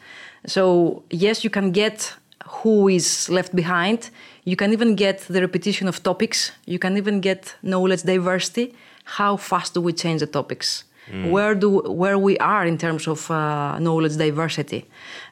So 0.46 1.02
yes, 1.10 1.42
you 1.44 1.50
can 1.50 1.72
get 1.72 2.14
who 2.62 2.88
is 2.88 3.28
left 3.28 3.54
behind. 3.56 4.10
You 4.44 4.56
can 4.56 4.72
even 4.72 4.94
get 4.94 5.20
the 5.28 5.40
repetition 5.40 5.88
of 5.88 6.02
topics. 6.02 6.52
You 6.66 6.78
can 6.78 6.96
even 6.96 7.20
get 7.20 7.56
knowledge 7.62 8.02
diversity 8.02 8.74
how 9.04 9.36
fast 9.36 9.74
do 9.74 9.80
we 9.80 9.92
change 9.92 10.20
the 10.20 10.26
topics? 10.26 10.84
Where 11.12 11.54
do 11.54 11.80
where 11.80 12.18
we 12.18 12.38
are 12.38 12.64
in 12.64 12.78
terms 12.78 13.06
of 13.06 13.30
uh, 13.30 13.78
knowledge 13.78 14.16
diversity? 14.16 14.86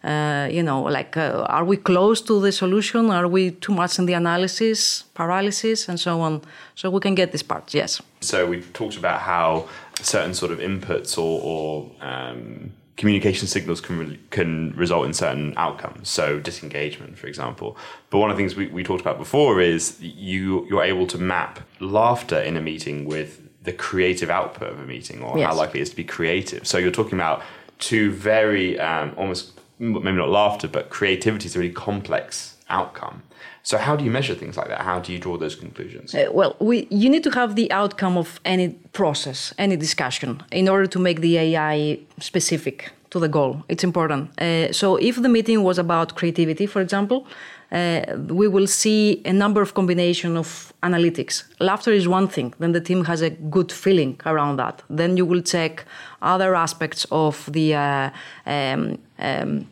Uh, 0.04 0.48
you 0.50 0.62
know, 0.62 0.82
like 0.82 1.16
uh, 1.16 1.46
are 1.48 1.64
we 1.64 1.78
close 1.78 2.20
to 2.22 2.40
the 2.40 2.52
solution? 2.52 3.10
Are 3.10 3.26
we 3.26 3.52
too 3.52 3.72
much 3.72 3.98
in 3.98 4.04
the 4.04 4.12
analysis, 4.12 5.04
paralysis, 5.14 5.88
and 5.88 5.98
so 5.98 6.20
on? 6.20 6.42
So 6.74 6.90
we 6.90 7.00
can 7.00 7.14
get 7.14 7.32
this 7.32 7.42
part. 7.42 7.72
Yes. 7.72 8.02
So 8.20 8.46
we 8.46 8.60
talked 8.74 8.98
about 8.98 9.20
how 9.20 9.66
certain 10.02 10.34
sort 10.34 10.52
of 10.52 10.58
inputs 10.58 11.16
or, 11.16 11.40
or 11.42 11.90
um, 12.06 12.72
communication 12.98 13.48
signals 13.48 13.80
can 13.80 13.98
re- 13.98 14.18
can 14.28 14.74
result 14.76 15.06
in 15.06 15.14
certain 15.14 15.54
outcomes. 15.56 16.10
So 16.10 16.38
disengagement, 16.38 17.16
for 17.16 17.28
example. 17.28 17.78
But 18.10 18.18
one 18.18 18.30
of 18.30 18.36
the 18.36 18.42
things 18.42 18.54
we, 18.54 18.66
we 18.66 18.84
talked 18.84 19.00
about 19.00 19.18
before 19.18 19.62
is 19.62 19.96
you 20.00 20.66
you're 20.68 20.84
able 20.84 21.06
to 21.06 21.18
map 21.18 21.60
laughter 21.80 22.38
in 22.38 22.58
a 22.58 22.60
meeting 22.60 23.06
with 23.06 23.41
the 23.64 23.72
creative 23.72 24.30
output 24.30 24.68
of 24.72 24.78
a 24.80 24.84
meeting 24.86 25.22
or 25.22 25.38
Yes. 25.38 25.48
how 25.48 25.54
likely 25.56 25.80
it 25.80 25.84
is 25.84 25.90
to 25.90 25.96
be 25.96 26.04
creative. 26.04 26.66
So 26.66 26.78
you're 26.78 26.90
talking 26.90 27.14
about 27.14 27.42
two 27.78 28.10
very 28.10 28.78
um, 28.78 29.12
almost 29.16 29.52
maybe 29.78 30.12
not 30.12 30.28
laughter, 30.28 30.68
but 30.68 30.90
creativity 30.90 31.46
is 31.46 31.56
a 31.56 31.58
really 31.58 31.72
complex 31.72 32.56
outcome. 32.68 33.22
So 33.64 33.78
how 33.78 33.96
do 33.96 34.04
you 34.04 34.10
measure 34.10 34.34
things 34.34 34.56
like 34.56 34.68
that? 34.68 34.80
How 34.80 34.98
do 34.98 35.12
you 35.12 35.18
draw 35.18 35.36
those 35.36 35.54
conclusions? 35.54 36.14
Uh, 36.14 36.28
well, 36.32 36.56
we, 36.58 36.86
you 36.90 37.08
need 37.08 37.22
to 37.24 37.30
have 37.30 37.54
the 37.54 37.70
outcome 37.70 38.16
of 38.16 38.40
any 38.44 38.70
process, 38.92 39.54
any 39.58 39.76
discussion, 39.76 40.42
in 40.50 40.68
order 40.68 40.86
to 40.86 40.98
make 40.98 41.20
the 41.20 41.36
AI 41.38 41.98
specific 42.18 42.90
to 43.12 43.20
the 43.20 43.28
goal. 43.28 43.62
It's 43.68 43.84
important. 43.84 44.22
Uh, 44.40 44.72
so, 44.72 44.96
if 44.96 45.16
the 45.22 45.28
meeting 45.28 45.62
was 45.62 45.78
about 45.78 46.16
creativity, 46.16 46.66
for 46.66 46.80
example, 46.80 47.26
uh, 47.70 48.16
we 48.28 48.48
will 48.48 48.66
see 48.66 49.22
a 49.24 49.32
number 49.32 49.62
of 49.62 49.74
combination 49.74 50.36
of 50.36 50.72
analytics. 50.82 51.44
Laughter 51.58 51.92
is 51.92 52.06
one 52.06 52.28
thing. 52.28 52.54
Then 52.58 52.72
the 52.72 52.80
team 52.80 53.04
has 53.04 53.22
a 53.22 53.30
good 53.30 53.70
feeling 53.72 54.20
around 54.26 54.56
that. 54.56 54.82
Then 54.90 55.16
you 55.16 55.26
will 55.26 55.42
check 55.42 55.84
other 56.20 56.54
aspects 56.54 57.06
of 57.10 57.50
the 57.52 57.74
uh, 57.74 58.10
um, 58.46 58.98
um, 59.18 59.66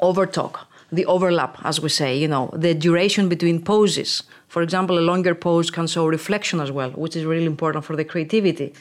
overtalk 0.00 0.66
the 0.90 1.04
overlap, 1.06 1.58
as 1.64 1.80
we 1.80 1.88
say, 1.88 2.16
you 2.16 2.28
know, 2.28 2.50
the 2.54 2.74
duration 2.74 3.28
between 3.28 3.62
poses. 3.62 4.22
For 4.48 4.62
example, 4.62 4.98
a 4.98 5.04
longer 5.12 5.34
pose 5.34 5.70
can 5.70 5.86
show 5.86 6.06
reflection 6.06 6.58
as 6.60 6.70
well, 6.72 6.90
which 6.90 7.14
is 7.16 7.24
really 7.24 7.46
important 7.46 7.84
for 7.84 7.96
the 7.96 8.04
creativity. 8.04 8.72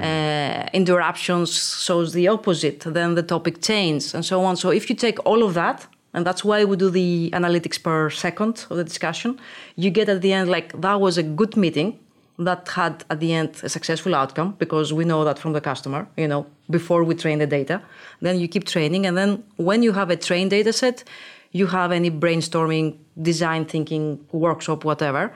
Uh, 0.00 0.66
interruptions 0.72 1.82
shows 1.84 2.12
the 2.12 2.28
opposite, 2.28 2.80
then 2.80 3.14
the 3.14 3.22
topic 3.22 3.60
changes, 3.60 4.14
and 4.14 4.24
so 4.24 4.44
on. 4.44 4.56
So 4.56 4.70
if 4.70 4.88
you 4.88 4.96
take 4.96 5.18
all 5.26 5.42
of 5.42 5.54
that, 5.54 5.86
and 6.14 6.26
that's 6.26 6.44
why 6.44 6.64
we 6.64 6.76
do 6.76 6.90
the 6.90 7.30
analytics 7.32 7.82
per 7.82 8.10
second 8.10 8.66
of 8.70 8.76
the 8.76 8.84
discussion, 8.84 9.38
you 9.76 9.90
get 9.90 10.08
at 10.08 10.22
the 10.22 10.32
end 10.32 10.48
like 10.50 10.80
that 10.80 11.00
was 11.00 11.18
a 11.18 11.22
good 11.22 11.56
meeting 11.56 11.98
that 12.38 12.68
had 12.68 13.04
at 13.10 13.18
the 13.20 13.32
end 13.32 13.60
a 13.62 13.68
successful 13.68 14.14
outcome 14.14 14.54
because 14.58 14.92
we 14.92 15.04
know 15.04 15.24
that 15.24 15.38
from 15.38 15.52
the 15.52 15.60
customer, 15.60 16.06
you 16.16 16.28
know, 16.28 16.46
before 16.70 17.02
we 17.02 17.14
train 17.14 17.38
the 17.38 17.46
data. 17.46 17.82
Then 18.20 18.38
you 18.38 18.48
keep 18.48 18.64
training, 18.64 19.06
and 19.06 19.16
then 19.16 19.42
when 19.56 19.82
you 19.82 19.92
have 19.92 20.10
a 20.10 20.16
trained 20.16 20.50
data 20.50 20.72
set, 20.72 21.04
you 21.52 21.66
have 21.66 21.92
any 21.92 22.10
brainstorming, 22.10 22.96
design 23.20 23.64
thinking, 23.64 24.24
workshop, 24.32 24.84
whatever. 24.84 25.32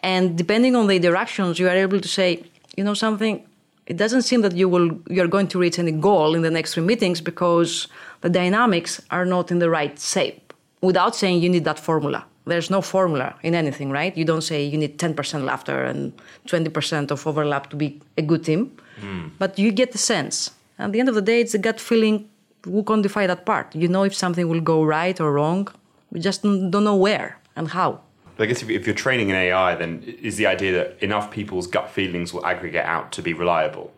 And 0.00 0.38
depending 0.38 0.76
on 0.76 0.86
the 0.86 0.96
interactions, 0.96 1.58
you 1.58 1.68
are 1.68 1.76
able 1.76 2.00
to 2.00 2.08
say, 2.08 2.44
you 2.76 2.84
know, 2.84 2.94
something. 2.94 3.44
It 3.86 3.96
doesn't 3.96 4.22
seem 4.22 4.42
that 4.42 4.54
you 4.54 4.68
will 4.68 5.00
you 5.08 5.22
are 5.22 5.26
going 5.26 5.48
to 5.48 5.58
reach 5.58 5.78
any 5.78 5.92
goal 5.92 6.34
in 6.34 6.42
the 6.42 6.50
next 6.50 6.74
three 6.74 6.84
meetings 6.84 7.20
because 7.20 7.88
the 8.20 8.28
dynamics 8.28 9.00
are 9.10 9.24
not 9.24 9.50
in 9.50 9.58
the 9.58 9.70
right 9.70 9.98
shape. 9.98 10.52
Without 10.82 11.16
saying 11.16 11.42
you 11.42 11.48
need 11.48 11.64
that 11.64 11.78
formula. 11.78 12.24
There's 12.44 12.70
no 12.70 12.80
formula 12.80 13.34
in 13.42 13.54
anything, 13.54 13.90
right? 13.90 14.16
You 14.16 14.24
don't 14.24 14.42
say 14.42 14.64
you 14.64 14.78
need 14.78 14.98
10% 14.98 15.44
laughter 15.44 15.84
and 15.84 16.12
20% 16.46 17.10
of 17.10 17.26
overlap 17.26 17.68
to 17.70 17.76
be 17.76 18.00
a 18.16 18.22
good 18.22 18.44
team. 18.44 18.72
Hmm. 19.00 19.28
But 19.38 19.58
you 19.58 19.70
get 19.70 19.92
the 19.92 19.98
sense. 19.98 20.50
At 20.78 20.92
the 20.92 21.00
end 21.00 21.08
of 21.08 21.14
the 21.14 21.22
day, 21.22 21.40
it's 21.40 21.54
a 21.54 21.58
gut 21.58 21.80
feeling 21.80 22.28
who 22.64 22.82
quantify 22.82 23.26
that 23.26 23.44
part. 23.44 23.74
You 23.74 23.88
know 23.88 24.04
if 24.04 24.14
something 24.14 24.48
will 24.48 24.60
go 24.60 24.82
right 24.84 25.18
or 25.20 25.32
wrong. 25.32 25.68
We 26.10 26.20
just 26.20 26.42
don't 26.42 26.84
know 26.84 26.96
where 26.96 27.38
and 27.56 27.68
how. 27.68 28.00
But 28.36 28.44
I 28.44 28.46
guess 28.46 28.62
if, 28.62 28.86
you're 28.86 28.94
training 28.94 29.30
an 29.30 29.36
AI, 29.36 29.74
then 29.74 30.02
is 30.22 30.36
the 30.36 30.46
idea 30.46 30.72
that 30.72 31.02
enough 31.02 31.30
people's 31.30 31.66
gut 31.66 31.90
feelings 31.90 32.32
will 32.32 32.46
aggregate 32.46 32.84
out 32.84 33.10
to 33.12 33.22
be 33.22 33.34
reliable? 33.34 33.92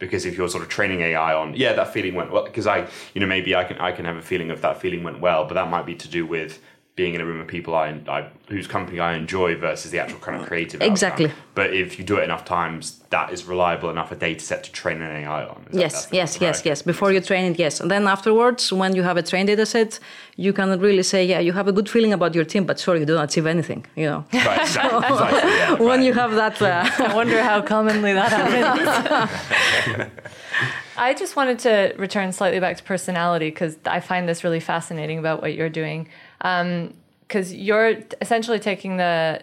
Because 0.00 0.26
if 0.26 0.36
you're 0.36 0.48
sort 0.48 0.64
of 0.64 0.68
training 0.68 1.00
AI 1.00 1.32
on, 1.32 1.54
yeah, 1.54 1.72
that 1.74 1.92
feeling 1.92 2.14
went 2.14 2.32
well, 2.32 2.44
because 2.44 2.66
I, 2.66 2.88
you 3.14 3.20
know, 3.20 3.26
maybe 3.28 3.54
I 3.54 3.62
can 3.62 3.78
I 3.78 3.92
can 3.92 4.04
have 4.04 4.16
a 4.16 4.22
feeling 4.22 4.50
of 4.50 4.60
that 4.62 4.80
feeling 4.80 5.04
went 5.04 5.20
well, 5.20 5.44
but 5.44 5.54
that 5.54 5.70
might 5.70 5.86
be 5.86 5.94
to 5.94 6.08
do 6.08 6.26
with 6.26 6.60
being 6.96 7.14
in 7.14 7.20
a 7.20 7.24
room 7.24 7.40
of 7.40 7.46
people 7.48 7.74
I, 7.74 7.88
I 8.06 8.28
whose 8.48 8.68
company 8.68 9.00
I 9.00 9.14
enjoy 9.16 9.56
versus 9.56 9.90
the 9.90 9.98
actual 9.98 10.20
kind 10.20 10.40
of 10.40 10.46
creative. 10.46 10.80
outcome. 10.80 10.92
Exactly. 10.92 11.32
But 11.56 11.74
if 11.74 11.98
you 11.98 12.04
do 12.04 12.18
it 12.18 12.22
enough 12.22 12.44
times, 12.44 13.00
that 13.10 13.32
is 13.32 13.44
reliable 13.46 13.90
enough 13.90 14.12
a 14.12 14.14
data 14.14 14.44
set 14.44 14.62
to 14.64 14.70
train 14.70 15.02
an 15.02 15.10
AI 15.10 15.44
on. 15.44 15.56
Is 15.70 15.72
that- 15.72 15.80
Yes, 15.80 15.92
that's- 15.92 16.12
yes, 16.12 16.40
yes, 16.40 16.56
right. 16.58 16.66
yes. 16.66 16.82
Before 16.82 17.10
you 17.12 17.20
train 17.20 17.50
it, 17.50 17.58
yes. 17.58 17.80
And 17.80 17.90
then 17.90 18.06
afterwards, 18.06 18.72
when 18.72 18.94
you 18.94 19.02
have 19.02 19.16
a 19.16 19.22
trained 19.22 19.48
data 19.48 19.66
set, 19.66 19.98
you 20.36 20.52
can 20.52 20.78
really 20.78 21.02
say, 21.02 21.24
yeah, 21.24 21.40
you 21.40 21.52
have 21.52 21.66
a 21.66 21.72
good 21.72 21.88
feeling 21.88 22.12
about 22.12 22.32
your 22.32 22.44
team, 22.44 22.64
but 22.64 22.78
sorry, 22.78 23.00
you 23.00 23.06
don't 23.06 23.24
achieve 23.24 23.46
anything, 23.46 23.84
you 23.96 24.06
know. 24.06 24.24
Right, 24.32 24.60
exactly, 24.60 24.98
exactly, 25.08 25.50
yeah, 25.50 25.72
when 25.72 25.98
right. 25.98 26.06
you 26.06 26.12
have 26.12 26.32
that, 26.36 26.62
uh, 26.62 26.88
I 27.10 27.14
wonder 27.14 27.42
how 27.42 27.60
commonly 27.60 28.12
that 28.12 28.30
happens. 28.32 30.10
I 30.96 31.12
just 31.12 31.34
wanted 31.34 31.58
to 31.60 31.92
return 31.98 32.32
slightly 32.32 32.60
back 32.60 32.76
to 32.76 32.84
personality 32.84 33.48
because 33.50 33.76
I 33.84 33.98
find 33.98 34.28
this 34.28 34.44
really 34.44 34.60
fascinating 34.60 35.18
about 35.18 35.42
what 35.42 35.54
you're 35.54 35.68
doing. 35.68 36.08
Because 36.44 37.54
you're 37.54 37.94
essentially 38.20 38.58
taking 38.58 38.96
the 38.98 39.42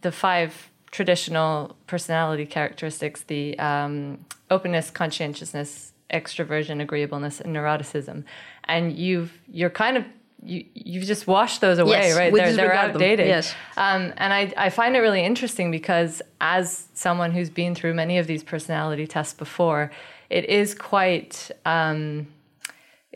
the 0.00 0.10
five 0.10 0.70
traditional 0.90 1.76
personality 1.86 2.46
characteristics: 2.46 3.22
the 3.22 3.58
um, 3.58 4.24
openness, 4.50 4.90
conscientiousness, 4.90 5.92
extroversion, 6.12 6.80
agreeableness, 6.80 7.40
and 7.40 7.54
neuroticism, 7.54 8.24
and 8.64 8.96
you've 8.96 9.32
you're 9.52 9.68
kind 9.70 9.98
of 9.98 10.04
you, 10.42 10.64
you've 10.72 11.04
just 11.04 11.26
washed 11.26 11.60
those 11.60 11.78
away, 11.78 11.90
Yes, 12.08 12.16
right? 12.16 12.32
They're, 12.32 12.52
they're 12.52 12.66
disregard 12.68 12.88
them, 12.90 12.96
outdated. 12.96 13.26
yes. 13.26 13.54
Um, 13.76 14.12
and 14.16 14.32
I, 14.32 14.52
I 14.56 14.70
find 14.70 14.94
it 14.96 15.00
really 15.00 15.24
interesting 15.24 15.70
because 15.72 16.22
as 16.40 16.86
someone 16.94 17.32
who's 17.32 17.50
been 17.50 17.74
through 17.74 17.94
many 17.94 18.18
of 18.18 18.28
these 18.28 18.44
personality 18.44 19.06
tests 19.08 19.34
before, 19.34 19.90
it 20.30 20.44
is 20.44 20.76
quite, 20.76 21.50
um, 21.66 22.28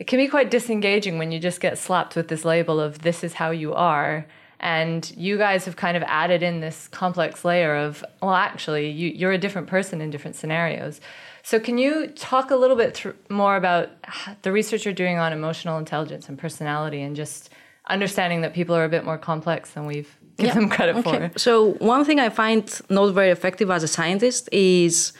it 0.03 0.07
can 0.07 0.19
be 0.19 0.27
quite 0.27 0.51
disengaging 0.51 1.17
when 1.17 1.31
you 1.31 1.39
just 1.39 1.61
get 1.61 1.77
slapped 1.77 2.17
with 2.17 2.27
this 2.27 2.43
label 2.43 2.77
of 2.77 3.03
this 3.03 3.23
is 3.23 3.35
how 3.35 3.51
you 3.51 3.73
are. 3.73 4.25
And 4.59 5.09
you 5.15 5.37
guys 5.37 5.63
have 5.63 5.77
kind 5.77 5.95
of 5.95 6.03
added 6.03 6.43
in 6.43 6.59
this 6.59 6.89
complex 6.89 7.45
layer 7.45 7.73
of, 7.73 8.03
well, 8.21 8.33
actually, 8.33 8.89
you, 8.89 9.07
you're 9.11 9.31
a 9.31 9.37
different 9.37 9.67
person 9.67 10.01
in 10.01 10.09
different 10.09 10.35
scenarios. 10.35 10.99
So, 11.41 11.57
can 11.57 11.77
you 11.77 12.07
talk 12.07 12.51
a 12.51 12.57
little 12.57 12.75
bit 12.75 12.97
thr 12.97 13.11
more 13.29 13.55
about 13.55 13.91
the 14.41 14.51
research 14.51 14.83
you're 14.83 14.93
doing 14.93 15.19
on 15.19 15.31
emotional 15.31 15.77
intelligence 15.77 16.27
and 16.27 16.37
personality 16.37 17.01
and 17.01 17.15
just 17.15 17.49
understanding 17.87 18.41
that 18.41 18.53
people 18.53 18.75
are 18.75 18.83
a 18.83 18.89
bit 18.89 19.05
more 19.05 19.17
complex 19.17 19.69
than 19.69 19.85
we've 19.85 20.13
given 20.35 20.47
Yeah, 20.47 20.53
them 20.55 20.69
credit 20.69 20.97
okay. 20.97 21.29
for? 21.29 21.39
So 21.39 21.75
one 21.75 22.03
thing 22.03 22.19
I 22.19 22.27
find 22.27 22.69
not 22.89 23.13
very 23.13 23.29
effective 23.29 23.71
as 23.71 23.83
a 23.83 23.87
scientist 23.87 24.49
is 24.51 25.13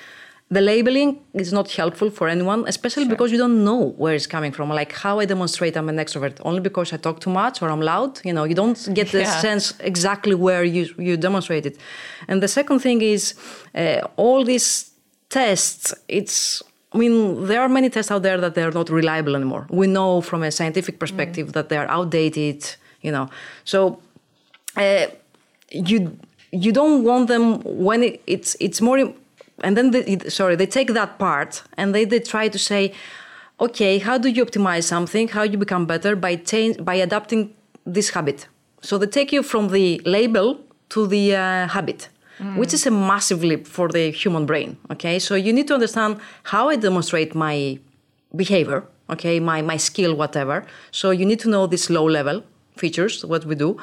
the 0.53 0.61
labeling 0.61 1.09
is 1.43 1.51
not 1.57 1.67
helpful 1.79 2.09
for 2.17 2.25
anyone, 2.35 2.59
especially 2.73 3.07
because 3.13 3.29
you 3.33 3.39
don't 3.45 3.59
know 3.69 3.81
where 4.01 4.13
it's 4.19 4.27
coming 4.35 4.51
from. 4.57 4.69
Like 4.81 4.91
how 5.03 5.13
I 5.21 5.25
demonstrate 5.25 5.73
I'm 5.79 5.89
an 5.89 5.97
extrovert 6.05 6.35
only 6.49 6.61
because 6.69 6.87
I 6.95 6.97
talk 6.97 7.17
too 7.25 7.33
much 7.43 7.55
or 7.61 7.67
I'm 7.73 7.81
loud. 7.93 8.11
You 8.27 8.33
know, 8.37 8.43
you 8.49 8.55
don't 8.61 8.77
get 8.99 9.07
the 9.11 9.21
Yeah. 9.21 9.41
sense 9.47 9.65
exactly 9.91 10.35
where 10.45 10.63
you 10.75 10.83
you 11.07 11.15
demonstrate 11.27 11.65
it. 11.69 11.75
And 12.29 12.37
the 12.45 12.47
second 12.59 12.79
thing 12.85 13.01
is 13.01 13.23
uh, 13.81 14.01
all 14.23 14.41
these 14.51 14.67
tests. 15.29 15.93
It's 16.07 16.37
I 16.95 16.97
mean, 17.03 17.13
there 17.49 17.61
are 17.65 17.69
many 17.79 17.89
tests 17.89 18.11
out 18.11 18.21
there 18.27 18.39
that 18.43 18.53
they're 18.55 18.75
not 18.79 18.89
reliable 18.89 19.35
anymore. 19.35 19.63
We 19.81 19.87
know 19.87 20.21
from 20.21 20.43
a 20.43 20.51
scientific 20.51 20.95
perspective 21.03 21.47
that 21.55 21.65
they're 21.69 21.89
outdated. 21.97 22.59
You 23.05 23.11
know, 23.15 23.25
so 23.63 23.79
uh, 24.83 25.05
you 25.89 25.97
you 26.65 26.71
don't 26.79 27.03
want 27.03 27.27
them 27.33 27.43
when 27.85 27.99
it, 28.03 28.21
it's 28.27 28.51
it's 28.59 28.79
more 28.81 28.99
and 29.59 29.77
then 29.77 29.91
they, 29.91 30.17
sorry 30.29 30.55
they 30.55 30.65
take 30.65 30.93
that 30.93 31.19
part 31.19 31.63
and 31.77 31.93
they, 31.93 32.05
they 32.05 32.19
try 32.19 32.47
to 32.47 32.59
say 32.59 32.93
okay 33.59 33.99
how 33.99 34.17
do 34.17 34.29
you 34.29 34.45
optimize 34.45 34.83
something? 34.83 35.27
How 35.27 35.43
you 35.43 35.57
become 35.57 35.85
better 35.85 36.15
by 36.15 36.35
change 36.35 36.83
by 36.83 36.95
adapting 36.95 37.53
this 37.85 38.09
habit? 38.11 38.47
So 38.81 38.97
they 38.97 39.07
take 39.07 39.31
you 39.31 39.43
from 39.43 39.69
the 39.69 40.01
label 40.05 40.59
to 40.89 41.07
the 41.07 41.35
uh, 41.35 41.67
habit 41.67 42.09
which 42.55 42.73
is 42.73 42.85
a 42.85 42.91
massive 42.91 43.41
leap 43.43 43.65
for 43.67 43.87
the 43.87 44.11
human 44.11 44.45
brain 44.45 44.77
okay? 44.91 45.19
So 45.19 45.35
you 45.35 45.53
need 45.53 45.67
to 45.67 45.75
understand 45.75 46.19
how 46.43 46.69
i 46.69 46.75
demonstrate 46.75 47.35
my 47.35 47.79
behavior 48.35 48.83
okay? 49.09 49.39
My 49.39 49.61
my 49.61 49.77
skill 49.77 50.15
whatever. 50.15 50.65
So 50.91 51.11
you 51.11 51.25
need 51.25 51.39
to 51.41 51.49
know 51.49 51.67
this 51.67 51.89
low 51.89 52.05
level 52.05 52.43
features 52.75 53.25
what 53.25 53.45
we 53.45 53.55
do. 53.55 53.77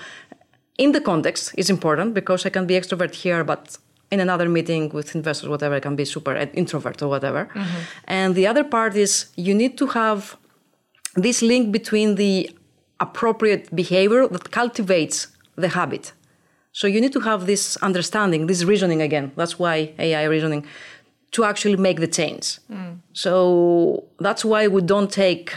In 0.78 0.92
the 0.92 1.00
context 1.00 1.54
is 1.56 1.70
important 1.70 2.14
because 2.14 2.46
I 2.46 2.50
can 2.50 2.66
be 2.66 2.74
extrovert 2.74 3.14
here, 3.14 3.44
but 3.44 3.78
in 4.11 4.20
another 4.20 4.49
meeting 4.49 4.88
with 4.90 5.14
investors, 5.14 5.49
whatever, 5.49 5.75
I 5.77 5.81
can 5.81 5.96
be 5.96 6.05
super 6.05 6.35
introvert 6.55 7.01
or 7.03 7.09
whatever. 7.09 7.49
And 8.05 8.35
the 8.35 8.46
other 8.46 8.64
part 8.64 8.96
is 8.96 9.27
you 9.37 9.55
need 9.55 9.79
to 9.79 9.87
have 9.88 10.37
this 11.14 11.42
link 11.42 11.73
between 11.73 12.16
the 12.16 12.51
appropriate 12.99 13.75
behavior 13.75 14.27
that 14.29 14.51
cultivates 14.51 15.29
the 15.57 15.68
habit. 15.68 16.12
So 16.73 16.87
you 16.87 17.01
need 17.01 17.12
to 17.12 17.20
have 17.20 17.46
this 17.46 17.77
understanding, 17.79 18.46
this 18.46 18.62
reasoning 18.64 19.03
again. 19.03 19.33
That's 19.37 19.59
why 19.59 19.92
AI 19.99 20.25
reasoning 20.25 20.64
to 21.33 21.44
actually 21.44 21.77
make 21.77 21.99
the 22.01 22.09
change. 22.09 22.59
So 23.12 24.05
that's 24.18 24.44
why 24.44 24.66
we 24.68 24.83
don't 24.83 25.11
take 25.11 25.55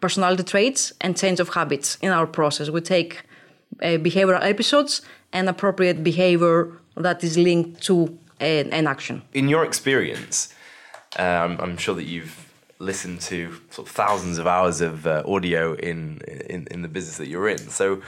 personality 0.00 0.42
traits 0.42 0.92
and 1.00 1.16
change 1.16 1.40
of 1.40 1.48
habits 1.50 1.98
in 2.00 2.10
our 2.12 2.26
process. 2.26 2.70
We 2.70 2.80
take 2.80 3.22
uh, 3.82 3.98
behavioral 4.08 4.42
episodes 4.42 5.02
and 5.32 5.48
appropriate 5.48 6.02
behavior 6.02 6.72
that 7.02 7.22
is 7.24 7.36
linked 7.36 7.82
to 7.84 8.18
an, 8.40 8.72
an 8.72 8.86
action. 8.86 9.22
In 9.34 9.48
your 9.48 9.64
experience, 9.64 10.54
I'm, 11.16 11.58
I'm 11.60 11.76
sure 11.76 11.94
that 11.94 12.04
you've 12.04 12.48
listened 12.78 13.20
to 13.20 13.52
sort 13.70 13.88
of 13.88 13.94
thousands 13.94 14.38
of 14.38 14.46
hours 14.46 14.80
of 14.80 15.06
uh, 15.06 15.22
audio 15.26 15.74
in, 15.74 16.20
in 16.48 16.66
in 16.70 16.82
the 16.82 16.88
business 16.88 17.16
that 17.16 17.28
you're 17.28 17.48
in. 17.48 17.58
So, 17.58 18.02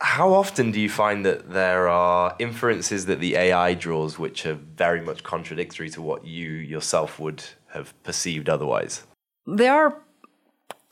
how 0.00 0.32
often 0.32 0.70
do 0.70 0.80
you 0.80 0.88
find 0.88 1.24
that 1.26 1.50
there 1.50 1.88
are 1.88 2.36
inferences 2.38 3.06
that 3.06 3.20
the 3.20 3.36
AI 3.36 3.74
draws 3.74 4.18
which 4.18 4.46
are 4.46 4.54
very 4.54 5.00
much 5.00 5.22
contradictory 5.22 5.90
to 5.90 6.02
what 6.02 6.24
you 6.24 6.50
yourself 6.50 7.18
would 7.18 7.44
have 7.68 7.94
perceived 8.02 8.48
otherwise? 8.48 9.04
There 9.46 9.74
are 9.74 10.02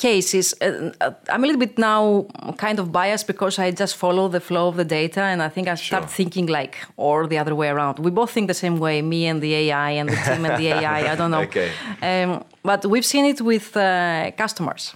cases. 0.01 0.55
Uh, 0.61 0.91
uh, 1.01 1.13
I'm 1.33 1.43
a 1.45 1.47
little 1.47 1.61
bit 1.67 1.79
now 1.79 2.27
kind 2.57 2.79
of 2.79 2.87
biased 2.91 3.27
because 3.27 3.59
I 3.59 3.71
just 3.83 3.95
follow 3.97 4.29
the 4.29 4.41
flow 4.41 4.69
of 4.69 4.77
the 4.77 4.85
data, 4.85 5.21
and 5.33 5.41
I 5.43 5.49
think 5.55 5.69
I 5.69 5.77
start 5.77 6.05
Sure. 6.05 6.17
thinking 6.19 6.47
like, 6.59 6.75
or 6.97 7.27
the 7.33 7.39
other 7.43 7.55
way 7.55 7.69
around. 7.69 7.99
We 7.99 8.11
both 8.11 8.31
think 8.35 8.47
the 8.49 8.61
same 8.65 8.77
way, 8.79 9.03
me 9.03 9.21
and 9.31 9.41
the 9.43 9.53
AI, 9.63 9.91
and 10.01 10.09
the 10.09 10.17
team 10.27 10.45
and 10.47 10.57
the 10.63 10.69
AI. 10.77 11.13
I 11.13 11.17
don't 11.21 11.31
know. 11.31 11.45
Okay. 11.51 11.71
Um, 12.11 12.31
but 12.71 12.81
we've 12.93 13.09
seen 13.15 13.25
it 13.33 13.41
with 13.41 13.77
uh, 13.77 13.83
customers 14.45 14.95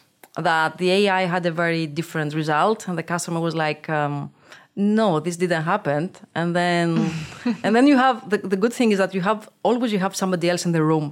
that 0.48 0.70
the 0.78 0.88
AI 0.98 1.22
had 1.34 1.44
a 1.46 1.50
very 1.64 1.86
different 1.86 2.34
result, 2.34 2.88
and 2.88 2.96
the 2.98 3.06
customer 3.14 3.40
was 3.40 3.54
like. 3.54 3.88
Um, 4.00 4.30
no, 4.76 5.20
this 5.20 5.36
didn't 5.36 5.62
happen. 5.62 6.10
And 6.34 6.48
then, 6.60 6.88
and 7.64 7.76
then 7.76 7.86
you 7.86 7.96
have 7.96 8.16
the, 8.30 8.38
the 8.38 8.56
good 8.56 8.72
thing 8.72 8.90
is 8.92 8.98
that 8.98 9.14
you 9.14 9.20
have 9.20 9.48
always 9.62 9.92
you 9.92 10.00
have 10.00 10.14
somebody 10.16 10.50
else 10.50 10.66
in 10.66 10.72
the 10.72 10.82
room, 10.82 11.06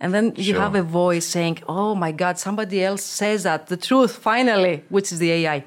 and 0.00 0.12
then 0.14 0.32
you 0.36 0.52
Sure. 0.54 0.60
have 0.62 0.74
a 0.74 0.82
voice 0.82 1.26
saying, 1.26 1.58
"Oh 1.68 1.94
my 1.94 2.12
God, 2.12 2.38
somebody 2.38 2.82
else 2.84 3.02
says 3.02 3.42
that 3.42 3.66
the 3.66 3.76
truth 3.76 4.12
finally," 4.16 4.82
which 4.88 5.12
is 5.12 5.18
the 5.18 5.30
AI. 5.38 5.64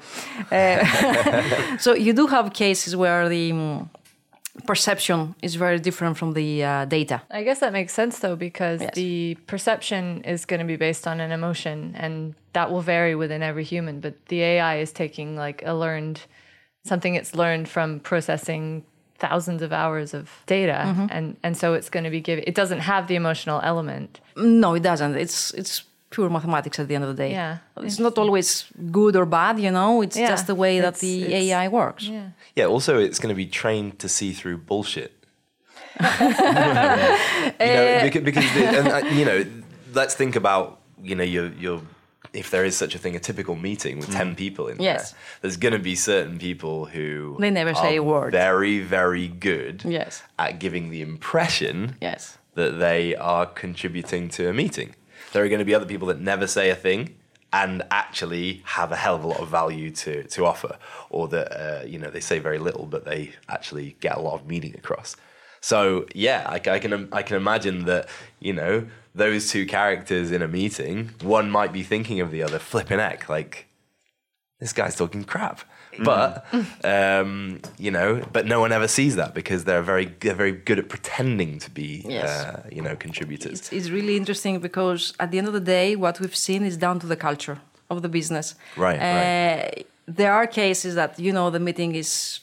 Uh, 0.50 1.76
so 1.84 1.94
you 1.94 2.12
do 2.12 2.26
have 2.26 2.52
cases 2.52 2.94
where 2.96 3.28
the 3.28 3.52
mm, 3.52 3.88
perception 4.66 5.34
is 5.42 5.54
very 5.54 5.78
different 5.78 6.16
from 6.16 6.32
the 6.34 6.62
uh, 6.64 6.84
data. 6.84 7.22
I 7.30 7.42
guess 7.42 7.60
that 7.60 7.72
makes 7.72 7.92
sense 7.94 8.18
though, 8.18 8.36
because 8.36 8.80
Yes. 8.80 8.94
the 8.94 9.36
perception 9.46 10.22
is 10.24 10.44
going 10.44 10.60
to 10.60 10.66
be 10.66 10.76
based 10.76 11.06
on 11.06 11.20
an 11.20 11.32
emotion 11.32 11.94
and 11.96 12.34
that 12.52 12.70
will 12.70 12.82
vary 12.82 13.14
within 13.14 13.42
every 13.42 13.64
human. 13.64 14.00
But 14.00 14.14
the 14.26 14.42
AI 14.42 14.76
is 14.78 14.92
taking 14.92 15.36
like 15.36 15.62
a 15.64 15.72
learned, 15.74 16.20
something 16.84 17.14
it's 17.14 17.34
learned 17.34 17.68
from 17.68 18.00
processing 18.00 18.84
thousands 19.26 19.60
of 19.66 19.70
hours 19.82 20.08
of 20.18 20.24
data. 20.56 20.78
Mm-hmm. 20.86 21.06
And, 21.16 21.24
and 21.44 21.52
so 21.60 21.66
it's 21.78 21.90
going 21.94 22.06
to 22.08 22.14
be 22.18 22.22
giving, 22.28 22.44
it 22.50 22.56
doesn't 22.60 22.82
have 22.92 23.02
the 23.10 23.16
emotional 23.22 23.58
element. 23.70 24.10
No, 24.36 24.68
it 24.78 24.82
doesn't. 24.90 25.14
It's 25.24 25.38
it's 25.60 25.74
pure 26.14 26.28
mathematics 26.36 26.76
at 26.82 26.86
the 26.88 26.94
end 26.98 27.04
of 27.08 27.10
the 27.16 27.20
day. 27.24 27.32
Yeah. 27.40 27.54
It's 27.88 27.98
not 28.06 28.14
always 28.22 28.48
good 29.00 29.14
or 29.20 29.26
bad, 29.40 29.54
you 29.66 29.70
know. 29.78 30.02
It's 30.04 30.16
Yeah. 30.16 30.28
just 30.34 30.46
the 30.52 30.54
way 30.64 30.74
that 30.84 30.94
It's- 30.94 31.00
the 31.00 31.34
AI 31.40 31.66
works. 31.80 32.02
Yeah. 32.16 32.28
Yeah. 32.58 32.66
Also, 32.74 32.92
it's 33.06 33.18
going 33.22 33.34
to 33.36 33.40
be 33.44 33.48
trained 33.60 33.92
to 34.02 34.08
see 34.08 34.30
through 34.38 34.58
bullshit. 34.70 35.12
you 36.00 36.06
know, 36.78 38.00
because, 38.04 38.22
because 38.28 38.48
the, 38.56 38.62
and, 38.78 38.88
uh, 38.88 39.00
you 39.18 39.24
know, 39.28 39.44
let's 39.94 40.14
think 40.14 40.36
about 40.36 40.66
you 41.02 41.14
know 41.18 41.24
your 41.36 41.46
your 41.64 41.80
if 42.32 42.50
there 42.50 42.64
is 42.64 42.76
such 42.76 42.94
a 42.94 42.98
thing, 42.98 43.14
a 43.16 43.20
typical 43.20 43.56
meeting 43.56 43.98
with 43.98 44.10
ten 44.12 44.34
people 44.34 44.68
in 44.68 44.80
Yes. 44.80 45.10
there. 45.12 45.20
There's 45.42 45.56
going 45.56 45.72
to 45.74 45.78
be 45.78 45.94
certain 45.94 46.38
people 46.38 46.86
who 46.86 47.36
They 47.40 47.50
never 47.50 47.74
say 47.74 47.96
are 47.96 48.00
a 48.00 48.04
word. 48.04 48.32
Very, 48.32 48.78
very 48.80 49.28
good 49.28 49.82
Yes. 49.84 50.22
at 50.38 50.58
giving 50.58 50.90
the 50.90 51.02
impression 51.02 51.96
Yes. 52.00 52.38
that 52.54 52.78
they 52.78 53.14
are 53.16 53.46
contributing 53.46 54.28
to 54.30 54.48
a 54.48 54.52
meeting. 54.52 54.94
There 55.32 55.42
are 55.44 55.48
going 55.48 55.58
to 55.58 55.64
be 55.64 55.74
other 55.74 55.86
people 55.86 56.08
that 56.08 56.20
never 56.20 56.46
say 56.46 56.70
a 56.70 56.74
thing 56.74 57.16
and 57.52 57.82
actually 57.90 58.62
have 58.64 58.92
a 58.92 58.96
hell 58.96 59.14
of 59.16 59.24
a 59.24 59.26
lot 59.28 59.40
of 59.40 59.48
value 59.48 59.90
to, 59.90 60.22
to 60.24 60.46
offer, 60.46 60.78
or 61.10 61.28
that 61.28 61.48
uh, 61.52 61.84
you 61.84 61.98
know 61.98 62.08
they 62.10 62.20
say 62.20 62.38
very 62.38 62.58
little 62.58 62.86
but 62.86 63.04
they 63.04 63.32
actually 63.48 63.96
get 64.00 64.16
a 64.16 64.20
lot 64.20 64.34
of 64.34 64.46
meaning 64.46 64.74
across. 64.74 65.16
So 65.62 66.06
yeah, 66.14 66.44
I, 66.46 66.56
I 66.76 66.78
can 66.78 67.08
I 67.12 67.22
can 67.22 67.36
imagine 67.36 67.84
that 67.86 68.08
you 68.40 68.52
know 68.52 68.86
those 69.14 69.50
two 69.50 69.64
characters 69.66 70.30
in 70.30 70.42
a 70.42 70.48
meeting, 70.48 71.10
one 71.22 71.50
might 71.50 71.72
be 71.72 71.82
thinking 71.82 72.18
of 72.20 72.30
the 72.30 72.42
other, 72.42 72.58
flipping 72.58 72.98
heck, 72.98 73.28
like 73.28 73.66
this 74.60 74.72
guy's 74.72 74.96
talking 74.96 75.24
crap. 75.24 75.60
But 76.02 76.46
um, 76.84 77.60
you 77.78 77.90
know, 77.90 78.10
but 78.32 78.46
no 78.46 78.58
one 78.60 78.72
ever 78.72 78.88
sees 78.88 79.14
that 79.16 79.34
because 79.34 79.64
they're 79.64 79.82
very 79.92 80.06
they're 80.20 80.34
very 80.44 80.52
good 80.68 80.78
at 80.78 80.88
pretending 80.88 81.58
to 81.60 81.70
be 81.70 82.04
Yes. 82.08 82.28
uh, 82.28 82.62
you 82.76 82.82
know 82.82 82.96
contributors. 82.96 83.60
It's, 83.60 83.72
it's 83.72 83.90
really 83.90 84.16
interesting 84.16 84.58
because 84.60 85.12
at 85.20 85.30
the 85.30 85.38
end 85.38 85.46
of 85.46 85.52
the 85.52 85.66
day, 85.78 85.94
what 85.96 86.18
we've 86.20 86.36
seen 86.48 86.64
is 86.64 86.76
down 86.76 86.98
to 87.00 87.06
the 87.06 87.16
culture 87.28 87.58
of 87.90 88.02
the 88.02 88.08
business. 88.08 88.54
Right, 88.76 88.98
Uh, 89.00 89.16
right. 89.16 89.86
There 90.08 90.32
are 90.32 90.46
cases 90.48 90.94
that 90.96 91.18
you 91.20 91.32
know 91.32 91.50
the 91.50 91.60
meeting 91.60 91.94
is 91.94 92.40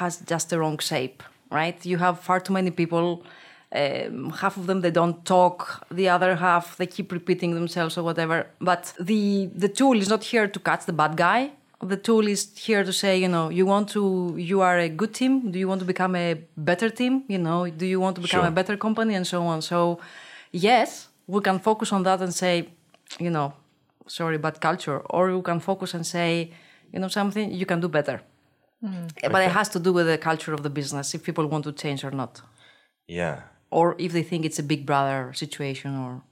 has 0.00 0.12
just 0.32 0.50
the 0.50 0.58
wrong 0.58 0.78
shape, 0.78 1.22
right? 1.50 1.84
You 1.84 1.98
have 1.98 2.20
far 2.20 2.40
too 2.40 2.52
many 2.52 2.70
people. 2.70 3.24
Um, 3.72 4.30
half 4.30 4.56
of 4.56 4.66
them 4.66 4.80
they 4.80 4.90
don't 4.90 5.24
talk. 5.24 5.86
The 5.90 6.08
other 6.08 6.36
half 6.36 6.76
they 6.76 6.86
keep 6.86 7.12
repeating 7.12 7.54
themselves 7.54 7.96
or 7.98 8.02
whatever. 8.02 8.46
But 8.60 8.92
the 8.98 9.48
the 9.54 9.68
tool 9.68 9.96
is 9.98 10.08
not 10.08 10.24
here 10.24 10.48
to 10.48 10.58
catch 10.58 10.86
the 10.86 10.92
bad 10.92 11.16
guy. 11.16 11.50
The 11.82 11.96
tool 11.96 12.26
is 12.28 12.40
here 12.58 12.84
to 12.84 12.92
say, 12.92 13.16
you 13.18 13.28
know, 13.28 13.48
you 13.48 13.64
want 13.64 13.88
to, 13.96 14.34
you 14.36 14.60
are 14.60 14.78
a 14.78 14.90
good 14.90 15.14
team. 15.14 15.50
Do 15.50 15.58
you 15.58 15.66
want 15.66 15.80
to 15.80 15.86
become 15.86 16.14
a 16.14 16.34
better 16.56 16.90
team? 16.90 17.24
You 17.26 17.38
know, 17.38 17.70
do 17.70 17.86
you 17.86 17.98
want 17.98 18.16
to 18.16 18.20
become 18.20 18.40
Sure. 18.42 18.48
a 18.48 18.50
better 18.50 18.76
company 18.76 19.14
and 19.14 19.26
so 19.26 19.38
on? 19.46 19.62
So, 19.62 19.98
yes, 20.52 21.08
we 21.26 21.40
can 21.40 21.58
focus 21.58 21.90
on 21.92 22.02
that 22.02 22.20
and 22.20 22.34
say, 22.34 22.68
you 23.18 23.30
know, 23.30 23.54
sorry, 24.06 24.36
bad 24.36 24.60
culture. 24.60 24.98
Or 25.08 25.30
you 25.30 25.40
can 25.42 25.58
focus 25.60 25.94
and 25.94 26.06
say, 26.06 26.50
you 26.92 26.98
know, 27.00 27.08
something 27.08 27.50
you 27.50 27.64
can 27.64 27.80
do 27.80 27.88
better. 27.88 28.20
But 28.82 29.42
it 29.42 29.50
has 29.52 29.68
to 29.70 29.78
do 29.78 29.92
with 29.92 30.06
the 30.06 30.18
culture 30.18 30.54
of 30.54 30.62
the 30.62 30.70
business, 30.70 31.14
if 31.14 31.22
people 31.22 31.46
want 31.46 31.64
to 31.64 31.72
change 31.72 32.04
or 32.04 32.10
not. 32.10 32.40
Yeah. 33.06 33.40
Or 33.70 33.94
if 33.98 34.12
they 34.12 34.22
think 34.22 34.44
it's 34.44 34.58
a 34.58 34.62
big 34.62 34.86
brother 34.86 35.32
situation 35.34 35.96
or. 35.96 36.22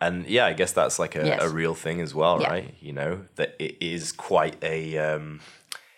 And 0.00 0.26
yeah, 0.26 0.46
I 0.46 0.54
guess 0.54 0.72
that's 0.72 0.98
like 0.98 1.14
a, 1.16 1.26
Yes. 1.26 1.42
a 1.42 1.48
real 1.48 1.74
thing 1.74 2.00
as 2.00 2.14
well, 2.14 2.40
Yeah. 2.40 2.48
right? 2.48 2.74
You 2.80 2.92
know, 2.92 3.20
that 3.36 3.54
it 3.58 3.76
is 3.80 4.12
quite 4.12 4.56
a 4.62 4.96
um, 4.98 5.40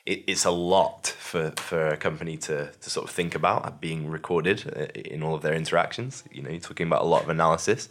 it, 0.06 0.24
it's 0.26 0.44
a 0.44 0.50
lot 0.50 1.06
for, 1.06 1.52
for 1.56 1.88
a 1.88 1.96
company 1.96 2.36
to, 2.36 2.70
to 2.80 2.90
sort 2.90 3.08
of 3.08 3.14
think 3.14 3.34
about 3.34 3.80
being 3.80 4.08
recorded 4.10 4.64
uh, 4.76 4.86
in 5.00 5.22
all 5.22 5.34
of 5.34 5.42
their 5.42 5.54
interactions. 5.54 6.24
You 6.32 6.42
know, 6.42 6.50
you're 6.50 6.60
talking 6.60 6.86
about 6.86 7.02
a 7.02 7.06
lot 7.06 7.22
of 7.22 7.28
analysis, 7.28 7.88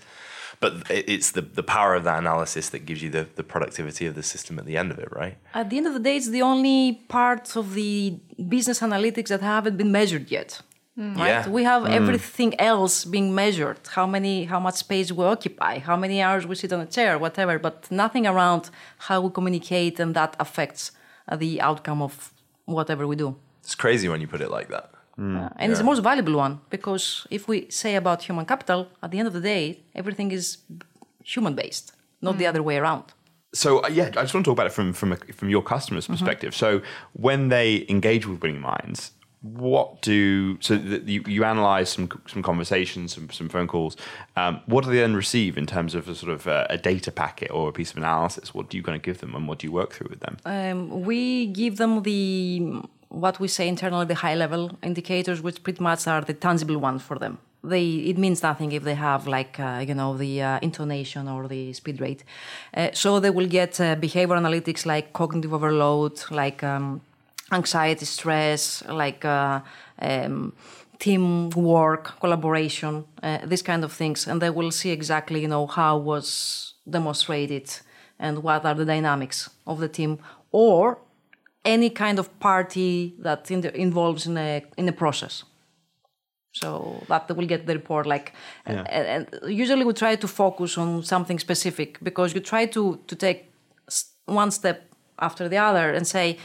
but 0.61 0.73
it's 0.89 1.31
the, 1.31 1.41
the 1.41 1.63
power 1.63 1.95
of 1.95 2.03
that 2.03 2.19
analysis 2.19 2.69
that 2.69 2.85
gives 2.85 3.01
you 3.01 3.09
the, 3.09 3.27
the 3.35 3.43
productivity 3.43 4.05
of 4.05 4.13
the 4.13 4.21
system 4.21 4.59
at 4.59 4.65
the 4.65 4.77
end 4.77 4.91
of 4.91 4.99
it, 4.99 5.09
right? 5.11 5.35
At 5.55 5.71
the 5.71 5.77
end 5.79 5.87
of 5.87 5.93
the 5.93 5.99
day, 5.99 6.15
it's 6.17 6.29
the 6.29 6.43
only 6.43 7.03
part 7.09 7.55
of 7.57 7.73
the 7.73 8.19
business 8.47 8.79
analytics 8.79 9.29
that 9.29 9.41
haven't 9.41 9.75
been 9.75 9.91
measured 9.91 10.29
yet. 10.29 10.61
Mm. 10.97 11.17
Right? 11.17 11.27
Yeah. 11.29 11.49
We 11.49 11.63
have 11.63 11.83
mm. 11.83 11.89
everything 11.89 12.51
else 12.59 13.05
being 13.05 13.33
measured. 13.33 13.79
How 13.97 14.05
many, 14.05 14.45
how 14.45 14.59
much 14.59 14.75
space 14.75 15.11
we 15.11 15.25
occupy, 15.25 15.79
how 15.79 15.97
many 15.97 16.21
hours 16.21 16.45
we 16.45 16.55
sit 16.55 16.71
on 16.71 16.81
a 16.81 16.85
chair, 16.85 17.17
whatever, 17.17 17.57
but 17.57 17.89
nothing 17.89 18.27
around 18.27 18.69
how 19.07 19.19
we 19.21 19.31
communicate 19.31 19.99
and 19.99 20.13
that 20.15 20.35
affects 20.39 20.91
the 21.35 21.59
outcome 21.59 22.03
of 22.03 22.31
whatever 22.65 23.07
we 23.07 23.15
do. 23.15 23.35
It's 23.63 23.73
crazy 23.73 24.07
when 24.09 24.21
you 24.21 24.27
put 24.27 24.41
it 24.41 24.51
like 24.51 24.69
that. 24.69 24.91
Uh, 25.21 25.49
and 25.57 25.71
it's 25.71 25.79
the 25.79 25.85
most 25.85 26.01
valuable 26.01 26.35
one 26.35 26.59
because 26.69 27.27
if 27.29 27.47
we 27.47 27.69
say 27.69 27.95
about 27.95 28.23
human 28.23 28.45
capital, 28.45 28.87
at 29.03 29.11
the 29.11 29.19
end 29.19 29.27
of 29.27 29.33
the 29.33 29.41
day, 29.41 29.79
everything 29.93 30.31
is 30.31 30.57
human 31.23 31.53
based, 31.53 31.93
not 32.21 32.37
the 32.37 32.47
other 32.47 32.63
way 32.63 32.77
around. 32.77 33.05
So 33.53 33.83
uh, 33.83 33.89
yeah, 33.89 34.07
I 34.07 34.21
just 34.21 34.33
want 34.33 34.45
to 34.45 34.49
talk 34.49 34.55
about 34.55 34.67
it 34.67 34.73
from 34.73 34.93
from 34.93 35.11
a, 35.11 35.17
from 35.17 35.49
your 35.49 35.61
customers' 35.61 36.07
perspective. 36.07 36.55
So 36.55 36.81
when 37.13 37.49
they 37.49 37.85
engage 37.89 38.25
with 38.25 38.41
Winning 38.41 38.61
Minds, 38.61 39.11
what 39.41 40.01
do 40.01 40.57
so 40.61 40.75
you, 40.75 41.23
you 41.27 41.43
analyze 41.43 41.89
some 41.89 42.09
some 42.27 42.41
conversations, 42.41 43.13
some 43.13 43.29
some 43.29 43.49
phone 43.49 43.67
calls. 43.67 43.97
Um, 44.35 44.61
what 44.67 44.83
do 44.83 44.91
they 44.91 44.99
then 44.99 45.15
receive 45.15 45.57
in 45.57 45.65
terms 45.65 45.95
of 45.95 46.07
a 46.07 46.15
sort 46.15 46.31
of 46.31 46.47
a, 46.47 46.67
a 46.69 46.77
data 46.77 47.11
packet 47.11 47.51
or 47.51 47.69
a 47.69 47.71
piece 47.73 47.91
of 47.91 47.97
analysis? 47.97 48.53
What 48.53 48.69
do 48.69 48.77
you 48.77 48.83
kind 48.83 48.95
of 48.95 49.01
give 49.01 49.19
them, 49.19 49.35
and 49.35 49.47
what 49.47 49.59
do 49.59 49.67
you 49.67 49.73
work 49.73 49.93
through 49.93 50.09
with 50.09 50.21
them? 50.21 50.37
Um, 50.45 51.03
we 51.03 51.47
give 51.47 51.77
them 51.77 52.03
the 52.03 52.81
what 53.11 53.39
we 53.39 53.47
say 53.47 53.67
internally 53.67 54.05
the 54.05 54.15
high 54.15 54.35
level 54.35 54.77
indicators, 54.81 55.41
which 55.41 55.61
pretty 55.63 55.83
much 55.83 56.07
are 56.07 56.21
the 56.21 56.33
tangible 56.33 56.77
ones 56.77 57.01
for 57.03 57.19
them. 57.19 57.37
They 57.63 57.85
it 58.11 58.17
means 58.17 58.41
nothing 58.41 58.71
if 58.71 58.83
they 58.83 58.95
have 58.95 59.27
like 59.27 59.59
uh, 59.59 59.83
you 59.87 59.93
know 59.93 60.17
the 60.17 60.41
uh, 60.41 60.59
intonation 60.61 61.27
or 61.27 61.47
the 61.47 61.73
speed 61.73 62.01
rate. 62.01 62.23
Uh, 62.73 62.89
so 62.93 63.19
they 63.19 63.29
will 63.29 63.47
get 63.47 63.79
uh, 63.79 63.95
behavior 63.95 64.35
analytics 64.35 64.85
like 64.85 65.13
cognitive 65.13 65.53
overload, 65.53 66.19
like 66.31 66.63
um, 66.63 67.01
anxiety, 67.51 68.05
stress, 68.05 68.83
like 68.87 69.23
uh, 69.25 69.59
um, 70.01 70.53
teamwork, 70.97 72.19
collaboration, 72.19 73.05
uh, 73.21 73.39
these 73.45 73.61
kind 73.61 73.83
of 73.83 73.91
things, 73.91 74.27
and 74.27 74.41
they 74.41 74.49
will 74.49 74.71
see 74.71 74.89
exactly 74.89 75.41
you 75.41 75.47
know 75.47 75.67
how 75.67 75.97
was 75.97 76.73
demonstrated 76.89 77.69
and 78.17 78.41
what 78.43 78.65
are 78.65 78.73
the 78.73 78.85
dynamics 78.85 79.49
of 79.67 79.79
the 79.79 79.87
team 79.87 80.17
or 80.51 80.97
any 81.63 81.89
kind 81.89 82.19
of 82.19 82.27
party 82.39 83.15
that 83.19 83.51
in 83.51 83.61
the, 83.61 83.75
involves 83.79 84.25
in 84.25 84.37
a 84.37 84.63
in 84.77 84.87
a 84.89 84.91
process. 84.91 85.43
So 86.53 87.01
that 87.07 87.27
they 87.27 87.33
will 87.33 87.47
get 87.47 87.65
the 87.65 87.73
report. 87.73 88.05
Like, 88.05 88.33
and, 88.65 88.85
and 88.89 89.29
usually 89.47 89.85
we 89.85 89.93
try 89.93 90.17
to 90.17 90.27
focus 90.27 90.77
on 90.77 91.01
something 91.03 91.39
specific 91.39 91.97
because 92.03 92.33
you 92.33 92.41
try 92.41 92.65
to 92.65 92.99
to 93.07 93.15
take 93.15 93.51
one 94.25 94.51
step 94.51 94.91
after 95.19 95.47
the 95.47 95.57
other 95.57 95.93
and 95.93 96.05
say, 96.05 96.37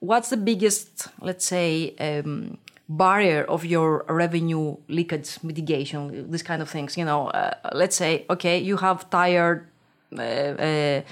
what's 0.00 0.30
the 0.30 0.36
biggest, 0.36 1.08
let's 1.20 1.44
say, 1.44 1.94
um, 2.00 2.58
barrier 2.88 3.44
of 3.44 3.64
your 3.64 4.04
revenue 4.08 4.76
leakage 4.88 5.38
mitigation? 5.42 6.30
These 6.30 6.42
kind 6.42 6.60
of 6.62 6.68
things. 6.68 6.96
You 6.96 7.04
know, 7.04 7.28
uh, 7.28 7.52
let's 7.74 7.96
say, 7.96 8.24
okay, 8.28 8.58
you 8.58 8.78
have 8.78 9.08
tired 9.10 9.68
uh, 10.16 10.22
uh, 10.22 11.02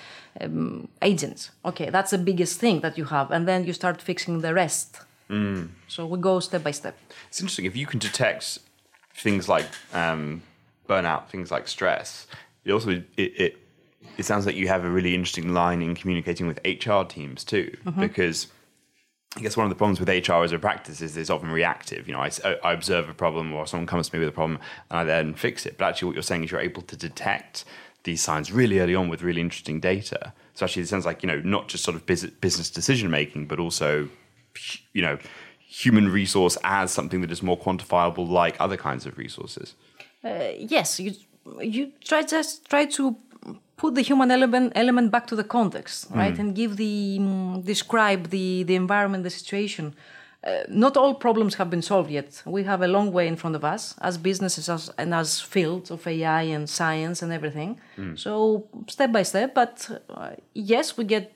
um, 0.40 0.88
agents. 1.02 1.50
Okay, 1.64 1.90
that's 1.90 2.10
the 2.10 2.18
biggest 2.18 2.60
thing 2.60 2.80
that 2.80 2.96
you 2.98 3.04
have, 3.06 3.30
and 3.30 3.46
then 3.46 3.64
you 3.64 3.72
start 3.72 4.00
fixing 4.00 4.40
the 4.40 4.54
rest. 4.54 5.00
So 5.88 6.06
we 6.06 6.18
go 6.18 6.38
step 6.40 6.62
by 6.62 6.70
step. 6.70 6.96
It's 7.28 7.40
interesting 7.40 7.64
if 7.64 7.74
you 7.74 7.86
can 7.86 7.98
detect 7.98 8.58
things 9.14 9.48
like 9.48 9.66
um, 9.92 10.42
burnout, 10.88 11.28
things 11.28 11.50
like 11.50 11.66
stress. 11.66 12.26
It 12.64 12.72
also 12.72 12.90
it, 12.90 13.04
it 13.16 13.58
it 14.18 14.24
sounds 14.24 14.46
like 14.46 14.54
you 14.54 14.68
have 14.68 14.84
a 14.84 14.90
really 14.90 15.14
interesting 15.14 15.52
line 15.52 15.82
in 15.82 15.94
communicating 15.94 16.46
with 16.46 16.60
HR 16.64 17.02
teams 17.02 17.44
too, 17.44 17.76
because 17.98 18.46
I 19.36 19.40
guess 19.40 19.56
one 19.56 19.66
of 19.66 19.70
the 19.70 19.76
problems 19.76 20.00
with 20.00 20.08
HR 20.08 20.44
as 20.44 20.52
a 20.52 20.58
practice 20.58 21.02
is 21.02 21.16
it's 21.16 21.28
often 21.28 21.50
reactive. 21.50 22.08
You 22.08 22.14
know, 22.14 22.20
I, 22.20 22.30
I 22.64 22.72
observe 22.72 23.08
a 23.10 23.14
problem 23.14 23.52
or 23.52 23.66
someone 23.66 23.86
comes 23.86 24.08
to 24.08 24.16
me 24.16 24.20
with 24.20 24.30
a 24.30 24.32
problem 24.32 24.58
and 24.90 25.00
I 25.00 25.04
then 25.04 25.34
fix 25.34 25.66
it. 25.66 25.76
But 25.76 25.86
actually, 25.86 26.06
what 26.06 26.14
you're 26.14 26.22
saying 26.22 26.44
is 26.44 26.50
you're 26.50 26.60
able 26.60 26.82
to 26.82 26.96
detect 26.96 27.64
these 28.06 28.22
signs 28.22 28.50
really 28.50 28.80
early 28.80 28.94
on 28.94 29.10
with 29.10 29.20
really 29.22 29.42
interesting 29.42 29.78
data. 29.80 30.32
So 30.54 30.64
actually, 30.64 30.84
it 30.84 30.88
sounds 30.88 31.04
like 31.04 31.22
you 31.22 31.26
know 31.26 31.40
not 31.40 31.68
just 31.68 31.84
sort 31.84 31.94
of 31.94 32.06
business, 32.06 32.70
decision 32.70 33.10
making, 33.10 33.46
but 33.46 33.58
also 33.58 34.08
you 34.94 35.02
know 35.02 35.18
human 35.58 36.08
resource 36.08 36.56
as 36.64 36.90
something 36.90 37.20
that 37.20 37.30
is 37.30 37.42
more 37.42 37.58
quantifiable, 37.58 38.26
like 38.26 38.56
other 38.58 38.78
kinds 38.78 39.04
of 39.04 39.18
resources. 39.18 39.74
yes, 40.24 40.98
you 40.98 41.12
you 41.60 41.92
try 42.02 42.22
just 42.22 42.52
try 42.70 42.86
to 42.86 43.16
put 43.76 43.94
the 43.94 44.02
human 44.02 44.30
element 44.30 44.72
element 44.74 45.10
back 45.10 45.26
to 45.26 45.36
the 45.36 45.44
context, 45.44 46.06
right, 46.10 46.38
and 46.38 46.54
give 46.54 46.76
the 46.76 47.18
mm, 47.20 47.64
describe 47.64 48.30
the 48.30 48.62
the 48.62 48.76
environment, 48.84 49.24
the 49.24 49.34
situation. 49.42 49.94
Uh, 50.46 50.62
not 50.68 50.96
all 50.96 51.12
problems 51.14 51.56
have 51.56 51.68
been 51.68 51.82
solved 51.82 52.08
yet. 52.10 52.40
We 52.46 52.62
have 52.64 52.80
a 52.80 52.86
long 52.86 53.12
way 53.12 53.26
in 53.26 53.36
front 53.36 53.56
of 53.56 53.64
us 53.64 53.94
as 54.00 54.16
businesses 54.18 54.68
as, 54.68 54.90
and 54.96 55.12
as 55.12 55.40
fields 55.40 55.90
of 55.90 56.06
AI 56.06 56.42
and 56.42 56.68
science 56.70 57.20
and 57.24 57.32
everything. 57.32 57.80
So 58.14 58.68
step 58.86 59.10
by 59.10 59.24
step, 59.24 59.54
but 59.54 59.88
uh, 60.08 60.30
yes, 60.54 60.96
we 60.96 61.04
get 61.04 61.32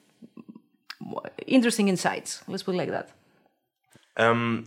interesting 1.47 1.89
insights. 1.89 2.43
Let's 2.47 2.63
put 2.63 2.75
it 2.75 2.79
like 2.79 2.91
that. 2.91 3.09
Um, 4.17 4.67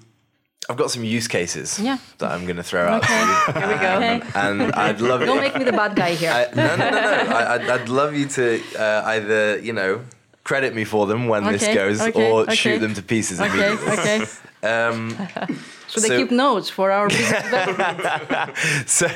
I've 0.69 0.77
got 0.77 0.91
some 0.91 1.03
use 1.03 1.27
cases 1.27 1.79
Yeah. 1.79 1.97
that 2.17 2.31
I'm 2.31 2.45
going 2.45 2.55
to 2.57 2.63
throw 2.63 2.87
out 2.87 3.03
to 3.03 3.13
you. 3.13 3.59
Here 3.59 3.67
we 3.67 3.79
go. 3.79 3.93
Okay. 4.03 4.21
And 4.35 4.71
I'd 4.73 5.01
love 5.01 5.21
Don't 5.21 5.39
make 5.41 5.55
me 5.57 5.63
the 5.63 5.71
bad 5.71 5.95
guy 5.95 6.15
here. 6.15 6.31
I, 6.31 6.55
no, 6.55 6.75
no, 6.75 6.89
no, 6.89 6.99
no. 6.99 7.35
I, 7.35 7.53
I'd, 7.55 7.69
I'd 7.69 7.89
love 7.89 8.13
you 8.15 8.25
to 8.27 8.61
uh, 8.79 9.03
either, 9.05 9.59
you 9.59 9.73
know, 9.73 10.01
credit 10.43 10.75
me 10.75 10.83
for 10.83 11.05
them 11.07 11.27
when 11.27 11.45
this 11.45 11.65
goes, 11.67 12.01
okay, 12.01 12.31
or 12.31 12.41
okay. 12.41 12.55
shoot 12.55 12.79
them 12.79 12.93
to 12.93 13.01
pieces 13.01 13.39
okay, 13.39 13.73
immediately. 13.73 13.93
okay. 13.93 14.25
Um, 14.63 15.09
Should 15.89 16.03
they 16.03 16.17
keep 16.17 16.31
notes 16.31 16.69
for 16.69 16.91
our 16.91 17.07
business 17.09 17.43
development? 17.43 18.57
so, 18.87 19.07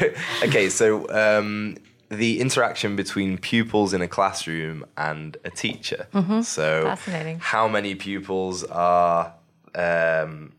okay, 0.44 0.70
so 0.70 1.10
um, 1.10 1.78
the 2.10 2.40
interaction 2.40 2.96
between 2.96 3.38
pupils 3.38 3.94
in 3.94 4.02
a 4.02 4.08
classroom 4.08 4.86
and 4.98 5.38
a 5.44 5.50
teacher. 5.50 6.08
So, 6.44 6.84
Fascinating. 6.84 7.40
how 7.40 7.68
many 7.68 7.96
pupils 7.96 8.64
are 8.66 9.34
um, 9.76 10.54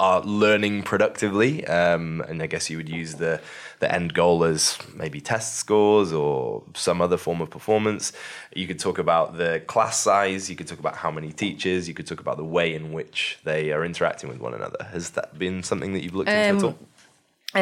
are 0.00 0.20
learning 0.22 0.82
productively? 0.82 1.52
Um, 1.66 2.22
and 2.28 2.42
I 2.42 2.46
guess 2.52 2.70
you 2.70 2.76
would 2.78 2.88
use 2.88 3.14
the 3.24 3.40
the 3.80 3.88
end 3.98 4.12
goal 4.12 4.44
as 4.44 4.76
maybe 4.94 5.20
test 5.20 5.54
scores 5.62 6.12
or 6.12 6.62
some 6.74 7.00
other 7.00 7.16
form 7.16 7.40
of 7.40 7.48
performance. 7.50 8.12
You 8.54 8.66
could 8.66 8.78
talk 8.78 8.98
about 8.98 9.38
the 9.38 9.62
class 9.72 9.96
size. 10.08 10.50
You 10.50 10.56
could 10.56 10.68
talk 10.68 10.80
about 10.86 10.96
how 10.96 11.10
many 11.10 11.32
teachers. 11.32 11.88
You 11.88 11.94
could 11.94 12.06
talk 12.06 12.20
about 12.20 12.36
the 12.36 12.44
way 12.56 12.74
in 12.74 12.84
which 12.96 13.38
they 13.44 13.72
are 13.72 13.84
interacting 13.84 14.28
with 14.32 14.40
one 14.40 14.54
another. 14.54 14.80
Has 14.92 15.10
that 15.10 15.38
been 15.38 15.62
something 15.62 15.92
that 15.94 16.02
you've 16.02 16.16
looked 16.18 16.30
into 16.30 16.56
at 16.56 16.64
Um, 16.64 16.64
all? 16.64 16.78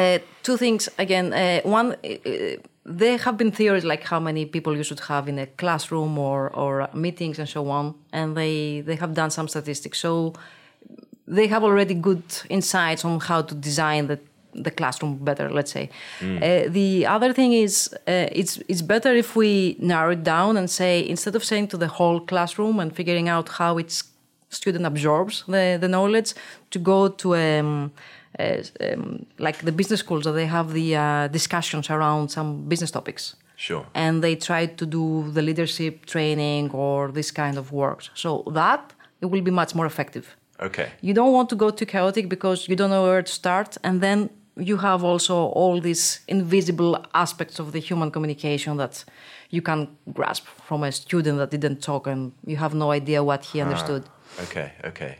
Uh, 0.01 0.19
two 0.43 0.57
things 0.57 0.89
again. 0.97 1.33
Uh, 1.33 1.61
one, 1.79 1.87
uh, 1.93 2.55
there 3.03 3.17
have 3.25 3.37
been 3.37 3.51
theories 3.51 3.85
like 3.85 4.03
how 4.03 4.19
many 4.19 4.45
people 4.45 4.75
you 4.75 4.83
should 4.83 5.01
have 5.11 5.27
in 5.31 5.39
a 5.39 5.47
classroom 5.61 6.17
or 6.17 6.49
or 6.61 6.89
meetings 6.93 7.39
and 7.39 7.49
so 7.49 7.61
on, 7.69 7.95
and 8.11 8.35
they 8.39 8.81
they 8.87 8.97
have 9.03 9.13
done 9.13 9.31
some 9.31 9.47
statistics. 9.47 9.99
So 9.99 10.33
they 11.37 11.47
have 11.47 11.63
already 11.63 11.93
good 11.93 12.23
insights 12.49 13.05
on 13.05 13.19
how 13.19 13.41
to 13.49 13.55
design 13.55 14.07
the 14.07 14.17
the 14.65 14.71
classroom 14.71 15.17
better. 15.23 15.47
Let's 15.57 15.71
say. 15.71 15.89
Uh, 16.21 16.63
the 16.79 17.05
other 17.15 17.31
thing 17.33 17.53
is 17.53 17.73
uh, 18.07 18.27
it's 18.41 18.53
it's 18.67 18.81
better 18.81 19.11
if 19.23 19.35
we 19.35 19.75
narrow 19.79 20.11
it 20.11 20.23
down 20.23 20.57
and 20.57 20.67
say 20.69 21.07
instead 21.07 21.35
of 21.35 21.43
saying 21.43 21.67
to 21.69 21.77
the 21.77 21.87
whole 21.87 22.19
classroom 22.31 22.79
and 22.79 22.95
figuring 22.95 23.29
out 23.29 23.47
how 23.59 23.77
its 23.77 24.03
student 24.49 24.85
absorbs 24.85 25.43
the, 25.47 25.77
the 25.79 25.87
knowledge 25.87 26.33
to 26.71 26.79
go 26.79 27.07
to 27.09 27.35
um, 27.35 27.91
uh, 28.39 28.63
um, 28.81 29.25
like 29.37 29.57
the 29.59 29.71
business 29.71 29.99
schools 29.99 30.23
that 30.23 30.31
they 30.39 30.47
have 30.47 30.73
the 30.73 30.95
uh, 30.95 31.27
discussions 31.27 31.89
around 31.89 32.29
some 32.29 32.49
business 32.67 32.91
topics 32.91 33.35
Sure. 33.55 33.85
and 33.93 34.23
they 34.23 34.35
try 34.35 34.65
to 34.65 34.85
do 34.85 35.29
the 35.33 35.41
leadership 35.41 36.05
training 36.05 36.71
or 36.71 37.11
this 37.11 37.29
kind 37.29 37.57
of 37.57 37.71
work 37.71 37.99
so 38.15 38.43
that 38.53 38.81
it 39.21 39.27
will 39.27 39.41
be 39.41 39.51
much 39.51 39.75
more 39.75 39.85
effective 39.85 40.25
Okay. 40.61 40.91
you 41.01 41.13
don't 41.13 41.33
want 41.33 41.49
to 41.49 41.55
go 41.55 41.69
too 41.69 41.85
chaotic 41.85 42.27
because 42.27 42.67
you 42.67 42.75
don't 42.75 42.89
know 42.89 43.03
where 43.03 43.21
to 43.21 43.31
start 43.31 43.77
and 43.83 44.01
then 44.01 44.29
you 44.57 44.77
have 44.77 45.05
also 45.05 45.35
all 45.35 45.79
these 45.79 46.19
invisible 46.27 47.05
aspects 47.13 47.59
of 47.59 47.71
the 47.71 47.79
human 47.79 48.11
communication 48.11 48.75
that 48.77 49.05
you 49.49 49.61
can 49.61 49.87
grasp 50.13 50.45
from 50.67 50.83
a 50.83 50.91
student 50.91 51.37
that 51.37 51.49
didn't 51.49 51.81
talk 51.81 52.07
and 52.07 52.33
you 52.45 52.57
have 52.57 52.73
no 52.73 52.91
idea 52.91 53.23
what 53.23 53.45
he 53.45 53.61
understood 53.61 54.03
Okay, 54.43 54.71
okay. 54.83 55.17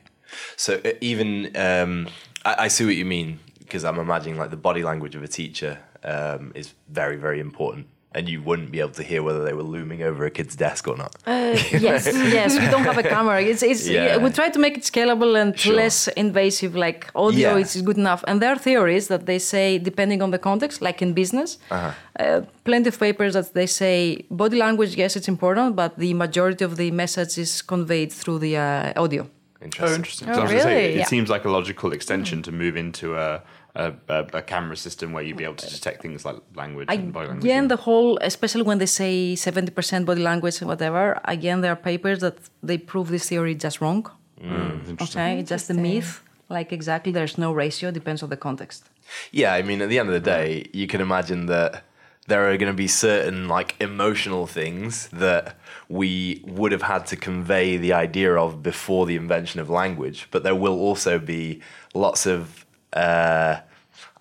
So 0.56 0.82
even 1.02 1.52
um, 1.56 2.08
I, 2.46 2.66
I 2.66 2.68
see 2.68 2.86
what 2.86 2.96
you 2.96 3.06
mean 3.06 3.40
because 3.60 3.84
I'm 3.84 4.00
imagining 4.00 4.38
like 4.38 4.52
the 4.52 4.58
body 4.58 4.84
language 4.84 5.16
of 5.16 5.24
a 5.24 5.28
teacher 5.28 5.80
um, 6.04 6.52
is 6.56 6.74
very, 6.88 7.18
very 7.18 7.40
important, 7.40 7.88
and 8.16 8.28
you 8.28 8.42
wouldn't 8.42 8.72
be 8.72 8.80
able 8.80 8.92
to 9.02 9.04
hear 9.04 9.22
whether 9.22 9.44
they 9.44 9.54
were 9.54 9.62
looming 9.76 10.02
over 10.02 10.26
a 10.26 10.32
kid's 10.32 10.56
desk 10.56 10.88
or 10.88 10.98
not. 10.98 11.16
Uh, 11.28 11.56
yes, 11.90 12.08
yes. 12.38 12.58
We 12.60 12.68
don't 12.74 12.84
have 12.84 12.98
a 12.98 13.04
camera. 13.16 13.40
It's, 13.42 13.62
it's 13.64 13.88
Yeah. 13.88 14.18
we 14.18 14.30
try 14.32 14.50
to 14.50 14.60
make 14.60 14.76
it 14.80 14.84
scalable 14.84 15.40
and 15.42 15.58
Sure. 15.58 15.76
less 15.76 16.08
invasive. 16.26 16.76
Like 16.76 17.00
audio 17.14 17.52
Yeah. 17.56 17.58
is 17.64 17.82
good 17.84 17.98
enough. 17.98 18.24
And 18.28 18.42
there 18.42 18.52
are 18.52 18.58
theories 18.58 19.08
that 19.10 19.26
they 19.28 19.40
say, 19.40 19.78
depending 19.78 20.22
on 20.24 20.32
the 20.32 20.40
context, 20.40 20.82
like 20.82 21.02
in 21.06 21.14
business, 21.14 21.60
Uh-huh. 21.70 21.92
uh, 22.20 22.42
plenty 22.64 22.90
of 22.90 22.98
papers 23.00 23.34
that 23.34 23.54
they 23.54 23.68
say 23.68 24.26
body 24.32 24.58
language. 24.58 24.96
Yes, 24.98 25.16
it's 25.16 25.28
important, 25.28 25.76
but 25.76 25.92
the 25.98 26.14
majority 26.16 26.64
of 26.66 26.78
the 26.78 26.90
message 26.92 27.38
is 27.38 27.62
conveyed 27.62 28.12
through 28.12 28.40
the 28.40 28.58
uh, 28.58 29.04
audio. 29.04 29.24
Interesting. 29.62 29.92
Oh, 29.92 29.96
interesting. 30.00 30.30
Oh, 30.30 30.34
So 30.34 30.40
I 30.40 30.44
was 30.44 30.52
gonna 30.52 30.64
say, 30.64 30.76
really? 30.82 30.94
it 30.96 31.00
Yeah. 31.00 31.06
seems 31.16 31.30
like 31.30 31.44
a 31.46 31.50
logical 31.50 31.92
extension 31.94 32.42
to 32.44 32.52
move 32.52 32.76
into 32.78 33.16
a, 33.18 33.42
a, 33.76 33.94
a, 34.08 34.26
a 34.34 34.42
camera 34.42 34.76
system 34.76 35.14
where 35.14 35.24
you'd 35.24 35.38
be 35.38 35.44
able 35.44 35.56
to 35.56 35.70
detect 35.70 36.02
things 36.02 36.26
like 36.26 36.38
language 36.56 36.88
and 36.90 37.14
body 37.14 37.28
language. 37.28 37.46
Again, 37.46 37.68
the 37.68 37.78
whole, 37.78 38.18
especially 38.22 38.64
when 38.64 38.78
they 38.80 38.86
say 38.86 39.34
70% 39.36 40.06
body 40.06 40.22
language 40.22 40.60
and 40.60 40.68
whatever, 40.68 41.20
again, 41.26 41.62
there 41.62 41.72
are 41.72 41.76
papers 41.76 42.20
that 42.20 42.38
they 42.64 42.78
prove 42.78 43.10
this 43.10 43.30
theory 43.30 43.56
just 43.56 43.82
wrong. 43.82 44.10
Mm, 44.42 44.86
mm. 44.86 45.02
Okay, 45.02 45.40
it's 45.40 45.50
just 45.50 45.70
a 45.70 45.74
myth. 45.74 46.24
Like 46.50 46.72
exactly, 46.72 47.12
there's 47.12 47.38
no 47.38 47.52
ratio, 47.52 47.92
depends 47.92 48.24
on 48.24 48.30
the 48.30 48.38
context. 48.38 48.90
Yeah, 49.32 49.54
I 49.54 49.62
mean, 49.62 49.82
at 49.82 49.90
the 49.90 50.00
end 50.00 50.10
of 50.10 50.14
the 50.14 50.20
day, 50.20 50.68
you 50.74 50.88
can 50.88 51.02
imagine 51.02 51.46
that 51.48 51.84
there 52.30 52.50
are 52.50 52.58
going 52.58 52.72
to 52.72 52.78
be 52.78 52.88
certain 52.88 53.48
like 53.48 53.76
emotional 53.80 54.48
things 54.48 55.08
that 55.10 55.58
we 55.90 56.42
would 56.46 56.72
have 56.72 56.84
had 56.84 57.06
to 57.08 57.16
convey 57.16 57.76
the 57.76 57.92
idea 57.92 58.36
of 58.36 58.64
before 58.64 59.06
the 59.06 59.16
invention 59.16 59.60
of 59.60 59.70
language, 59.70 60.28
but 60.32 60.44
there 60.44 60.56
will 60.56 60.80
also 60.80 61.20
be 61.20 61.60
lots 61.94 62.26
of, 62.26 62.66
uh, 62.94 63.58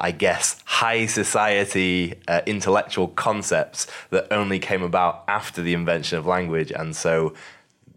I 0.00 0.10
guess, 0.12 0.60
high 0.64 1.06
society 1.06 2.14
uh, 2.28 2.40
intellectual 2.46 3.08
concepts 3.08 3.86
that 4.10 4.32
only 4.32 4.58
came 4.58 4.82
about 4.82 5.24
after 5.26 5.60
the 5.62 5.74
invention 5.74 6.18
of 6.18 6.26
language, 6.26 6.70
and 6.70 6.94
so 6.94 7.34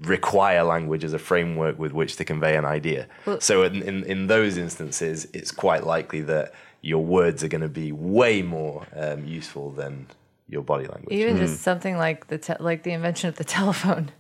require 0.02 0.64
language 0.64 1.04
as 1.04 1.14
a 1.14 1.20
framework 1.20 1.78
with 1.78 1.94
which 1.94 2.16
to 2.16 2.26
convey 2.26 2.58
an 2.58 2.66
idea. 2.66 3.08
so 3.40 3.64
in, 3.64 3.84
in, 3.84 4.04
in 4.06 4.28
those 4.28 4.58
instances, 4.58 5.28
it's 5.34 5.52
quite 5.52 5.86
likely 5.86 6.22
that 6.22 6.54
your 6.82 7.06
words 7.06 7.44
are 7.44 7.48
going 7.48 7.62
to 7.62 7.70
be 7.70 7.92
way 7.92 8.42
more 8.42 8.88
um, 8.96 9.24
useful 9.26 9.70
than 9.72 10.08
your 10.50 10.64
body 10.64 10.88
language. 10.88 11.16
Even 11.16 11.38
just 11.38 11.62
something 11.62 11.98
like 11.98 12.28
the 12.28 12.38
te- 12.38 12.56
like 12.60 12.84
the 12.84 12.92
invention 12.92 13.30
of 13.30 13.36
the 13.36 13.44
telephone, 13.58 14.12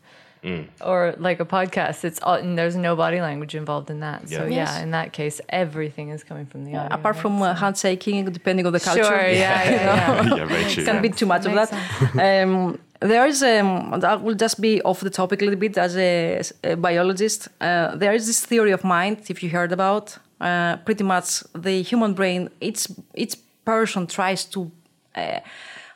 or 0.81 1.15
like 1.17 1.39
a 1.39 1.45
podcast. 1.45 2.03
It's 2.03 2.19
all 2.21 2.35
and 2.35 2.57
there's 2.57 2.75
no 2.75 2.95
body 2.95 3.21
language 3.21 3.53
involved 3.55 3.89
in 3.89 3.99
that. 3.99 4.27
So 4.27 4.45
Yeah. 4.45 4.55
yeah, 4.59 4.79
in 4.83 4.91
that 4.91 5.13
case, 5.13 5.39
everything 5.49 6.09
is 6.09 6.23
coming 6.23 6.45
from 6.45 6.65
the 6.65 6.75
audio. 6.75 6.95
Apart 6.97 7.15
right? 7.15 7.21
from 7.21 7.41
uh, 7.41 7.53
handshaking, 7.53 8.25
depending 8.31 8.65
on 8.65 8.73
the 8.73 8.79
culture. 8.79 9.03
sure, 9.03 9.27
yeah, 9.27 9.63
yeah, 9.63 9.71
yeah. 9.71 10.35
yeah, 10.35 10.45
very 10.53 10.65
true. 10.71 10.85
Can 10.85 11.01
be 11.01 11.09
too 11.09 11.25
much 11.25 11.45
of 11.45 11.53
Makes 11.53 11.71
that. 11.71 12.43
Um, 12.43 12.79
there 12.99 13.25
is, 13.25 13.41
um, 13.41 13.99
that 13.99 14.21
will 14.21 14.35
just 14.35 14.61
be 14.61 14.81
off 14.83 14.99
the 14.99 15.09
topic 15.09 15.41
a 15.41 15.45
little 15.45 15.59
bit 15.59 15.75
as 15.77 15.97
a, 15.97 16.41
a 16.63 16.75
biologist. 16.75 17.47
Uh, 17.59 17.95
there 17.95 18.13
is 18.13 18.27
this 18.27 18.45
theory 18.45 18.71
of 18.71 18.83
mind, 18.83 19.17
if 19.29 19.41
you 19.41 19.49
heard 19.49 19.71
about, 19.71 20.17
uh, 20.39 20.77
pretty 20.85 21.03
much 21.03 21.43
the 21.53 21.81
human 21.81 22.13
brain, 22.13 22.49
each, 22.61 22.87
each 23.15 23.35
person 23.65 24.05
tries 24.05 24.45
to 24.45 24.71
uh, 25.15 25.39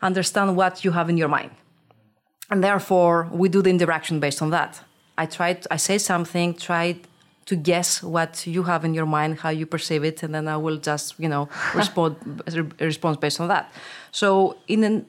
understand 0.01 0.55
what 0.55 0.83
you 0.83 0.91
have 0.91 1.07
in 1.09 1.17
your 1.17 1.27
mind. 1.29 1.51
And 2.49 2.63
therefore, 2.63 3.27
we 3.31 3.49
do 3.49 3.61
the 3.61 3.69
interaction 3.69 4.19
based 4.19 4.41
on 4.41 4.51
that. 4.51 4.81
I 5.17 5.25
try, 5.25 5.57
I 5.71 5.77
say 5.77 5.97
something, 5.97 6.53
try 6.53 6.97
to 7.45 7.55
guess 7.55 8.01
what 8.01 8.45
you 8.47 8.63
have 8.63 8.83
in 8.85 8.93
your 8.93 9.05
mind, 9.05 9.39
how 9.39 9.49
you 9.49 9.65
perceive 9.65 10.03
it, 10.03 10.23
and 10.23 10.33
then 10.33 10.47
I 10.47 10.57
will 10.57 10.77
just, 10.77 11.19
you 11.19 11.29
know, 11.29 11.47
respond 11.75 12.15
respond 12.79 13.19
based 13.19 13.39
on 13.39 13.47
that. 13.47 13.71
So 14.11 14.57
in 14.67 14.83
an 14.83 15.05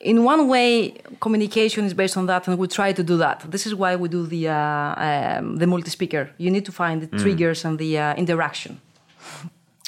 in 0.00 0.22
one 0.22 0.46
way, 0.46 0.94
communication 1.20 1.84
is 1.84 1.94
based 1.94 2.16
on 2.16 2.26
that, 2.26 2.46
and 2.46 2.56
we 2.58 2.68
try 2.68 2.92
to 2.92 3.02
do 3.02 3.16
that. 3.16 3.50
This 3.50 3.66
is 3.66 3.74
why 3.74 3.96
we 3.96 4.08
do 4.08 4.26
the 4.26 4.48
uh, 4.48 5.38
um, 5.38 5.56
the 5.56 5.66
multi-speaker. 5.66 6.30
You 6.38 6.50
need 6.50 6.64
to 6.66 6.72
find 6.72 7.02
the 7.02 7.18
triggers 7.18 7.64
and 7.64 7.78
the 7.78 7.98
uh, 7.98 8.14
interaction. 8.14 8.80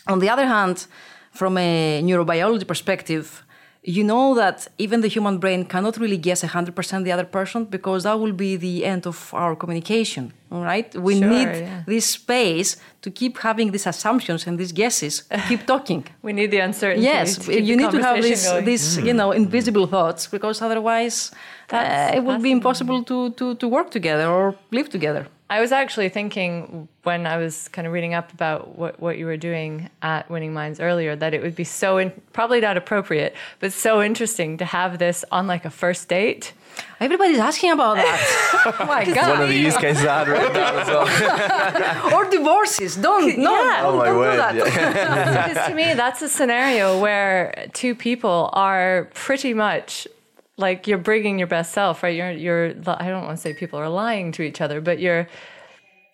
On 0.07 0.19
the 0.19 0.29
other 0.29 0.47
hand, 0.47 0.87
from 1.33 1.57
a 1.59 2.03
neurobiology 2.03 2.67
perspective, 2.67 3.45
you 3.83 4.05
know 4.05 4.35
that 4.35 4.69
even 4.77 5.01
the 5.01 5.09
human 5.09 5.39
brain 5.39 5.65
cannot 5.65 5.97
really 5.97 6.19
guess 6.19 6.43
100% 6.45 7.05
the 7.05 7.13
other 7.13 7.25
person 7.25 7.65
because 7.65 8.03
that 8.03 8.19
will 8.21 8.33
be 8.35 8.55
the 8.57 8.85
end 8.85 9.07
of 9.07 9.33
our 9.33 9.57
communication 9.57 10.33
all 10.53 10.63
right 10.63 10.95
we 10.97 11.19
Sure, 11.19 11.29
need 11.29 11.49
yeah. 11.49 11.83
this 11.87 12.07
space 12.07 12.77
to 13.01 13.11
keep 13.11 13.39
having 13.39 13.71
these 13.73 13.87
assumptions 13.87 14.47
and 14.47 14.59
these 14.59 14.73
guesses 14.73 15.23
keep 15.49 15.65
talking 15.67 16.05
We 16.23 16.33
need 16.35 16.51
the 16.51 16.59
uncertainty. 16.59 17.07
yes 17.07 17.49
you 17.49 17.75
need 17.77 17.91
to 17.91 18.03
have 18.03 18.21
this, 18.23 18.47
going. 18.49 18.65
this 18.67 18.99
you 18.99 19.15
know 19.15 19.33
invisible 19.33 19.87
thoughts 19.87 20.27
because 20.27 20.61
otherwise 20.61 21.31
uh, 21.73 22.11
it 22.17 22.23
would 22.25 22.43
be 22.43 22.51
impossible 22.51 23.03
to, 23.05 23.31
to, 23.39 23.55
to 23.55 23.67
work 23.69 23.91
together 23.91 24.27
or 24.29 24.57
live 24.71 24.89
together 24.91 25.27
I 25.51 25.61
was 25.61 25.73
actually 25.73 26.09
thinking 26.11 26.87
when 27.03 27.27
I 27.27 27.37
was 27.37 27.67
kind 27.69 27.85
of 27.85 27.93
reading 27.93 28.15
up 28.15 28.33
about 28.33 28.79
what, 28.79 29.01
what 29.01 29.19
you 29.19 29.27
were 29.27 29.37
doing 29.37 29.91
at 30.01 30.31
Winning 30.31 30.53
Minds 30.53 30.79
earlier 30.79 31.17
that 31.17 31.35
it 31.35 31.43
would 31.43 31.57
be 31.57 31.65
so 31.65 31.99
in, 31.99 32.13
probably 32.33 32.61
not 32.61 32.77
appropriate, 32.77 33.35
but 33.59 33.73
so 33.73 34.01
interesting 34.01 34.59
to 34.59 34.65
have 34.65 34.99
this 35.01 35.25
on 35.33 35.49
like 35.49 35.65
a 35.65 35.71
first 35.71 36.09
date. 36.09 36.53
everybody's 37.01 37.41
asking 37.41 37.73
about 37.73 37.97
that 37.97 38.75
oh 38.81 38.87
my 38.87 39.05
god 39.05 39.31
One 39.31 39.43
of 39.43 39.49
the 39.49 39.57
use 39.57 39.77
cases 39.77 40.07
I 40.07 40.19
had 40.21 40.29
written 40.29 40.53
down 40.55 40.79
as 40.79 40.87
well. 40.87 42.15
or 42.15 42.31
divorces 42.31 42.95
don't 42.95 43.37
no 43.39 43.53
Yeah. 43.53 43.83
Oh 43.83 43.91
don't, 43.91 43.99
my 43.99 44.05
don't 44.05 44.15
do 44.15 44.19
word! 44.21 44.39
that 44.39 44.55
yeah. 44.55 45.49
because 45.49 45.69
to 45.69 45.75
me, 45.75 45.95
that's 45.95 46.23
a 46.23 46.29
scenario 46.29 47.01
where 47.01 47.67
two 47.73 47.97
people 47.97 48.51
are 48.53 49.11
pretty 49.15 49.53
much 49.53 50.07
like 50.61 50.87
you're 50.87 50.99
bringing 50.99 51.39
your 51.39 51.49
best 51.49 51.73
self, 51.73 52.03
right? 52.03 52.17
You're, 52.17 52.31
you're. 52.31 52.67
I 52.87 53.09
don't 53.09 53.25
want 53.25 53.37
to 53.37 53.43
say 53.43 53.55
people 53.55 53.79
are 53.79 53.89
lying 53.89 54.33
to 54.33 54.43
each 54.43 54.61
other, 54.61 54.81
but 54.81 55.01
you're, 55.01 55.29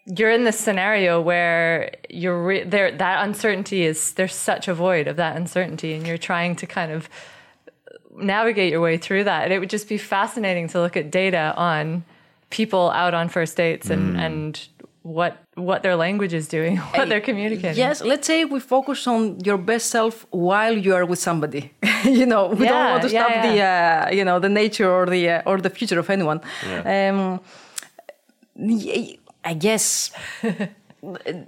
you're 0.06 0.30
in 0.30 0.44
this 0.44 0.58
scenario 0.58 1.20
where 1.20 1.94
you're 2.08 2.42
re- 2.42 2.64
there. 2.64 2.92
That 2.92 3.24
uncertainty 3.24 3.84
is 3.84 4.12
there's 4.12 4.34
such 4.34 4.68
a 4.68 4.74
void 4.74 5.08
of 5.08 5.16
that 5.16 5.36
uncertainty, 5.36 5.94
and 5.94 6.06
you're 6.06 6.18
trying 6.18 6.56
to 6.56 6.66
kind 6.66 6.92
of 6.92 7.08
navigate 8.16 8.70
your 8.70 8.80
way 8.80 8.96
through 8.96 9.24
that. 9.24 9.44
And 9.44 9.52
it 9.52 9.58
would 9.58 9.70
just 9.70 9.88
be 9.88 9.98
fascinating 9.98 10.68
to 10.68 10.80
look 10.80 10.96
at 10.96 11.10
data 11.10 11.52
on 11.56 12.04
people 12.50 12.90
out 12.90 13.12
on 13.12 13.28
first 13.28 13.56
dates 13.56 13.90
and 13.90 14.16
mm. 14.16 14.18
and 14.18 14.68
what 15.06 15.36
what 15.54 15.82
their 15.82 15.96
language 15.96 16.34
is 16.34 16.48
doing, 16.48 16.76
what 16.94 17.08
they're 17.08 17.20
communicating. 17.20 17.78
Yes, 17.78 18.00
let's 18.02 18.26
say 18.26 18.44
we 18.44 18.58
focus 18.60 19.06
on 19.06 19.38
your 19.44 19.58
best 19.58 19.86
self 19.90 20.26
while 20.30 20.76
you 20.76 20.94
are 20.94 21.04
with 21.06 21.18
somebody. 21.20 21.70
you 22.04 22.26
know, 22.26 22.48
we 22.48 22.66
don't 22.66 22.90
want 22.90 23.02
to 23.02 23.10
yeah, 23.10 23.24
stop 23.24 23.42
the 23.46 23.62
uh, 23.62 24.16
you 24.16 24.24
know 24.24 24.38
the 24.40 24.48
nature 24.48 24.90
or 24.90 25.06
the 25.06 25.22
uh, 25.30 25.42
or 25.50 25.60
the 25.60 25.70
future 25.70 25.98
of 26.00 26.10
anyone. 26.10 26.40
Um, 26.84 27.40
y- 28.56 29.18
I 29.44 29.54
guess 29.54 30.10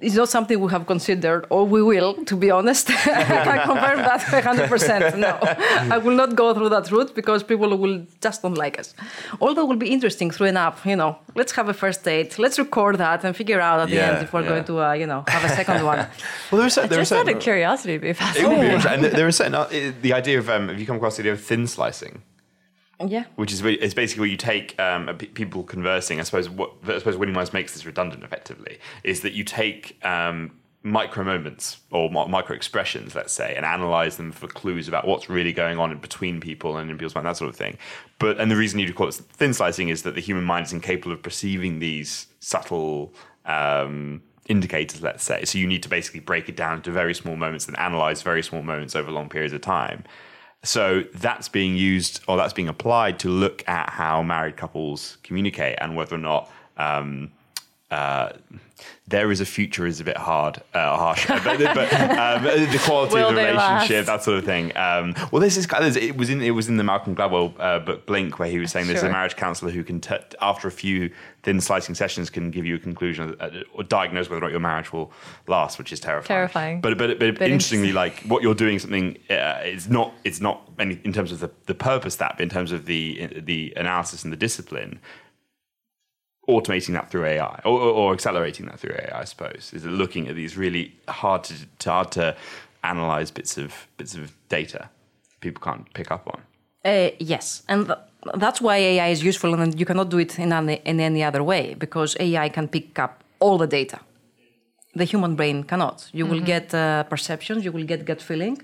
it's 0.03 0.15
not 0.15 0.29
something 0.29 0.61
we 0.61 0.71
have 0.71 0.87
considered, 0.87 1.47
or 1.51 1.67
we 1.67 1.83
will, 1.83 2.15
to 2.27 2.37
be 2.37 2.51
honest. 2.51 2.91
I 3.07 3.25
can 3.45 3.67
confirm 3.67 3.99
that 3.99 4.21
100%. 4.21 5.19
No, 5.19 5.39
I 5.95 5.99
will 5.99 6.15
not 6.15 6.37
go 6.37 6.55
through 6.55 6.69
that 6.69 6.91
route 6.93 7.15
because 7.15 7.43
people 7.43 7.77
will 7.77 8.07
just 8.21 8.43
don't 8.43 8.57
like 8.57 8.79
us. 8.79 8.95
Although 9.41 9.63
it 9.63 9.69
will 9.69 9.77
be 9.77 9.91
interesting 9.91 10.31
through 10.31 10.49
an 10.49 10.57
app, 10.57 10.85
you 10.87 10.95
know, 10.97 11.19
let's 11.35 11.53
have 11.53 11.69
a 11.69 11.75
first 11.75 12.05
date, 12.05 12.39
let's 12.39 12.59
record 12.59 12.99
that 12.99 13.25
and 13.25 13.35
figure 13.35 13.61
out 13.61 13.81
at 13.81 13.89
the 13.89 13.97
Yeah, 13.97 14.11
end 14.13 14.25
if 14.25 14.33
we're 14.33 14.43
yeah. 14.43 14.49
going 14.49 14.65
to, 14.65 14.81
uh, 14.81 14.93
you 14.93 15.07
know, 15.07 15.25
have 15.29 15.45
a 15.45 15.49
second 15.49 15.85
one. 15.85 16.07
Well, 16.51 16.59
there 16.59 16.67
are, 16.67 16.71
certain, 16.71 16.91
there 16.91 16.99
are 16.99 17.03
Just 17.03 17.13
out 17.13 17.27
certain. 17.27 17.37
of 17.37 17.43
curiosity, 17.43 17.93
it'd 17.95 18.03
be 18.03 18.09
It 18.09 18.11
would 18.11 18.17
fascinating. 18.19 18.61
be 18.61 18.67
interesting. 18.67 19.05
And 19.05 19.15
there 19.19 19.27
are 19.27 19.33
certain. 19.33 19.55
Uh, 19.55 19.93
the 20.03 20.13
idea 20.13 20.39
of 20.39 20.49
um, 20.49 20.69
have 20.69 20.79
you 20.79 20.87
come 20.87 20.97
across 20.97 21.17
the 21.17 21.23
idea 21.23 21.33
of 21.33 21.43
thin 21.43 21.67
slicing? 21.67 22.23
Yeah. 23.01 23.25
which 23.37 23.53
is 23.53 23.65
it's 23.65 23.95
basically 23.95 24.23
where 24.23 24.29
you 24.29 24.37
take 24.37 24.79
um, 24.81 25.17
people 25.17 25.63
conversing. 25.63 26.19
I 26.19 26.25
suppose 26.25 26.49
what 26.49 26.73
I 26.85 26.99
suppose 26.99 27.17
Winning 27.17 27.35
Minds 27.35 27.53
makes 27.53 27.73
this 27.73 27.87
redundant 27.87 28.25
effectively 28.25 28.79
is 29.05 29.21
that 29.21 29.35
you 29.35 29.45
take 29.45 30.05
um, 30.05 30.53
micro 30.83 31.25
moments 31.25 31.79
or 31.91 32.11
micro 32.11 32.55
expressions, 32.55 33.15
let's 33.15 33.33
say, 33.33 33.55
and 33.57 33.65
analyze 33.65 34.17
them 34.17 34.33
for 34.33 34.49
clues 34.49 34.89
about 34.89 35.07
what's 35.07 35.29
really 35.29 35.53
going 35.53 35.79
on 35.79 35.97
between 35.99 36.41
people 36.41 36.77
and 36.77 36.91
in 36.91 36.97
people's 36.97 37.15
mind, 37.15 37.27
that 37.27 37.37
sort 37.37 37.51
of 37.51 37.57
thing. 37.57 37.79
But 38.19 38.41
and 38.41 38.51
the 38.51 38.57
reason 38.57 38.81
you 38.81 38.93
call 38.93 39.09
it 39.09 39.15
thin 39.15 39.55
slicing 39.55 39.89
is 39.89 40.03
that 40.03 40.15
the 40.15 40.21
human 40.21 40.45
mind 40.45 40.67
is 40.67 40.73
incapable 40.73 41.13
of 41.13 41.23
perceiving 41.23 41.79
these 41.79 42.27
subtle. 42.41 43.15
Um, 43.45 44.23
indicators 44.47 45.03
let's 45.03 45.23
say 45.23 45.45
so 45.45 45.59
you 45.59 45.67
need 45.67 45.83
to 45.83 45.91
basically 45.91 46.21
break 46.21 46.49
it 46.49 46.57
down 46.57 46.79
into 46.79 46.91
very 46.91 47.13
small 47.13 47.37
moments 47.37 47.69
and 47.69 47.79
analyze 47.79 48.23
very 48.23 48.43
small 48.43 48.63
moments 48.63 48.97
over 48.97 49.11
long 49.11 49.29
periods 49.29 49.53
of 49.53 49.61
time 49.61 50.03
so 50.65 51.05
that's 51.15 51.49
being 51.49 51.77
used 51.77 52.21
or 52.27 52.37
that's 52.37 52.53
being 52.53 52.69
applied 52.69 53.19
to 53.21 53.29
look 53.29 53.67
at 53.69 53.91
how 53.91 54.23
married 54.23 54.57
couples 54.57 55.19
communicate 55.23 55.79
and 55.81 55.95
whether 55.95 56.17
or 56.17 56.19
not 56.19 56.51
um, 56.77 57.31
uh, 57.91 58.31
there 59.07 59.31
is 59.31 59.41
a 59.41 59.47
future 59.47 59.87
is 59.87 60.01
a 60.01 60.05
bit 60.05 60.17
hard, 60.17 60.63
uh, 60.75 60.97
harsh, 60.97 61.27
but, 61.27 61.45
but 61.45 61.59
um, 61.95 62.43
the 62.43 62.81
quality 62.85 63.15
Will 63.15 63.29
of 63.31 63.35
the 63.35 63.41
relationship, 63.43 63.97
last? 63.97 64.07
that 64.07 64.23
sort 64.23 64.39
of 64.39 64.45
thing. 64.45 64.77
Um, 64.77 65.15
well, 65.33 65.41
this 65.41 65.57
is 65.57 65.67
kind 65.67 65.85
of, 65.85 65.97
it 65.97 66.17
was 66.17 66.29
in 66.29 66.43
it 66.43 66.51
was 66.51 66.69
in 66.69 66.77
the 66.77 66.85
Malcolm 66.85 67.17
Gladwell 67.17 67.55
uh, 67.59 67.79
book 67.79 68.07
Blink 68.07 68.39
where 68.39 68.51
he 68.51 68.59
was 68.59 68.71
saying 68.71 68.87
there's 68.87 69.03
a 69.03 69.09
marriage 69.11 69.37
counselor 69.37 69.71
who 69.71 69.83
can 69.83 70.01
t- 70.01 70.17
after 70.41 70.69
a 70.69 70.71
few 70.71 71.11
thin 71.43 71.61
slicing 71.61 71.95
sessions 71.95 72.29
can 72.29 72.51
give 72.51 72.67
you 72.67 72.75
a 72.75 72.79
conclusion 72.79 73.35
uh, 73.41 73.51
or 73.73 73.83
diagnose 73.83 74.29
whether 74.29 74.39
or 74.39 74.49
not 74.49 74.51
your 74.51 74.61
marriage 74.61 74.93
will 74.93 75.11
last, 75.47 75.79
which 75.79 75.93
is 75.93 76.01
terrifying. 76.01 76.27
Terrifying. 76.27 76.81
But 76.81 76.99
but, 76.99 77.19
but, 77.19 77.39
But 77.39 77.49
interestingly, 77.49 77.93
like 77.93 78.21
what 78.25 78.43
you're 78.43 78.55
doing 78.55 78.79
something 78.79 79.17
uh, 79.31 79.61
it's 79.63 79.89
not 79.89 80.13
it's 80.25 80.41
not 80.41 80.71
any, 80.79 81.01
in 81.05 81.13
terms 81.13 81.33
of 81.33 81.41
the, 81.41 81.51
the 81.67 81.75
purpose 81.75 82.17
that, 82.17 82.35
but 82.37 82.43
in 82.43 82.51
terms 82.51 82.73
of 82.73 82.87
the 82.87 83.29
the 83.37 83.73
analysis 83.77 84.25
and 84.25 84.33
the 84.33 84.37
discipline 84.37 85.01
automating 86.49 86.95
that 86.95 87.11
through 87.11 87.27
AI 87.27 87.61
or, 87.65 87.79
or, 87.81 87.93
or 87.93 88.13
accelerating 88.13 88.67
that 88.67 88.81
through 88.81 88.95
AI, 88.95 89.21
I 89.21 89.25
suppose, 89.25 89.71
is 89.75 89.85
looking 89.85 90.29
at 90.29 90.35
these 90.35 90.57
really 90.57 90.97
hard 91.09 91.45
to, 91.45 91.55
to 91.81 91.91
hard 91.91 92.13
to 92.13 92.37
analyze 92.85 93.31
bits 93.31 93.59
of 93.59 93.87
bits 93.97 94.15
of 94.15 94.33
data 94.49 94.89
people 95.41 95.61
can't 95.61 95.93
pick 95.95 96.11
up 96.11 96.27
on. 96.27 96.41
Uh, 96.85 97.11
yes, 97.19 97.63
and 97.69 97.87
th- 97.87 97.99
that's 98.35 98.61
why 98.61 98.77
AI 98.77 99.09
is 99.09 99.23
useful, 99.23 99.55
and 99.55 99.79
you 99.79 99.87
cannot 99.87 100.09
do 100.09 100.19
it 100.19 100.39
in 100.39 100.53
any, 100.53 100.81
in 100.85 101.01
any 101.01 101.23
other 101.23 101.43
way 101.43 101.75
because 101.75 102.17
AI 102.21 102.49
can 102.49 102.69
pick 102.69 102.99
up 102.99 103.25
all 103.41 103.59
the 103.59 103.67
data. 103.67 104.01
The 104.95 105.05
human 105.05 105.37
brain 105.37 105.65
cannot. 105.65 106.09
You 106.13 106.27
will 106.27 106.41
get 106.41 106.75
uh, 106.75 107.05
perceptions, 107.05 107.65
you 107.65 107.73
will 107.73 107.85
get 107.85 108.05
gut 108.05 108.21
feeling, 108.21 108.61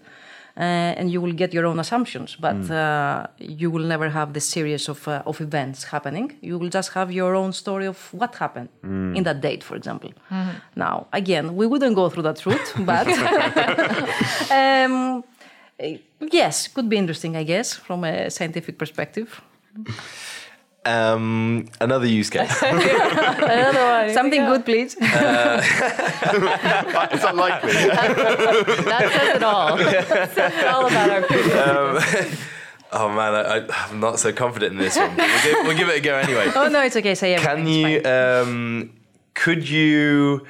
uh, 0.57 0.61
and 0.99 1.11
you 1.11 1.21
will 1.21 1.33
get 1.33 1.53
your 1.53 1.67
own 1.67 1.81
assumptions, 1.81 2.37
but 2.37 2.71
uh, 2.71 3.27
you 3.39 3.71
will 3.71 3.83
never 3.83 4.09
have 4.09 4.33
the 4.33 4.41
series 4.41 4.89
of, 4.89 5.09
uh, 5.09 5.23
of 5.27 5.41
events 5.41 5.85
happening. 5.85 6.37
You 6.41 6.59
will 6.59 6.69
just 6.69 6.93
have 6.93 7.11
your 7.11 7.35
own 7.35 7.53
story 7.53 7.87
of 7.87 7.99
what 8.13 8.37
happened 8.37 8.69
in 9.17 9.25
that 9.25 9.41
date, 9.41 9.65
for 9.65 9.75
example. 9.77 10.13
Now, 10.77 11.07
again, 11.13 11.57
we 11.57 11.67
wouldn't 11.67 11.97
go 11.97 12.09
through 12.09 12.23
that 12.25 12.45
route, 12.47 12.73
but 12.87 13.09
um, 14.51 15.25
yes, 16.21 16.69
could 16.69 16.89
be 16.89 16.97
interesting, 16.97 17.37
I 17.37 17.43
guess, 17.43 17.73
from 17.75 18.05
a 18.05 18.31
scientific 18.31 18.79
perspective. 18.79 19.41
Um, 20.87 21.67
another 21.81 22.07
use 22.07 22.29
case. 22.29 22.63
Another 22.63 24.07
one. 24.07 24.13
Something 24.13 24.43
we 24.43 24.47
go. 24.47 24.57
good, 24.57 24.67
please. 24.67 24.97
it's 25.01 25.05
unlikely. 27.25 27.73
That 28.85 29.11
says 29.13 29.37
it 29.37 29.43
all. 29.43 29.77
That 29.79 30.31
says 30.35 30.53
it 30.55 30.67
all 30.67 30.87
about 30.87 31.11
our 31.11 31.23
previous. 31.23 32.39
oh 32.93 33.09
man, 33.09 33.35
I, 33.35 33.41
I, 33.41 33.67
I'm 33.89 33.99
not 34.01 34.19
so 34.19 34.33
confident 34.33 34.73
in 34.73 34.79
this 34.79 34.97
one. 34.97 35.17
We'll 35.17 35.43
give, 35.43 35.67
we'll 35.67 35.77
give 35.77 35.89
it 35.89 35.97
a 35.99 36.01
go 36.01 36.17
anyway. 36.17 36.53
oh 36.55 36.69
no, 36.69 36.83
it's 36.83 36.97
okay. 36.97 37.15
Say 37.15 37.35
everything. 37.35 37.65
Can 37.65 37.67
you? 37.67 38.03
Um, 38.05 38.93
could 39.33 39.67
you 39.69 40.47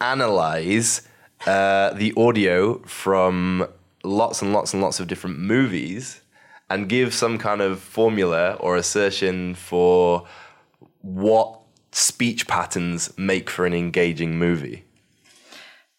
analyze 0.00 1.02
uh, 1.46 1.90
the 1.94 2.14
audio 2.16 2.78
from 2.80 3.66
lots 4.04 4.42
and 4.42 4.52
lots 4.52 4.72
and 4.72 4.82
lots 4.82 5.00
of 5.00 5.08
different 5.08 5.38
movies 5.38 6.21
and 6.72 6.88
give 6.88 7.12
some 7.12 7.36
kind 7.38 7.60
of 7.60 7.80
formula 7.80 8.54
or 8.54 8.76
assertion 8.76 9.54
for 9.54 10.26
what 11.02 11.60
speech 11.92 12.46
patterns 12.46 13.12
make 13.18 13.50
for 13.50 13.66
an 13.66 13.74
engaging 13.74 14.38
movie? 14.38 14.84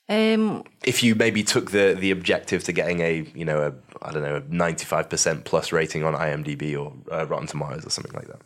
Um, 0.10 0.64
if 0.84 1.04
you 1.04 1.16
maybe 1.16 1.44
took 1.44 1.72
the 1.72 1.96
the 1.98 2.12
objective 2.12 2.64
to 2.66 2.74
getting 2.74 3.00
a 3.00 3.26
you 3.34 3.46
know 3.46 3.60
a 3.68 3.72
I 4.06 4.12
don't 4.12 4.24
know 4.24 4.38
a 4.38 4.44
ninety 4.54 4.86
five 4.86 5.10
percent 5.10 5.46
plus 5.46 5.72
rating 5.72 6.04
on 6.04 6.14
IMDb 6.14 6.78
or 6.78 6.92
uh, 7.12 7.26
Rotten 7.26 7.48
Tomatoes 7.48 7.86
or 7.86 7.90
something 7.90 8.14
like 8.14 8.28
that. 8.28 8.42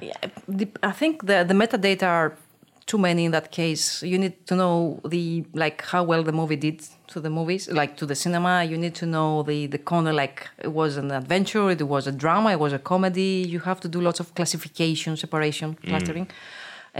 yeah, 0.00 0.30
the, 0.48 0.68
I 0.82 0.92
think 0.92 1.26
the, 1.26 1.44
the 1.44 1.54
metadata 1.54 2.04
are 2.04 2.38
too 2.86 2.98
many 2.98 3.26
in 3.26 3.32
that 3.32 3.50
case. 3.50 4.02
You 4.02 4.18
need 4.18 4.46
to 4.46 4.54
know 4.56 5.00
the 5.04 5.44
like 5.52 5.82
how 5.82 6.04
well 6.04 6.22
the 6.22 6.32
movie 6.32 6.56
did 6.56 6.82
to 7.14 7.20
the 7.26 7.30
movies, 7.38 7.62
like 7.80 7.92
to 8.00 8.06
the 8.06 8.14
cinema. 8.24 8.54
You 8.70 8.76
need 8.84 8.94
to 9.02 9.06
know 9.14 9.42
the 9.50 9.58
the 9.74 9.78
corner 9.90 10.12
like 10.22 10.36
it 10.66 10.72
was 10.80 10.96
an 11.02 11.10
adventure, 11.22 11.66
it 11.70 11.82
was 11.94 12.04
a 12.06 12.12
drama, 12.24 12.48
it 12.56 12.60
was 12.66 12.72
a 12.72 12.82
comedy. 12.92 13.32
You 13.54 13.60
have 13.70 13.78
to 13.84 13.88
do 13.94 13.98
lots 14.08 14.20
of 14.20 14.26
classification, 14.38 15.16
separation, 15.16 15.68
clustering. 15.90 16.26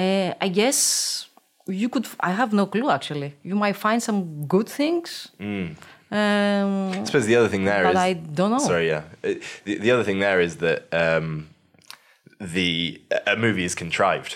Uh, 0.03 0.47
I 0.47 0.49
guess 0.61 0.79
you 1.83 1.89
could. 1.89 2.07
I 2.21 2.33
have 2.41 2.51
no 2.61 2.65
clue 2.67 2.89
actually. 2.99 3.31
You 3.49 3.57
might 3.65 3.77
find 3.87 4.01
some 4.09 4.47
good 4.55 4.69
things. 4.69 5.09
Um, 5.41 6.93
I 7.01 7.05
suppose 7.05 7.27
the 7.27 7.37
other 7.41 7.49
thing 7.49 7.65
there 7.65 7.85
is. 7.91 7.97
I 7.97 8.13
don't 8.39 8.51
know. 8.55 8.59
Sorry, 8.73 8.87
yeah. 8.95 9.03
Uh, 9.25 9.35
The, 9.65 9.79
the 9.85 9.91
other 9.95 10.05
thing 10.09 10.21
there 10.21 10.41
is 10.41 10.57
that 10.57 10.81
um, 11.05 11.49
the 12.57 13.01
a 13.27 13.37
movie 13.37 13.65
is 13.65 13.75
contrived. 13.75 14.33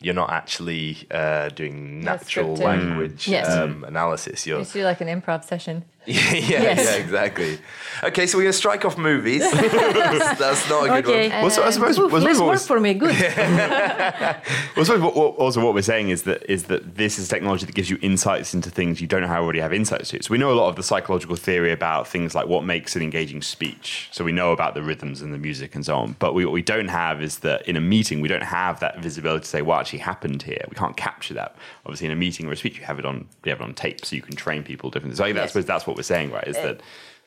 You're 0.00 0.14
not 0.14 0.30
actually 0.30 0.96
uh, 1.10 1.50
doing 1.50 2.00
natural 2.00 2.56
language 2.56 3.28
Yes. 3.28 3.48
um, 3.50 3.84
analysis. 3.84 4.46
You're 4.46 4.60
It's 4.60 4.72
do 4.72 4.82
like 4.82 5.00
an 5.00 5.08
improv 5.08 5.44
session. 5.44 5.84
yeah, 6.06 6.32
Yes. 6.34 6.84
yeah, 6.84 6.94
exactly. 6.96 7.58
Okay, 8.02 8.26
so 8.26 8.38
we're 8.38 8.44
gonna 8.44 8.52
strike 8.54 8.84
off 8.86 8.96
movies. 8.96 9.42
that's, 9.52 10.38
that's 10.38 10.68
not 10.70 10.84
a 10.84 11.02
good 11.02 11.06
Okay. 11.06 11.28
one. 11.28 11.40
Well, 11.42 11.50
so 11.50 11.62
I 11.62 11.70
suppose, 11.70 11.98
Oof, 11.98 12.06
I 12.12 12.20
suppose 12.20 12.24
less 12.24 12.38
work 12.40 12.50
was- 12.52 12.66
for 12.66 12.80
me. 12.80 12.94
Good. 12.94 13.14
Well, 14.76 14.82
I 14.82 14.82
suppose 14.84 15.00
what, 15.02 15.16
what, 15.16 15.34
also 15.36 15.62
what 15.64 15.74
we're 15.74 15.82
saying 15.82 16.08
is 16.10 16.22
that 16.22 16.48
is 16.50 16.64
that 16.64 16.96
this 16.96 17.18
is 17.18 17.28
technology 17.28 17.66
that 17.66 17.74
gives 17.74 17.90
you 17.90 17.98
insights 18.00 18.54
into 18.54 18.70
things 18.70 19.00
you 19.00 19.06
don't 19.06 19.20
know 19.20 19.26
how 19.26 19.42
already 19.42 19.60
have 19.60 19.72
insights 19.72 20.10
to. 20.10 20.22
So 20.22 20.30
we 20.30 20.38
know 20.38 20.50
a 20.52 20.54
lot 20.54 20.68
of 20.68 20.76
the 20.76 20.82
psychological 20.82 21.36
theory 21.36 21.72
about 21.72 22.08
things 22.08 22.34
like 22.34 22.46
what 22.46 22.64
makes 22.64 22.96
an 22.96 23.02
engaging 23.02 23.42
speech. 23.42 24.08
So 24.12 24.24
we 24.24 24.32
know 24.32 24.52
about 24.52 24.74
the 24.74 24.82
rhythms 24.82 25.20
and 25.22 25.34
the 25.34 25.38
music 25.38 25.74
and 25.74 25.84
so 25.84 25.96
on. 25.96 26.16
But 26.18 26.34
we, 26.34 26.44
what 26.44 26.52
we 26.52 26.62
don't 26.62 26.88
have 26.88 27.20
is 27.22 27.40
that 27.40 27.66
in 27.68 27.76
a 27.76 27.80
meeting 27.80 28.20
we 28.20 28.28
don't 28.28 28.42
have 28.44 28.80
that 28.80 29.00
visibility 29.00 29.42
to 29.42 29.48
say 29.48 29.62
what 29.62 29.80
actually 29.80 29.98
happened 30.00 30.42
here. 30.42 30.64
We 30.68 30.76
can't 30.76 30.96
capture 30.96 31.34
that. 31.34 31.56
Obviously, 31.84 32.06
in 32.06 32.12
a 32.12 32.16
meeting 32.16 32.46
or 32.46 32.52
a 32.52 32.56
speech, 32.56 32.78
you 32.78 32.84
have 32.84 32.98
it 32.98 33.04
on 33.04 33.28
you 33.44 33.50
have 33.50 33.60
it 33.60 33.64
on 33.64 33.74
tape, 33.74 34.04
so 34.06 34.16
you 34.16 34.22
can 34.22 34.36
train 34.36 34.62
people 34.62 34.88
differently. 34.90 35.16
So 35.16 35.24
I, 35.24 35.28
think 35.28 35.36
that- 35.36 35.44
I 35.44 35.46
suppose 35.48 35.66
that's 35.66 35.86
what 35.86 35.89
we're 35.96 36.02
saying, 36.14 36.30
right? 36.32 36.46
Is 36.48 36.56
that 36.56 36.80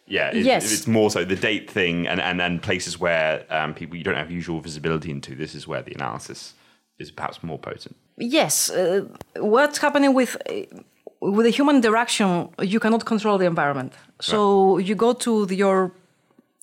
yeah, 0.08 0.30
it, 0.36 0.46
Yes. 0.46 0.72
it's 0.74 0.88
more 0.88 1.10
so 1.10 1.24
the 1.26 1.36
date 1.36 1.70
thing 1.72 2.08
and 2.08 2.20
and, 2.22 2.42
and 2.42 2.62
places 2.62 3.00
where 3.00 3.46
um, 3.50 3.74
people 3.74 3.96
you 3.98 4.04
don't 4.04 4.18
have 4.18 4.32
usual 4.32 4.60
visibility 4.62 5.10
into. 5.12 5.36
This 5.36 5.54
is 5.56 5.68
where 5.68 5.82
the 5.82 5.94
analysis 5.94 6.54
is 7.00 7.12
perhaps 7.12 7.42
more 7.44 7.58
potent. 7.60 7.96
yes. 8.18 8.70
Uh, 8.70 9.06
what's 9.38 9.78
happening 9.80 10.14
with 10.14 10.36
uh, 10.50 10.54
with 11.20 11.46
the 11.46 11.52
human 11.52 11.76
interaction? 11.78 12.50
You 12.62 12.80
cannot 12.80 13.06
control 13.06 13.38
the 13.38 13.46
environment. 13.46 13.94
So 14.20 14.78
you 14.78 14.96
go 14.96 15.14
to 15.14 15.46
the, 15.46 15.56
your 15.56 15.92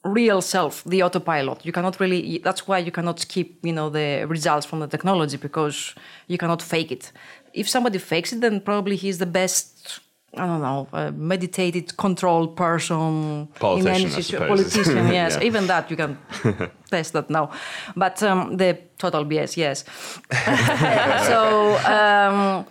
real 0.04 0.40
self, 0.40 0.82
the 0.84 1.02
autopilot. 1.02 1.64
You 1.66 1.72
cannot 1.72 1.98
really. 2.00 2.38
That's 2.44 2.66
why 2.68 2.78
you 2.78 2.90
cannot 2.92 3.20
skip, 3.20 3.48
you 3.62 3.72
know, 3.72 3.88
the 3.90 4.24
results 4.28 4.66
from 4.66 4.80
the 4.80 4.86
technology 4.86 5.36
because 5.36 5.94
you 6.26 6.38
cannot 6.38 6.62
fake 6.62 6.90
it. 6.92 7.12
If 7.52 7.68
somebody 7.68 7.98
fakes 7.98 8.32
it, 8.32 8.40
then 8.40 8.60
probably 8.60 8.96
he's 8.96 9.18
the 9.18 9.26
best. 9.26 10.00
I 10.36 10.46
don't 10.46 10.62
know, 10.62 10.86
uh, 10.92 11.10
meditated, 11.10 11.96
controlled 11.96 12.56
person 12.56 13.48
Politician, 13.58 14.46
Politician, 14.46 15.08
yes. 15.12 15.36
Yeah. 15.36 15.42
Even 15.42 15.66
that 15.66 15.90
you 15.90 15.96
can 15.96 16.18
test 16.90 17.14
that 17.14 17.28
now. 17.30 17.50
But 17.96 18.22
um, 18.22 18.56
the 18.56 18.78
total 18.96 19.24
BS, 19.24 19.56
yes. 19.56 19.84
so 21.26 21.76
um, 21.78 22.64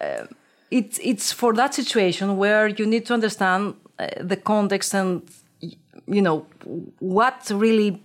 uh, 0.00 0.26
it, 0.70 0.98
it's 1.02 1.32
for 1.32 1.52
that 1.52 1.74
situation 1.74 2.38
where 2.38 2.68
you 2.68 2.86
need 2.86 3.04
to 3.06 3.14
understand 3.14 3.74
uh, 3.98 4.06
the 4.20 4.36
context 4.36 4.94
and 4.94 5.22
you 6.06 6.22
know 6.22 6.46
what 6.98 7.50
really 7.54 8.02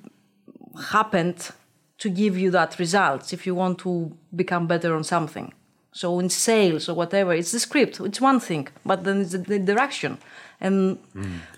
happened 0.92 1.50
to 1.98 2.10
give 2.10 2.38
you 2.38 2.52
that 2.52 2.78
result 2.78 3.34
if 3.34 3.48
you 3.48 3.56
want 3.56 3.80
to 3.80 4.16
become 4.36 4.68
better 4.68 4.96
on 4.96 5.04
something 5.04 5.52
so 6.02 6.20
in 6.20 6.30
sales 6.30 6.84
or 6.90 6.94
whatever 7.02 7.32
it's 7.40 7.52
the 7.56 7.62
script 7.68 7.94
it's 8.10 8.22
one 8.30 8.40
thing 8.40 8.66
but 8.90 9.04
then 9.06 9.22
it's 9.22 9.32
the, 9.32 9.40
the 9.40 9.60
direction. 9.74 10.14
And, 10.60 10.98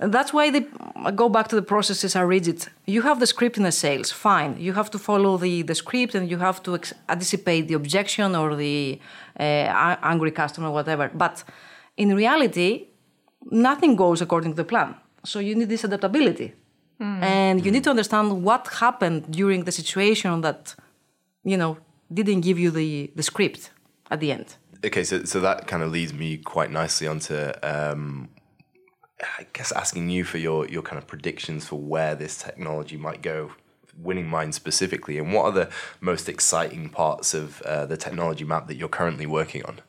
and 0.01 0.09
that's 0.15 0.31
why 0.33 0.45
they 0.55 0.63
I 1.07 1.11
go 1.23 1.27
back 1.29 1.47
to 1.51 1.55
the 1.61 1.67
processes 1.73 2.11
are 2.19 2.27
rigid 2.37 2.59
you 2.95 3.01
have 3.09 3.17
the 3.23 3.29
script 3.33 3.55
in 3.59 3.63
the 3.63 3.75
sales 3.83 4.09
fine. 4.27 4.51
You 4.67 4.73
have 4.79 4.89
to 4.95 4.99
follow 5.09 5.33
the, 5.45 5.53
the 5.69 5.75
script 5.83 6.13
and 6.15 6.23
you 6.31 6.37
have 6.47 6.57
to 6.65 6.75
ex- 6.75 6.93
anticipate 7.15 7.63
the 7.69 7.75
objection 7.81 8.35
or 8.41 8.47
the 8.65 8.77
uh, 9.39 10.11
angry 10.13 10.33
customer 10.41 10.69
whatever. 10.79 11.05
But 11.25 11.35
in 12.03 12.09
reality 12.23 12.69
nothing 13.69 13.95
goes 14.03 14.19
according 14.25 14.51
to 14.55 14.57
the 14.63 14.69
plan. 14.73 14.89
So 15.31 15.39
you 15.47 15.53
need 15.59 15.69
this 15.69 15.83
adaptability. 15.89 16.49
And 17.33 17.55
you 17.65 17.71
need 17.71 17.85
to 17.85 17.91
understand 17.95 18.27
what 18.43 18.63
happened 18.85 19.19
during 19.39 19.63
the 19.63 19.71
situation 19.81 20.41
that 20.41 20.61
you 21.51 21.57
know 21.61 21.71
didn't 22.19 22.41
give 22.47 22.57
you 22.63 22.71
the, 22.79 23.11
the 23.19 23.23
script 23.31 23.61
at 24.09 24.19
the 24.19 24.31
end 24.31 24.55
Okay, 24.85 25.03
so 25.03 25.25
so 25.25 25.41
that 25.41 25.67
kind 25.67 25.83
of 25.83 25.91
leads 25.91 26.13
me 26.13 26.37
quite 26.37 26.71
nicely 26.71 27.05
onto, 27.05 27.51
um, 27.63 28.29
I 29.21 29.45
guess, 29.51 29.73
asking 29.73 30.09
you 30.09 30.23
for 30.23 30.37
your 30.37 30.65
your 30.67 30.81
kind 30.81 30.97
of 30.97 31.05
predictions 31.05 31.67
for 31.67 31.77
where 31.77 32.15
this 32.15 32.37
technology 32.37 32.95
might 32.95 33.21
go, 33.21 33.51
winning 33.97 34.27
minds 34.27 34.55
specifically, 34.55 35.17
and 35.17 35.33
what 35.33 35.43
are 35.45 35.51
the 35.51 35.69
most 35.99 36.29
exciting 36.29 36.87
parts 36.87 37.33
of 37.33 37.61
uh, 37.63 37.85
the 37.87 37.97
technology 37.97 38.45
map 38.45 38.67
that 38.67 38.75
you're 38.77 38.87
currently 38.89 39.25
working 39.25 39.65
on? 39.65 39.81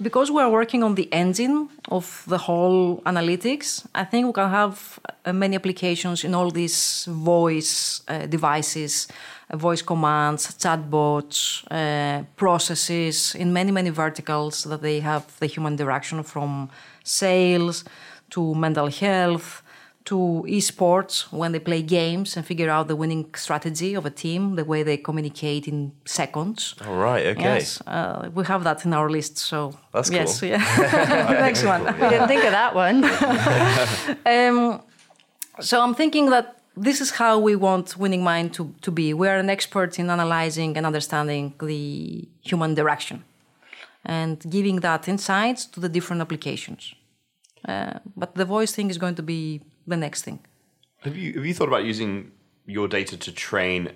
because 0.00 0.30
we 0.30 0.40
are 0.40 0.48
working 0.48 0.84
on 0.84 0.94
the 0.94 1.12
engine 1.12 1.68
of 1.88 2.22
the 2.28 2.38
whole 2.38 3.02
analytics 3.04 3.84
i 3.96 4.04
think 4.04 4.26
we 4.26 4.32
can 4.32 4.48
have 4.48 5.00
uh, 5.24 5.32
many 5.32 5.56
applications 5.56 6.22
in 6.22 6.34
all 6.34 6.52
these 6.52 7.04
voice 7.10 8.02
uh, 8.06 8.24
devices 8.26 9.08
voice 9.56 9.82
commands 9.82 10.46
chatbots 10.58 11.64
uh, 11.70 12.24
processes 12.36 13.34
in 13.34 13.52
many 13.52 13.72
many 13.72 13.90
verticals 13.90 14.64
that 14.64 14.82
they 14.82 15.00
have 15.00 15.24
the 15.40 15.46
human 15.46 15.72
interaction 15.72 16.22
from 16.22 16.68
sales 17.02 17.84
to 18.30 18.54
mental 18.54 18.88
health 18.88 19.62
to 20.08 20.44
esports 20.48 21.30
when 21.30 21.52
they 21.52 21.58
play 21.58 21.82
games 21.82 22.36
and 22.36 22.46
figure 22.46 22.70
out 22.70 22.88
the 22.88 22.96
winning 22.96 23.26
strategy 23.34 23.92
of 23.94 24.06
a 24.06 24.10
team 24.10 24.56
the 24.56 24.64
way 24.64 24.82
they 24.82 24.96
communicate 24.96 25.68
in 25.68 25.92
seconds 26.06 26.74
All 26.86 26.96
right, 26.96 27.26
okay. 27.26 27.42
Yes, 27.42 27.82
uh, 27.86 28.30
we 28.34 28.44
have 28.44 28.64
that 28.64 28.84
in 28.86 28.94
our 28.94 29.10
list. 29.10 29.36
So 29.36 29.74
That's 29.92 30.10
yes, 30.10 30.40
cool. 30.40 30.48
yeah. 30.48 31.36
Next 31.46 31.62
one. 31.62 31.86
I 31.86 32.08
didn't 32.10 32.28
think 32.28 32.44
of 32.44 32.52
that 32.52 32.74
one. 32.74 32.98
Um, 34.26 34.82
so 35.60 35.80
I'm 35.80 35.94
thinking 35.94 36.30
that 36.30 36.57
this 36.78 37.00
is 37.00 37.10
how 37.10 37.38
we 37.38 37.56
want 37.56 37.96
Winning 37.96 38.22
Mind 38.22 38.54
to, 38.54 38.74
to 38.82 38.90
be. 38.90 39.12
We 39.14 39.28
are 39.28 39.36
an 39.36 39.50
expert 39.50 39.98
in 39.98 40.10
analyzing 40.10 40.76
and 40.76 40.86
understanding 40.86 41.54
the 41.60 42.28
human 42.40 42.74
direction 42.74 43.24
and 44.04 44.38
giving 44.48 44.80
that 44.80 45.08
insights 45.08 45.66
to 45.66 45.80
the 45.80 45.88
different 45.88 46.22
applications. 46.22 46.94
Uh, 47.66 47.98
but 48.16 48.34
the 48.34 48.44
voice 48.44 48.72
thing 48.72 48.90
is 48.90 48.98
going 48.98 49.16
to 49.16 49.22
be 49.22 49.60
the 49.86 49.96
next 49.96 50.22
thing. 50.22 50.40
Have 51.00 51.16
you 51.16 51.32
have 51.34 51.44
you 51.44 51.54
thought 51.54 51.68
about 51.68 51.84
using 51.84 52.32
your 52.66 52.88
data 52.88 53.16
to 53.16 53.32
train 53.32 53.92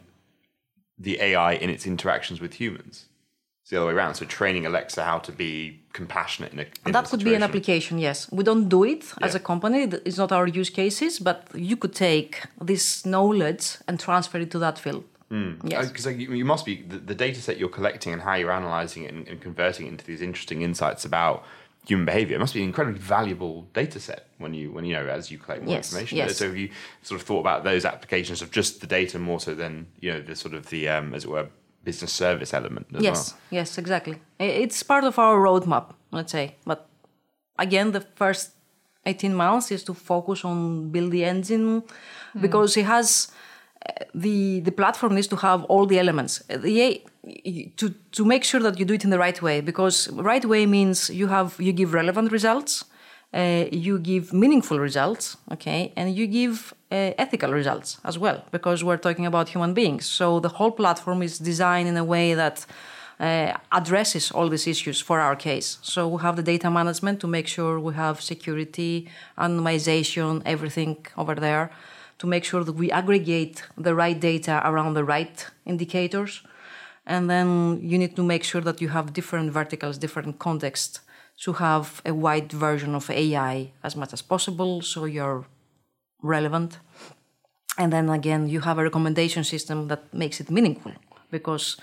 the 0.98 1.20
AI 1.20 1.54
in 1.54 1.70
its 1.70 1.86
interactions 1.86 2.40
with 2.40 2.54
humans? 2.54 3.06
It's 3.62 3.70
the 3.70 3.76
other 3.76 3.86
way 3.86 3.92
around. 3.92 4.14
So 4.16 4.24
training 4.26 4.66
Alexa 4.66 5.04
how 5.04 5.18
to 5.20 5.32
be 5.32 5.80
compassionate 5.92 6.52
in 6.52 6.58
a 6.60 6.66
in 6.86 6.92
that 6.92 7.06
a 7.06 7.10
could 7.10 7.24
be 7.24 7.34
an 7.34 7.42
application, 7.42 7.98
yes. 7.98 8.30
We 8.32 8.42
don't 8.44 8.68
do 8.68 8.84
it 8.84 9.04
as 9.20 9.34
a 9.34 9.40
company, 9.40 9.84
it's 10.04 10.18
not 10.18 10.32
our 10.32 10.46
use 10.48 10.70
cases, 10.70 11.18
but 11.20 11.46
you 11.54 11.76
could 11.76 11.94
take 11.94 12.42
this 12.60 13.06
knowledge 13.06 13.76
and 13.86 14.00
transfer 14.00 14.38
it 14.38 14.50
to 14.50 14.58
that 14.58 14.78
field. 14.78 15.04
Yes. 15.64 15.88
Because 15.88 16.06
you, 16.06 16.34
you 16.34 16.44
must 16.44 16.66
be 16.66 16.82
the, 16.82 16.98
the 16.98 17.14
data 17.14 17.40
set 17.40 17.56
you're 17.56 17.70
collecting 17.70 18.12
and 18.12 18.20
how 18.20 18.34
you're 18.34 18.52
analyzing 18.52 19.04
it 19.04 19.14
and, 19.14 19.26
and 19.28 19.40
converting 19.40 19.86
it 19.86 19.90
into 19.90 20.04
these 20.04 20.20
interesting 20.20 20.60
insights 20.60 21.06
about 21.06 21.42
human 21.86 22.04
behavior. 22.04 22.36
It 22.36 22.40
must 22.40 22.52
be 22.52 22.60
an 22.60 22.66
incredibly 22.68 23.00
valuable 23.00 23.66
data 23.72 23.98
set 23.98 24.26
when 24.38 24.52
you 24.54 24.70
when 24.72 24.84
you 24.84 24.92
know 24.92 25.06
as 25.06 25.30
you 25.30 25.38
collect 25.38 25.62
more 25.62 25.74
Yes, 25.74 25.90
information. 25.90 26.18
yes. 26.18 26.36
So 26.36 26.46
have 26.48 26.56
you 26.56 26.68
sort 27.02 27.20
of 27.20 27.26
thought 27.26 27.40
about 27.40 27.64
those 27.64 27.84
applications 27.84 28.42
of 28.42 28.50
just 28.50 28.80
the 28.82 28.86
data 28.86 29.18
more 29.18 29.40
so 29.40 29.54
than 29.54 29.86
you 30.00 30.12
know 30.12 30.20
the 30.20 30.36
sort 30.36 30.52
of 30.54 30.68
the 30.68 30.88
um, 30.88 31.14
as 31.14 31.24
it 31.24 31.30
were 31.30 31.48
business 31.84 32.12
service 32.12 32.54
element 32.54 32.86
as 32.94 33.02
Yes, 33.02 33.32
well. 33.32 33.40
yes, 33.50 33.78
exactly. 33.78 34.14
It's 34.38 34.82
part 34.82 35.04
of 35.04 35.18
our 35.18 35.36
roadmap, 35.38 35.84
let's 36.10 36.32
say. 36.32 36.54
But 36.64 36.86
again, 37.58 37.92
the 37.92 38.00
first 38.16 38.50
18 39.06 39.34
months 39.34 39.70
is 39.70 39.82
to 39.84 39.94
focus 39.94 40.44
on 40.44 40.90
build 40.90 41.10
the 41.10 41.24
engine 41.24 41.82
because 42.40 42.76
it 42.76 42.84
has 42.86 43.32
uh, 43.86 44.04
the 44.14 44.60
the 44.60 44.70
platform 44.72 45.14
needs 45.14 45.26
to 45.28 45.36
have 45.36 45.64
all 45.64 45.86
the 45.86 45.98
elements. 45.98 46.42
Uh, 46.48 46.58
The 46.58 47.02
to 47.76 47.90
to 48.12 48.24
make 48.24 48.44
sure 48.44 48.60
that 48.62 48.78
you 48.78 48.84
do 48.86 48.94
it 48.94 49.04
in 49.04 49.10
the 49.10 49.18
right 49.18 49.40
way 49.42 49.60
because 49.60 50.08
right 50.12 50.44
way 50.44 50.66
means 50.66 51.10
you 51.10 51.28
have 51.28 51.50
you 51.58 51.72
give 51.72 51.92
relevant 51.92 52.30
results, 52.32 52.84
uh, 53.34 53.64
you 53.72 53.98
give 53.98 54.32
meaningful 54.32 54.78
results, 54.78 55.36
okay, 55.50 55.92
and 55.96 56.14
you 56.16 56.26
give 56.28 56.74
ethical 57.18 57.52
results 57.52 57.98
as 58.04 58.18
well 58.18 58.44
because 58.50 58.84
we're 58.84 58.96
talking 58.96 59.26
about 59.26 59.48
human 59.48 59.74
beings. 59.74 60.06
So 60.06 60.40
the 60.40 60.48
whole 60.48 60.70
platform 60.70 61.22
is 61.22 61.38
designed 61.38 61.88
in 61.88 61.96
a 61.96 62.04
way 62.04 62.34
that 62.34 62.66
uh, 63.20 63.52
addresses 63.70 64.30
all 64.30 64.48
these 64.48 64.66
issues 64.66 65.00
for 65.00 65.20
our 65.20 65.36
case. 65.36 65.78
So 65.82 66.08
we 66.08 66.20
have 66.22 66.36
the 66.36 66.42
data 66.42 66.70
management 66.70 67.20
to 67.20 67.26
make 67.26 67.46
sure 67.46 67.78
we 67.78 67.94
have 67.94 68.20
security, 68.20 69.08
anonymization, 69.38 70.42
everything 70.44 71.06
over 71.16 71.34
there 71.34 71.70
to 72.18 72.26
make 72.26 72.44
sure 72.44 72.64
that 72.64 72.74
we 72.74 72.90
aggregate 72.90 73.62
the 73.76 73.94
right 73.94 74.18
data 74.18 74.60
around 74.64 74.94
the 74.94 75.04
right 75.04 75.46
indicators. 75.66 76.42
and 77.06 77.28
then 77.28 77.80
you 77.82 77.98
need 77.98 78.14
to 78.16 78.22
make 78.22 78.44
sure 78.44 78.60
that 78.60 78.80
you 78.80 78.88
have 78.88 79.12
different 79.12 79.52
verticals, 79.52 79.98
different 79.98 80.38
contexts 80.38 81.00
to 81.38 81.54
have 81.54 82.00
a 82.04 82.14
wide 82.14 82.52
version 82.52 82.94
of 82.94 83.10
AI 83.10 83.72
as 83.82 83.96
much 83.96 84.12
as 84.12 84.22
possible 84.22 84.80
so 84.82 85.04
you're 85.04 85.44
relevant. 86.22 86.78
And 87.78 87.92
then 87.92 88.08
again, 88.08 88.48
you 88.48 88.60
have 88.60 88.78
a 88.78 88.82
recommendation 88.82 89.44
system 89.44 89.88
that 89.88 90.12
makes 90.12 90.40
it 90.40 90.50
meaningful 90.50 90.92
because 91.30 91.76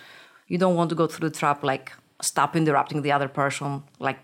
you 0.48 0.58
don't 0.58 0.76
want 0.76 0.90
to 0.90 0.96
go 0.96 1.08
through 1.08 1.30
the 1.30 1.36
trap 1.36 1.64
like 1.64 1.92
stop 2.22 2.56
interrupting 2.56 3.02
the 3.02 3.12
other 3.12 3.28
person, 3.28 3.84
like 4.00 4.20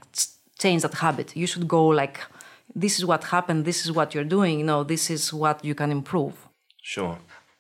change 0.59 0.82
that 0.84 0.93
habit. 0.95 1.36
You 1.36 1.47
should 1.47 1.68
go 1.68 1.88
like, 1.88 2.20
this 2.76 2.99
is 2.99 3.05
what 3.05 3.24
happened, 3.26 3.66
this 3.66 3.86
is 3.86 3.91
what 3.91 4.13
you're 4.13 4.24
doing, 4.24 4.59
you 4.59 4.66
know, 4.66 4.84
this 4.84 5.09
is 5.09 5.34
what 5.34 5.63
you 5.63 5.76
can 5.76 5.91
improve. 5.91 6.34
Sure. 6.82 7.18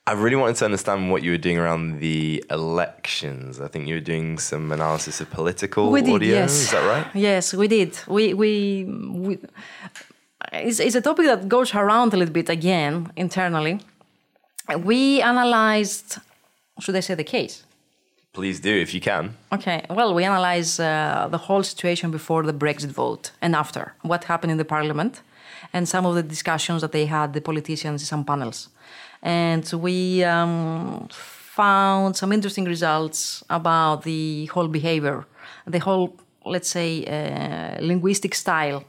I 0.07 0.11
really 0.11 0.35
wanted 0.35 0.57
to 0.57 0.65
understand 0.65 1.09
what 1.09 1.23
you 1.23 1.31
were 1.31 1.37
doing 1.37 1.57
around 1.57 1.99
the 1.99 2.43
elections. 2.51 3.59
I 3.59 3.67
think 3.67 3.87
you 3.87 3.95
were 3.95 4.07
doing 4.13 4.37
some 4.37 4.71
analysis 4.71 5.19
of 5.19 5.31
political 5.31 5.89
we 5.89 6.03
did, 6.03 6.13
audio. 6.13 6.35
Yes. 6.35 6.51
Is 6.51 6.71
that 6.71 6.85
right? 6.85 7.07
Yes, 7.15 7.55
we 7.55 7.67
did. 7.67 7.97
We 8.07 8.35
we, 8.35 8.83
we 8.83 9.39
it's, 10.53 10.79
it's 10.79 10.95
a 10.95 11.01
topic 11.01 11.25
that 11.25 11.47
goes 11.47 11.73
around 11.73 12.13
a 12.13 12.17
little 12.17 12.33
bit 12.33 12.49
again 12.49 13.11
internally. 13.15 13.79
We 14.77 15.21
analyzed. 15.21 16.17
Should 16.79 16.95
I 16.95 17.01
say 17.01 17.15
the 17.15 17.23
case? 17.23 17.63
Please 18.33 18.59
do 18.59 18.75
if 18.75 18.93
you 18.93 18.99
can. 18.99 19.37
Okay. 19.53 19.85
Well, 19.89 20.13
we 20.13 20.23
analyze 20.25 20.79
uh, 20.79 21.27
the 21.31 21.37
whole 21.37 21.63
situation 21.63 22.11
before 22.11 22.43
the 22.43 22.53
Brexit 22.53 22.91
vote 22.91 23.31
and 23.41 23.55
after. 23.55 23.93
What 24.01 24.25
happened 24.25 24.51
in 24.51 24.57
the 24.57 24.65
parliament, 24.65 25.21
and 25.71 25.87
some 25.87 26.05
of 26.05 26.15
the 26.15 26.23
discussions 26.23 26.81
that 26.81 26.91
they 26.91 27.05
had, 27.05 27.33
the 27.33 27.41
politicians, 27.41 28.01
in 28.01 28.05
some 28.05 28.25
panels 28.25 28.69
and 29.25 29.67
we 29.73 30.23
um, 30.23 31.07
found 31.09 32.15
some 32.15 32.31
interesting 32.31 32.65
results 32.65 33.43
about 33.49 34.03
the 34.03 34.45
whole 34.45 34.67
behavior, 34.67 35.25
the 35.65 35.79
whole, 35.79 36.15
let's 36.45 36.69
say, 36.69 37.03
uh, 37.05 37.83
linguistic 37.83 38.35
style 38.35 38.83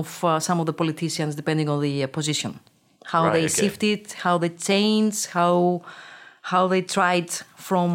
of 0.00 0.08
uh, 0.24 0.40
some 0.40 0.60
of 0.60 0.66
the 0.66 0.72
politicians, 0.82 1.34
depending 1.34 1.68
on 1.68 1.78
the 1.86 1.94
uh, 2.04 2.06
position, 2.18 2.52
how 3.12 3.22
Right, 3.24 3.32
they 3.34 3.44
okay. 3.46 3.60
shifted, 3.62 4.00
how 4.24 4.34
they 4.42 4.50
changed, 4.70 5.22
how 5.38 5.82
how 6.52 6.68
they 6.72 6.82
tried 6.96 7.30
from 7.68 7.90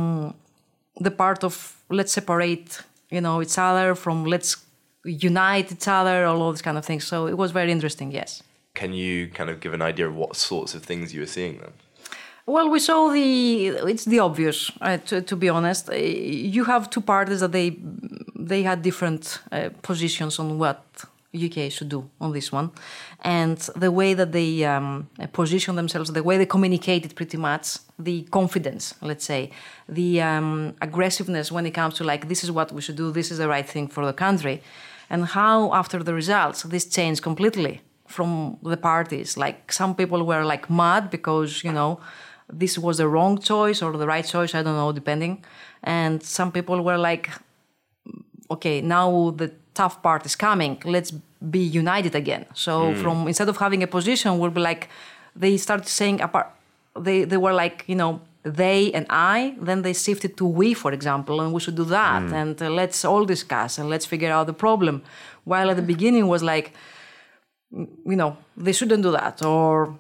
the 1.05 1.11
part 1.11 1.43
of 1.43 1.53
let's 1.89 2.11
separate, 2.19 2.69
you 3.15 3.21
know, 3.25 3.35
each 3.45 3.57
other 3.57 3.95
from 3.95 4.17
let's 4.33 4.51
unite 5.29 5.67
each 5.75 5.87
other, 5.87 6.25
all 6.29 6.41
of 6.47 6.55
these 6.55 6.65
kind 6.67 6.77
of 6.77 6.85
things. 6.85 7.03
So 7.07 7.27
it 7.27 7.37
was 7.37 7.51
very 7.51 7.71
interesting. 7.71 8.11
Yes. 8.11 8.43
Can 8.73 8.93
you 8.93 9.27
kind 9.37 9.49
of 9.49 9.59
give 9.63 9.73
an 9.73 9.81
idea 9.91 10.07
of 10.07 10.15
what 10.15 10.35
sorts 10.35 10.75
of 10.75 10.81
things 10.89 11.13
you 11.13 11.21
were 11.21 11.31
seeing 11.37 11.57
then? 11.63 11.73
Well, 12.45 12.67
we 12.75 12.79
saw 12.79 12.99
the 13.17 13.67
it's 13.91 14.05
the 14.05 14.19
obvious. 14.19 14.71
Uh, 14.81 14.97
to, 15.09 15.21
to 15.21 15.35
be 15.35 15.49
honest, 15.49 15.89
Uh, 15.89 15.95
you 16.57 16.63
have 16.65 16.89
two 16.89 17.01
parties 17.01 17.39
that 17.39 17.51
they 17.51 17.77
they 18.49 18.63
had 18.63 18.81
different 18.81 19.23
uh, 19.51 19.69
positions 19.81 20.39
on 20.39 20.57
what 20.57 20.81
UK 21.33 21.71
should 21.71 21.89
do 21.89 22.09
on 22.19 22.31
this 22.33 22.51
one, 22.51 22.71
and 23.21 23.57
the 23.75 23.91
way 23.91 24.13
that 24.13 24.31
they 24.31 24.63
um, 24.65 25.09
position 25.33 25.75
themselves, 25.75 26.11
the 26.11 26.23
way 26.23 26.37
they 26.37 26.45
communicated, 26.45 27.15
pretty 27.15 27.37
much 27.37 27.77
the 27.99 28.23
confidence, 28.31 28.95
let's 29.01 29.25
say, 29.25 29.51
the 29.87 30.21
um, 30.21 30.73
aggressiveness 30.81 31.51
when 31.51 31.65
it 31.65 31.71
comes 31.71 31.95
to 31.95 32.03
like 32.03 32.27
this 32.27 32.43
is 32.43 32.51
what 32.51 32.71
we 32.71 32.81
should 32.81 32.95
do, 32.95 33.11
this 33.11 33.29
is 33.31 33.37
the 33.37 33.47
right 33.47 33.67
thing 33.67 33.87
for 33.87 34.05
the 34.05 34.13
country, 34.13 34.61
and 35.09 35.25
how 35.25 35.73
after 35.73 36.01
the 36.01 36.13
results 36.13 36.63
this 36.63 36.85
changed 36.85 37.21
completely 37.21 37.81
from 38.09 38.57
the 38.63 38.77
parties. 38.77 39.37
Like 39.37 39.71
some 39.71 39.95
people 39.95 40.25
were 40.25 40.43
like 40.43 40.69
mad 40.69 41.09
because 41.09 41.63
you 41.63 41.71
know 41.71 41.99
this 42.51 42.77
was 42.77 42.97
the 42.97 43.07
wrong 43.07 43.37
choice 43.37 43.81
or 43.81 43.95
the 43.95 44.07
right 44.07 44.25
choice. 44.25 44.55
I 44.55 44.63
don't 44.63 44.75
know, 44.75 44.91
depending. 44.91 45.43
And 45.83 46.21
some 46.23 46.51
people 46.51 46.83
were 46.83 46.97
like, 46.97 47.29
okay, 48.49 48.81
now 48.81 49.31
the 49.31 49.51
tough 49.73 50.01
part 50.01 50.25
is 50.25 50.35
coming. 50.35 50.81
Let's 50.85 51.11
be 51.55 51.59
united 51.59 52.15
again. 52.15 52.45
So 52.53 52.93
from 52.95 53.27
instead 53.27 53.49
of 53.49 53.57
having 53.57 53.81
a 53.83 53.87
position, 53.87 54.37
we'll 54.39 54.51
be 54.51 54.61
like 54.61 54.89
they 55.35 55.57
started 55.57 55.87
saying 55.87 56.21
apart. 56.21 56.47
They 56.99 57.23
they 57.23 57.37
were 57.37 57.53
like 57.53 57.83
you 57.87 57.95
know 57.95 58.21
they 58.43 58.91
and 58.93 59.05
I. 59.09 59.55
Then 59.59 59.81
they 59.81 59.93
shifted 59.93 60.37
to 60.37 60.45
we, 60.45 60.73
for 60.73 60.91
example, 60.91 61.41
and 61.41 61.53
we 61.53 61.59
should 61.59 61.75
do 61.75 61.85
that. 61.85 62.23
And 62.33 62.61
uh, 62.61 62.69
let's 62.69 63.05
all 63.05 63.25
discuss 63.25 63.77
and 63.77 63.89
let's 63.89 64.05
figure 64.05 64.31
out 64.31 64.47
the 64.47 64.53
problem. 64.53 65.01
While 65.43 65.69
at 65.69 65.75
the 65.75 65.87
beginning 65.93 66.27
was 66.27 66.43
like 66.43 66.73
you 67.71 68.15
know, 68.15 68.37
they 68.57 68.71
shouldn't 68.71 69.03
do 69.03 69.11
that, 69.11 69.43
or 69.43 69.95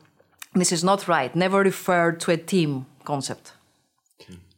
this 0.53 0.71
is 0.71 0.83
not 0.83 1.07
right. 1.07 1.35
Never 1.35 1.59
refer 1.59 2.11
to 2.11 2.31
a 2.31 2.37
team 2.37 2.85
concept. 3.03 3.53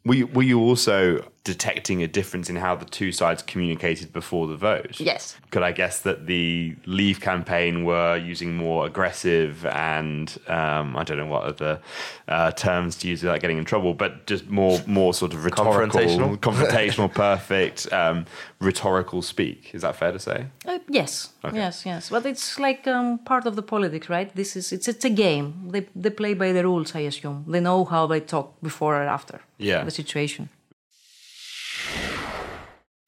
Were 0.04 0.14
you, 0.14 0.26
were 0.28 0.42
you 0.42 0.60
also 0.60 1.24
detecting 1.44 2.02
a 2.02 2.06
difference 2.06 2.48
in 2.48 2.54
how 2.56 2.76
the 2.76 2.84
two 2.84 3.10
sides 3.10 3.42
communicated 3.42 4.12
before 4.12 4.46
the 4.46 4.56
vote? 4.56 5.00
Yes. 5.00 5.36
Could 5.50 5.62
I 5.62 5.72
guess 5.72 6.00
that 6.02 6.26
the 6.26 6.76
Leave 6.86 7.20
campaign 7.20 7.84
were 7.84 8.16
using 8.16 8.54
more 8.56 8.86
aggressive 8.86 9.66
and 9.66 10.36
um, 10.46 10.96
I 10.96 11.02
don't 11.04 11.18
know 11.18 11.26
what 11.26 11.42
other 11.44 11.80
uh, 12.28 12.52
terms 12.52 12.96
to 12.98 13.08
use 13.08 13.22
without 13.22 13.40
getting 13.40 13.58
in 13.58 13.64
trouble, 13.64 13.92
but 13.94 14.26
just 14.26 14.48
more 14.48 14.78
more 14.86 15.12
sort 15.14 15.32
of 15.34 15.44
rhetorical, 15.44 16.00
Confrontational? 16.00 16.36
confrontational, 16.48 17.12
perfect 17.12 17.92
um, 17.92 18.24
rhetorical 18.60 19.20
speak. 19.22 19.70
Is 19.74 19.82
that 19.82 19.96
fair 19.96 20.12
to 20.12 20.18
say? 20.18 20.46
Uh, 20.66 20.78
yes, 20.88 21.30
Okay. 21.44 21.56
yes, 21.56 21.84
yes. 21.84 22.08
But 22.10 22.24
it's 22.24 22.58
like 22.60 22.86
um, 22.86 23.18
part 23.18 23.46
of 23.46 23.56
the 23.56 23.62
politics, 23.62 24.08
right? 24.08 24.32
This 24.36 24.54
is 24.56 24.72
it's 24.72 24.86
it's 24.88 25.04
a 25.04 25.10
game. 25.10 25.68
They 25.72 25.86
they 25.96 26.10
play 26.10 26.34
by 26.34 26.52
the 26.52 26.62
rules. 26.62 26.94
I 26.94 27.00
assume 27.00 27.44
they 27.48 27.60
know 27.60 27.84
how 27.84 28.06
they 28.06 28.20
talk 28.20 28.54
before 28.62 28.94
or 29.02 29.08
after. 29.08 29.40
Yeah. 29.58 29.84
The 29.84 29.90
situation. 29.90 30.48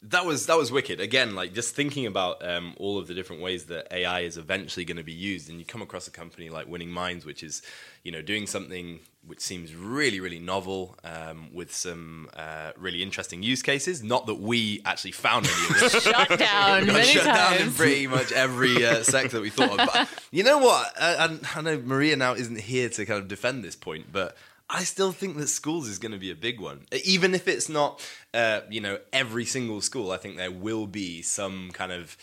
That 0.09 0.27
was 0.27 0.47
that 0.47 0.57
was 0.57 0.71
wicked. 0.71 1.01
Again, 1.01 1.35
like 1.35 1.55
just 1.55 1.75
thinking 1.75 2.07
about 2.07 2.47
um, 2.47 2.75
all 2.79 2.99
of 2.99 3.07
the 3.07 3.15
different 3.15 3.43
ways 3.43 3.65
that 3.67 3.89
AI 3.91 4.21
is 4.21 4.37
eventually 4.37 4.85
going 4.85 4.99
to 4.99 5.05
be 5.05 5.13
used, 5.13 5.49
and 5.49 5.59
you 5.59 5.65
come 5.65 5.83
across 5.83 6.07
a 6.07 6.11
company 6.11 6.51
like 6.51 6.67
Winning 6.67 6.91
Minds, 6.91 7.25
which 7.25 7.43
is, 7.43 7.63
you 8.03 8.13
know, 8.13 8.23
doing 8.23 8.47
something 8.47 9.01
which 9.27 9.41
seems 9.41 9.75
really, 9.75 10.21
really 10.21 10.39
novel 10.39 10.99
um, 11.03 11.49
with 11.55 11.75
some 11.75 12.29
uh, 12.37 12.73
really 12.77 13.03
interesting 13.03 13.43
use 13.43 13.63
cases. 13.63 14.03
Not 14.03 14.27
that 14.27 14.35
we 14.35 14.83
actually 14.85 15.13
found 15.13 15.47
any 15.47 15.67
of 15.67 15.81
this. 15.81 16.03
Shut 16.05 16.39
down 16.39 16.87
many 16.89 17.05
shut 17.05 17.25
down 17.25 17.55
in 17.55 17.73
pretty 17.73 18.07
much 18.07 18.33
every 18.33 18.85
uh, 18.85 19.03
sector 19.03 19.37
that 19.37 19.43
we 19.43 19.51
thought 19.51 19.81
of. 19.81 19.89
But 19.93 20.09
you 20.31 20.43
know 20.43 20.59
what? 20.59 20.93
I, 21.01 21.15
I, 21.15 21.59
I 21.59 21.61
know 21.63 21.79
Maria 21.79 22.17
now 22.17 22.35
isn't 22.35 22.61
here 22.61 22.89
to 22.91 23.07
kind 23.07 23.19
of 23.19 23.29
defend 23.29 23.65
this 23.65 23.77
point, 23.77 24.13
but 24.13 24.37
I 24.69 24.85
still 24.85 25.13
think 25.13 25.37
that 25.37 25.49
schools 25.49 25.89
is 25.89 25.99
going 25.99 26.13
to 26.13 26.19
be 26.19 26.31
a 26.31 26.37
big 26.37 26.59
one, 26.59 26.87
even 27.05 27.35
if 27.35 27.47
it's 27.47 27.69
not, 27.69 28.01
uh, 28.33 28.61
you 28.71 28.81
know, 28.81 28.99
every 29.13 29.45
single 29.45 29.81
school. 29.81 30.11
I 30.11 30.17
think 30.17 30.37
there 30.37 30.51
will 30.51 30.87
be 30.87 31.23
some 31.23 31.71
kind 31.73 31.93
of 31.93 32.17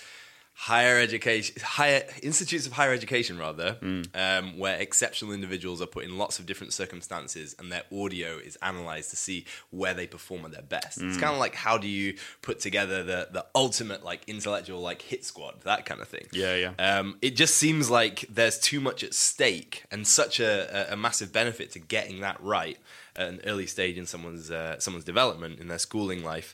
higher 0.62 1.00
education, 1.00 1.56
higher 1.64 2.04
institutes 2.22 2.68
of 2.68 2.74
higher 2.74 2.94
education, 2.94 3.36
rather, 3.40 3.78
um, 4.14 4.60
where 4.60 4.78
exceptional 4.80 5.34
individuals 5.34 5.82
are 5.82 5.88
put 5.88 6.04
in 6.04 6.20
lots 6.20 6.38
of 6.38 6.46
different 6.46 6.72
circumstances, 6.72 7.56
and 7.58 7.72
their 7.72 7.82
audio 7.92 8.38
is 8.38 8.58
analyzed 8.62 9.10
to 9.10 9.16
see 9.16 9.44
where 9.72 9.96
they 9.96 10.06
perform 10.06 10.46
at 10.46 10.52
their 10.52 10.62
best. 10.62 11.02
It's 11.02 11.18
kind 11.18 11.34
of 11.34 11.40
like 11.40 11.56
how 11.56 11.80
do 11.80 11.88
you 11.88 12.16
put 12.44 12.60
together 12.60 13.02
the 13.02 13.30
the 13.32 13.46
ultimate 13.56 14.04
like 14.04 14.22
intellectual 14.28 14.82
like 14.82 15.02
hit 15.02 15.26
squad, 15.26 15.62
that 15.62 15.86
kind 15.86 16.00
of 16.00 16.08
thing. 16.08 16.28
Yeah, 16.32 16.56
yeah. 16.56 16.74
Um, 16.78 17.18
it 17.24 17.36
just 17.36 17.56
seems 17.56 17.90
like 17.90 18.26
there's 18.30 18.60
too 18.60 18.80
much 18.80 19.04
at 19.04 19.16
stake 19.16 19.86
and 19.90 20.06
such 20.06 20.40
a, 20.40 20.92
a, 20.92 20.94
a 20.94 20.96
massive 20.96 21.34
benefit 21.34 21.72
to 21.72 21.80
getting 21.80 22.22
that 22.22 22.38
right 22.40 22.78
at 23.16 23.28
an 23.28 23.42
early 23.46 23.66
stage 23.66 23.98
in 23.98 24.06
someone's 24.06 24.52
uh, 24.52 24.80
someone's 24.80 25.06
development 25.06 25.60
in 25.60 25.70
their 25.70 25.80
schooling 25.80 26.24
life. 26.24 26.54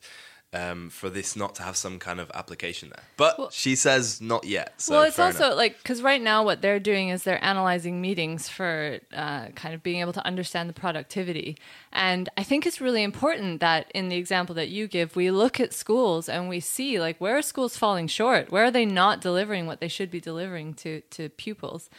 Um, 0.53 0.89
for 0.89 1.09
this 1.09 1.35
not 1.35 1.55
to 1.55 1.63
have 1.63 1.75
some 1.75 1.99
kind 1.99 2.21
of 2.21 2.31
application 2.33 2.89
there, 2.89 3.03
but 3.17 3.51
she 3.51 3.75
says 3.75 4.21
not 4.21 4.45
yet. 4.45 4.73
So 4.77 4.93
well, 4.93 5.03
it's 5.03 5.19
also 5.19 5.47
enough. 5.47 5.57
like 5.57 5.77
because 5.77 6.01
right 6.01 6.21
now 6.21 6.45
what 6.45 6.61
they're 6.61 6.79
doing 6.79 7.09
is 7.09 7.23
they're 7.23 7.43
analyzing 7.43 7.99
meetings 7.99 8.47
for 8.47 8.99
uh, 9.13 9.47
kind 9.49 9.75
of 9.75 9.83
being 9.83 9.99
able 9.99 10.13
to 10.13 10.25
understand 10.25 10.69
the 10.69 10.73
productivity. 10.73 11.57
And 11.97 12.29
I 12.37 12.43
think 12.43 12.67
it's 12.67 12.79
really 12.79 13.01
important 13.01 13.59
that 13.59 13.89
in 13.91 14.09
the 14.09 14.17
example 14.17 14.53
that 14.53 14.69
you 14.69 14.87
give, 14.87 15.15
we 15.15 15.31
look 15.31 15.59
at 15.59 15.73
schools 15.73 16.29
and 16.29 16.47
we 16.47 16.59
see 16.59 16.99
like 16.99 17.17
where 17.19 17.35
are 17.35 17.41
schools 17.41 17.75
falling 17.75 18.05
short? 18.05 18.51
Where 18.51 18.65
are 18.65 18.71
they 18.71 18.85
not 18.85 19.19
delivering 19.19 19.65
what 19.65 19.79
they 19.79 19.87
should 19.87 20.11
be 20.11 20.21
delivering 20.21 20.75
to 20.75 21.01
to 21.01 21.29
pupils? 21.29 21.89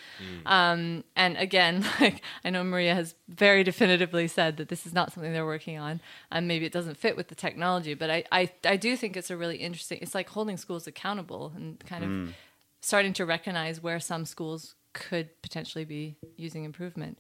Um, 0.46 1.02
and 1.16 1.36
again, 1.36 1.84
like 2.00 2.22
I 2.44 2.50
know 2.50 2.62
Maria 2.62 2.94
has 2.94 3.16
very 3.28 3.64
definitively 3.64 4.28
said 4.28 4.56
that 4.58 4.68
this 4.68 4.86
is 4.86 4.92
not 4.94 5.12
something 5.12 5.32
they're 5.32 5.44
working 5.44 5.78
on, 5.80 6.00
and 6.30 6.46
maybe 6.46 6.64
it 6.64 6.72
doesn't 6.72 6.96
fit 6.96 7.16
with 7.16 7.26
the 7.26 7.34
technology. 7.34 7.94
But 7.94 8.08
I, 8.08 8.24
I, 8.30 8.52
I 8.64 8.76
do 8.76 8.96
think 8.96 9.16
it's 9.16 9.30
a 9.30 9.36
really 9.36 9.56
interesting. 9.56 9.98
It's 10.00 10.14
like 10.14 10.28
holding 10.28 10.58
schools 10.58 10.86
accountable 10.86 11.52
and 11.56 11.80
kind 11.80 12.04
of 12.04 12.34
starting 12.80 13.14
to 13.14 13.26
recognize 13.26 13.82
where 13.82 13.98
some 13.98 14.24
schools 14.24 14.76
could 14.92 15.28
potentially 15.42 15.84
be 15.84 16.14
using 16.36 16.62
improvement. 16.62 17.18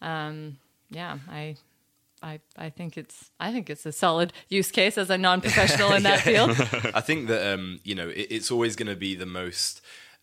Um, 0.00 0.58
yeah, 0.88 1.18
I. 1.28 1.56
I, 2.22 2.40
I 2.56 2.70
think 2.70 2.96
it's 2.96 3.30
I 3.40 3.52
think 3.52 3.68
it's 3.68 3.84
a 3.84 3.92
solid 3.92 4.32
use 4.48 4.70
case 4.70 4.96
as 4.96 5.10
a 5.10 5.18
non-professional 5.18 5.92
in 5.92 6.02
that 6.04 6.20
field. 6.28 6.50
I 6.94 7.00
think 7.00 7.28
that 7.28 7.54
um, 7.54 7.80
you 7.84 7.94
know 7.94 8.08
it, 8.08 8.28
it's 8.30 8.50
always 8.50 8.76
going 8.76 8.88
to 8.88 8.96
be 8.96 9.14
the 9.14 9.26
most 9.26 9.80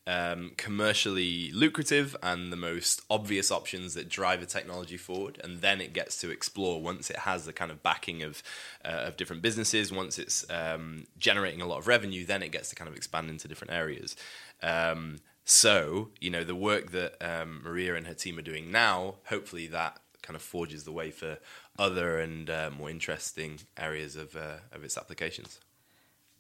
um, 0.08 0.54
commercially 0.58 1.52
lucrative 1.52 2.16
and 2.24 2.52
the 2.52 2.58
most 2.58 3.02
obvious 3.10 3.52
options 3.52 3.94
that 3.94 4.10
drive 4.10 4.40
the 4.40 4.46
technology 4.46 4.98
forward, 4.98 5.40
and 5.44 5.62
then 5.62 5.82
it 5.82 5.94
gets 5.94 6.20
to 6.22 6.32
explore 6.32 6.82
once 6.82 7.10
it 7.10 7.18
has 7.20 7.46
the 7.46 7.54
kind 7.54 7.70
of 7.70 7.84
backing 7.84 8.24
of 8.24 8.42
uh, 8.86 9.04
of 9.08 9.18
different 9.18 9.42
businesses. 9.42 9.92
Once 9.92 10.18
it's 10.18 10.50
um, 10.50 11.06
generating 11.18 11.62
a 11.62 11.68
lot 11.68 11.80
of 11.80 11.88
revenue, 11.88 12.26
then 12.26 12.42
it 12.42 12.52
gets 12.52 12.70
to 12.70 12.76
kind 12.76 12.90
of 12.90 12.96
expand 12.96 13.30
into 13.30 13.48
different 13.48 13.74
areas. 13.74 14.16
Um, 14.64 15.18
so, 15.46 16.10
you 16.20 16.30
know, 16.30 16.44
the 16.44 16.54
work 16.54 16.92
that 16.92 17.16
um, 17.22 17.62
Maria 17.64 17.96
and 17.96 18.06
her 18.06 18.14
team 18.14 18.38
are 18.38 18.44
doing 18.44 18.72
now, 18.72 19.16
hopefully 19.26 19.66
that 19.68 20.00
kind 20.22 20.36
of 20.36 20.44
forges 20.44 20.84
the 20.84 20.92
way 20.92 21.10
for 21.10 21.40
other 21.80 22.20
and 22.20 22.50
uh, 22.50 22.70
more 22.78 22.90
interesting 22.90 23.60
areas 23.78 24.16
of, 24.16 24.36
uh, 24.36 24.58
of 24.72 24.84
its 24.84 24.98
applications. 24.98 25.60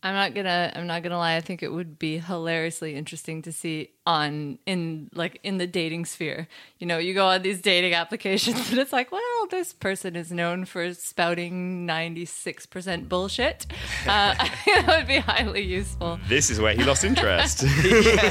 I'm 0.02 0.14
not 0.14 0.34
gonna 0.34 0.72
I'm 0.76 0.88
not 0.88 1.04
gonna 1.04 1.18
lie, 1.18 1.36
I 1.36 1.42
think 1.42 1.62
it 1.62 1.74
would 1.74 2.00
be 2.00 2.20
hilariously 2.20 2.96
interesting 2.96 3.42
to 3.42 3.52
see 3.52 3.90
on 4.06 4.58
in 4.66 5.10
like 5.14 5.40
in 5.44 5.58
the 5.58 5.68
dating 5.68 6.06
sphere. 6.06 6.48
You 6.78 6.88
know, 6.88 6.98
you 6.98 7.14
go 7.14 7.28
on 7.28 7.42
these 7.42 7.62
dating 7.62 7.94
applications 7.94 8.70
and 8.72 8.80
it's 8.80 8.94
like, 8.94 9.12
well, 9.12 9.48
this 9.52 9.74
person 9.74 10.16
is 10.16 10.32
known 10.32 10.64
for 10.64 10.94
spouting 10.94 11.86
ninety 11.86 12.24
six 12.26 12.66
percent 12.66 13.10
bullshit. 13.10 13.66
Uh, 14.08 14.36
I 14.40 14.48
think 14.48 14.86
that 14.86 14.98
would 15.00 15.08
be 15.08 15.18
highly 15.18 15.64
useful. 15.64 16.18
This 16.30 16.50
is 16.50 16.62
where 16.62 16.74
he 16.74 16.84
lost 16.84 17.04
interest. 17.04 17.64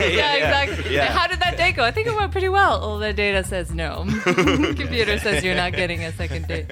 Yeah, 0.08 0.34
exactly. 0.34 0.96
How 0.96 1.26
did 1.26 1.40
that 1.40 1.56
date 1.56 1.76
go? 1.76 1.84
I 1.84 1.90
think 1.90 2.06
it 2.06 2.14
went 2.16 2.32
pretty 2.32 2.48
well. 2.48 2.80
Well, 2.80 2.98
the 2.98 3.12
data 3.12 3.44
says 3.44 3.72
no. 3.72 4.04
Computer 4.22 5.18
says 5.18 5.44
you're 5.44 5.54
not 5.54 5.72
getting 5.72 6.02
a 6.04 6.12
second 6.12 6.48
date. 6.48 6.66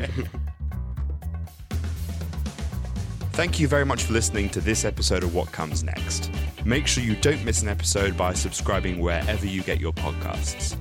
Thank 3.37 3.61
you 3.61 3.69
very 3.69 3.85
much 3.85 4.05
for 4.05 4.15
listening 4.15 4.49
to 4.49 4.63
this 4.63 4.87
episode 4.87 5.23
of 5.23 5.35
What 5.35 5.53
Comes 5.53 5.85
Next. 5.85 6.31
Make 6.65 6.87
sure 6.87 7.05
you 7.05 7.17
don't 7.17 7.45
miss 7.45 7.61
an 7.61 7.69
episode 7.69 8.17
by 8.17 8.33
subscribing 8.33 8.99
wherever 8.99 9.45
you 9.45 9.63
get 9.63 9.79
your 9.79 9.93
podcasts. 9.93 10.75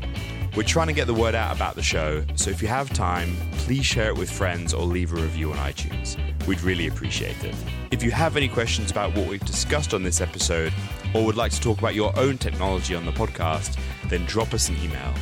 We're 0.56 0.64
trying 0.64 0.88
to 0.88 0.94
get 0.94 1.06
the 1.06 1.14
word 1.14 1.36
out 1.36 1.54
about 1.54 1.76
the 1.76 1.84
show, 1.84 2.24
so 2.36 2.50
if 2.50 2.62
you 2.62 2.70
have 2.70 2.94
time, 2.94 3.36
please 3.58 3.86
share 3.86 4.08
it 4.08 4.18
with 4.18 4.32
friends 4.32 4.74
or 4.74 4.86
leave 4.86 5.12
a 5.12 5.18
review 5.18 5.52
on 5.52 5.58
iTunes. 5.58 6.18
We'd 6.48 6.62
really 6.62 6.88
appreciate 6.88 7.44
it. 7.44 7.54
If 7.92 8.02
you 8.02 8.12
have 8.12 8.38
any 8.38 8.48
questions 8.48 8.90
about 8.90 9.14
what 9.18 9.28
we've 9.28 9.46
discussed 9.46 9.94
on 9.94 10.04
this 10.04 10.22
episode, 10.22 10.72
or 11.14 11.26
would 11.26 11.36
like 11.36 11.52
to 11.52 11.60
talk 11.60 11.80
about 11.80 11.94
your 11.94 12.18
own 12.18 12.38
technology 12.38 12.96
on 12.96 13.06
the 13.06 13.12
podcast, 13.12 13.78
then 14.08 14.24
drop 14.28 14.54
us 14.54 14.70
an 14.70 14.78
email. 14.78 15.14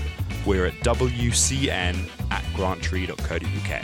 We're 0.45 0.67
at 0.67 0.75
wcn 0.81 2.09
at 2.29 2.43
granttree.co.uk. 2.53 3.84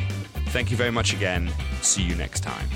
Thank 0.49 0.69
you 0.69 0.77
very 0.77 0.91
much 0.91 1.13
again. 1.13 1.51
See 1.81 2.03
you 2.03 2.13
next 2.13 2.41
time. 2.41 2.69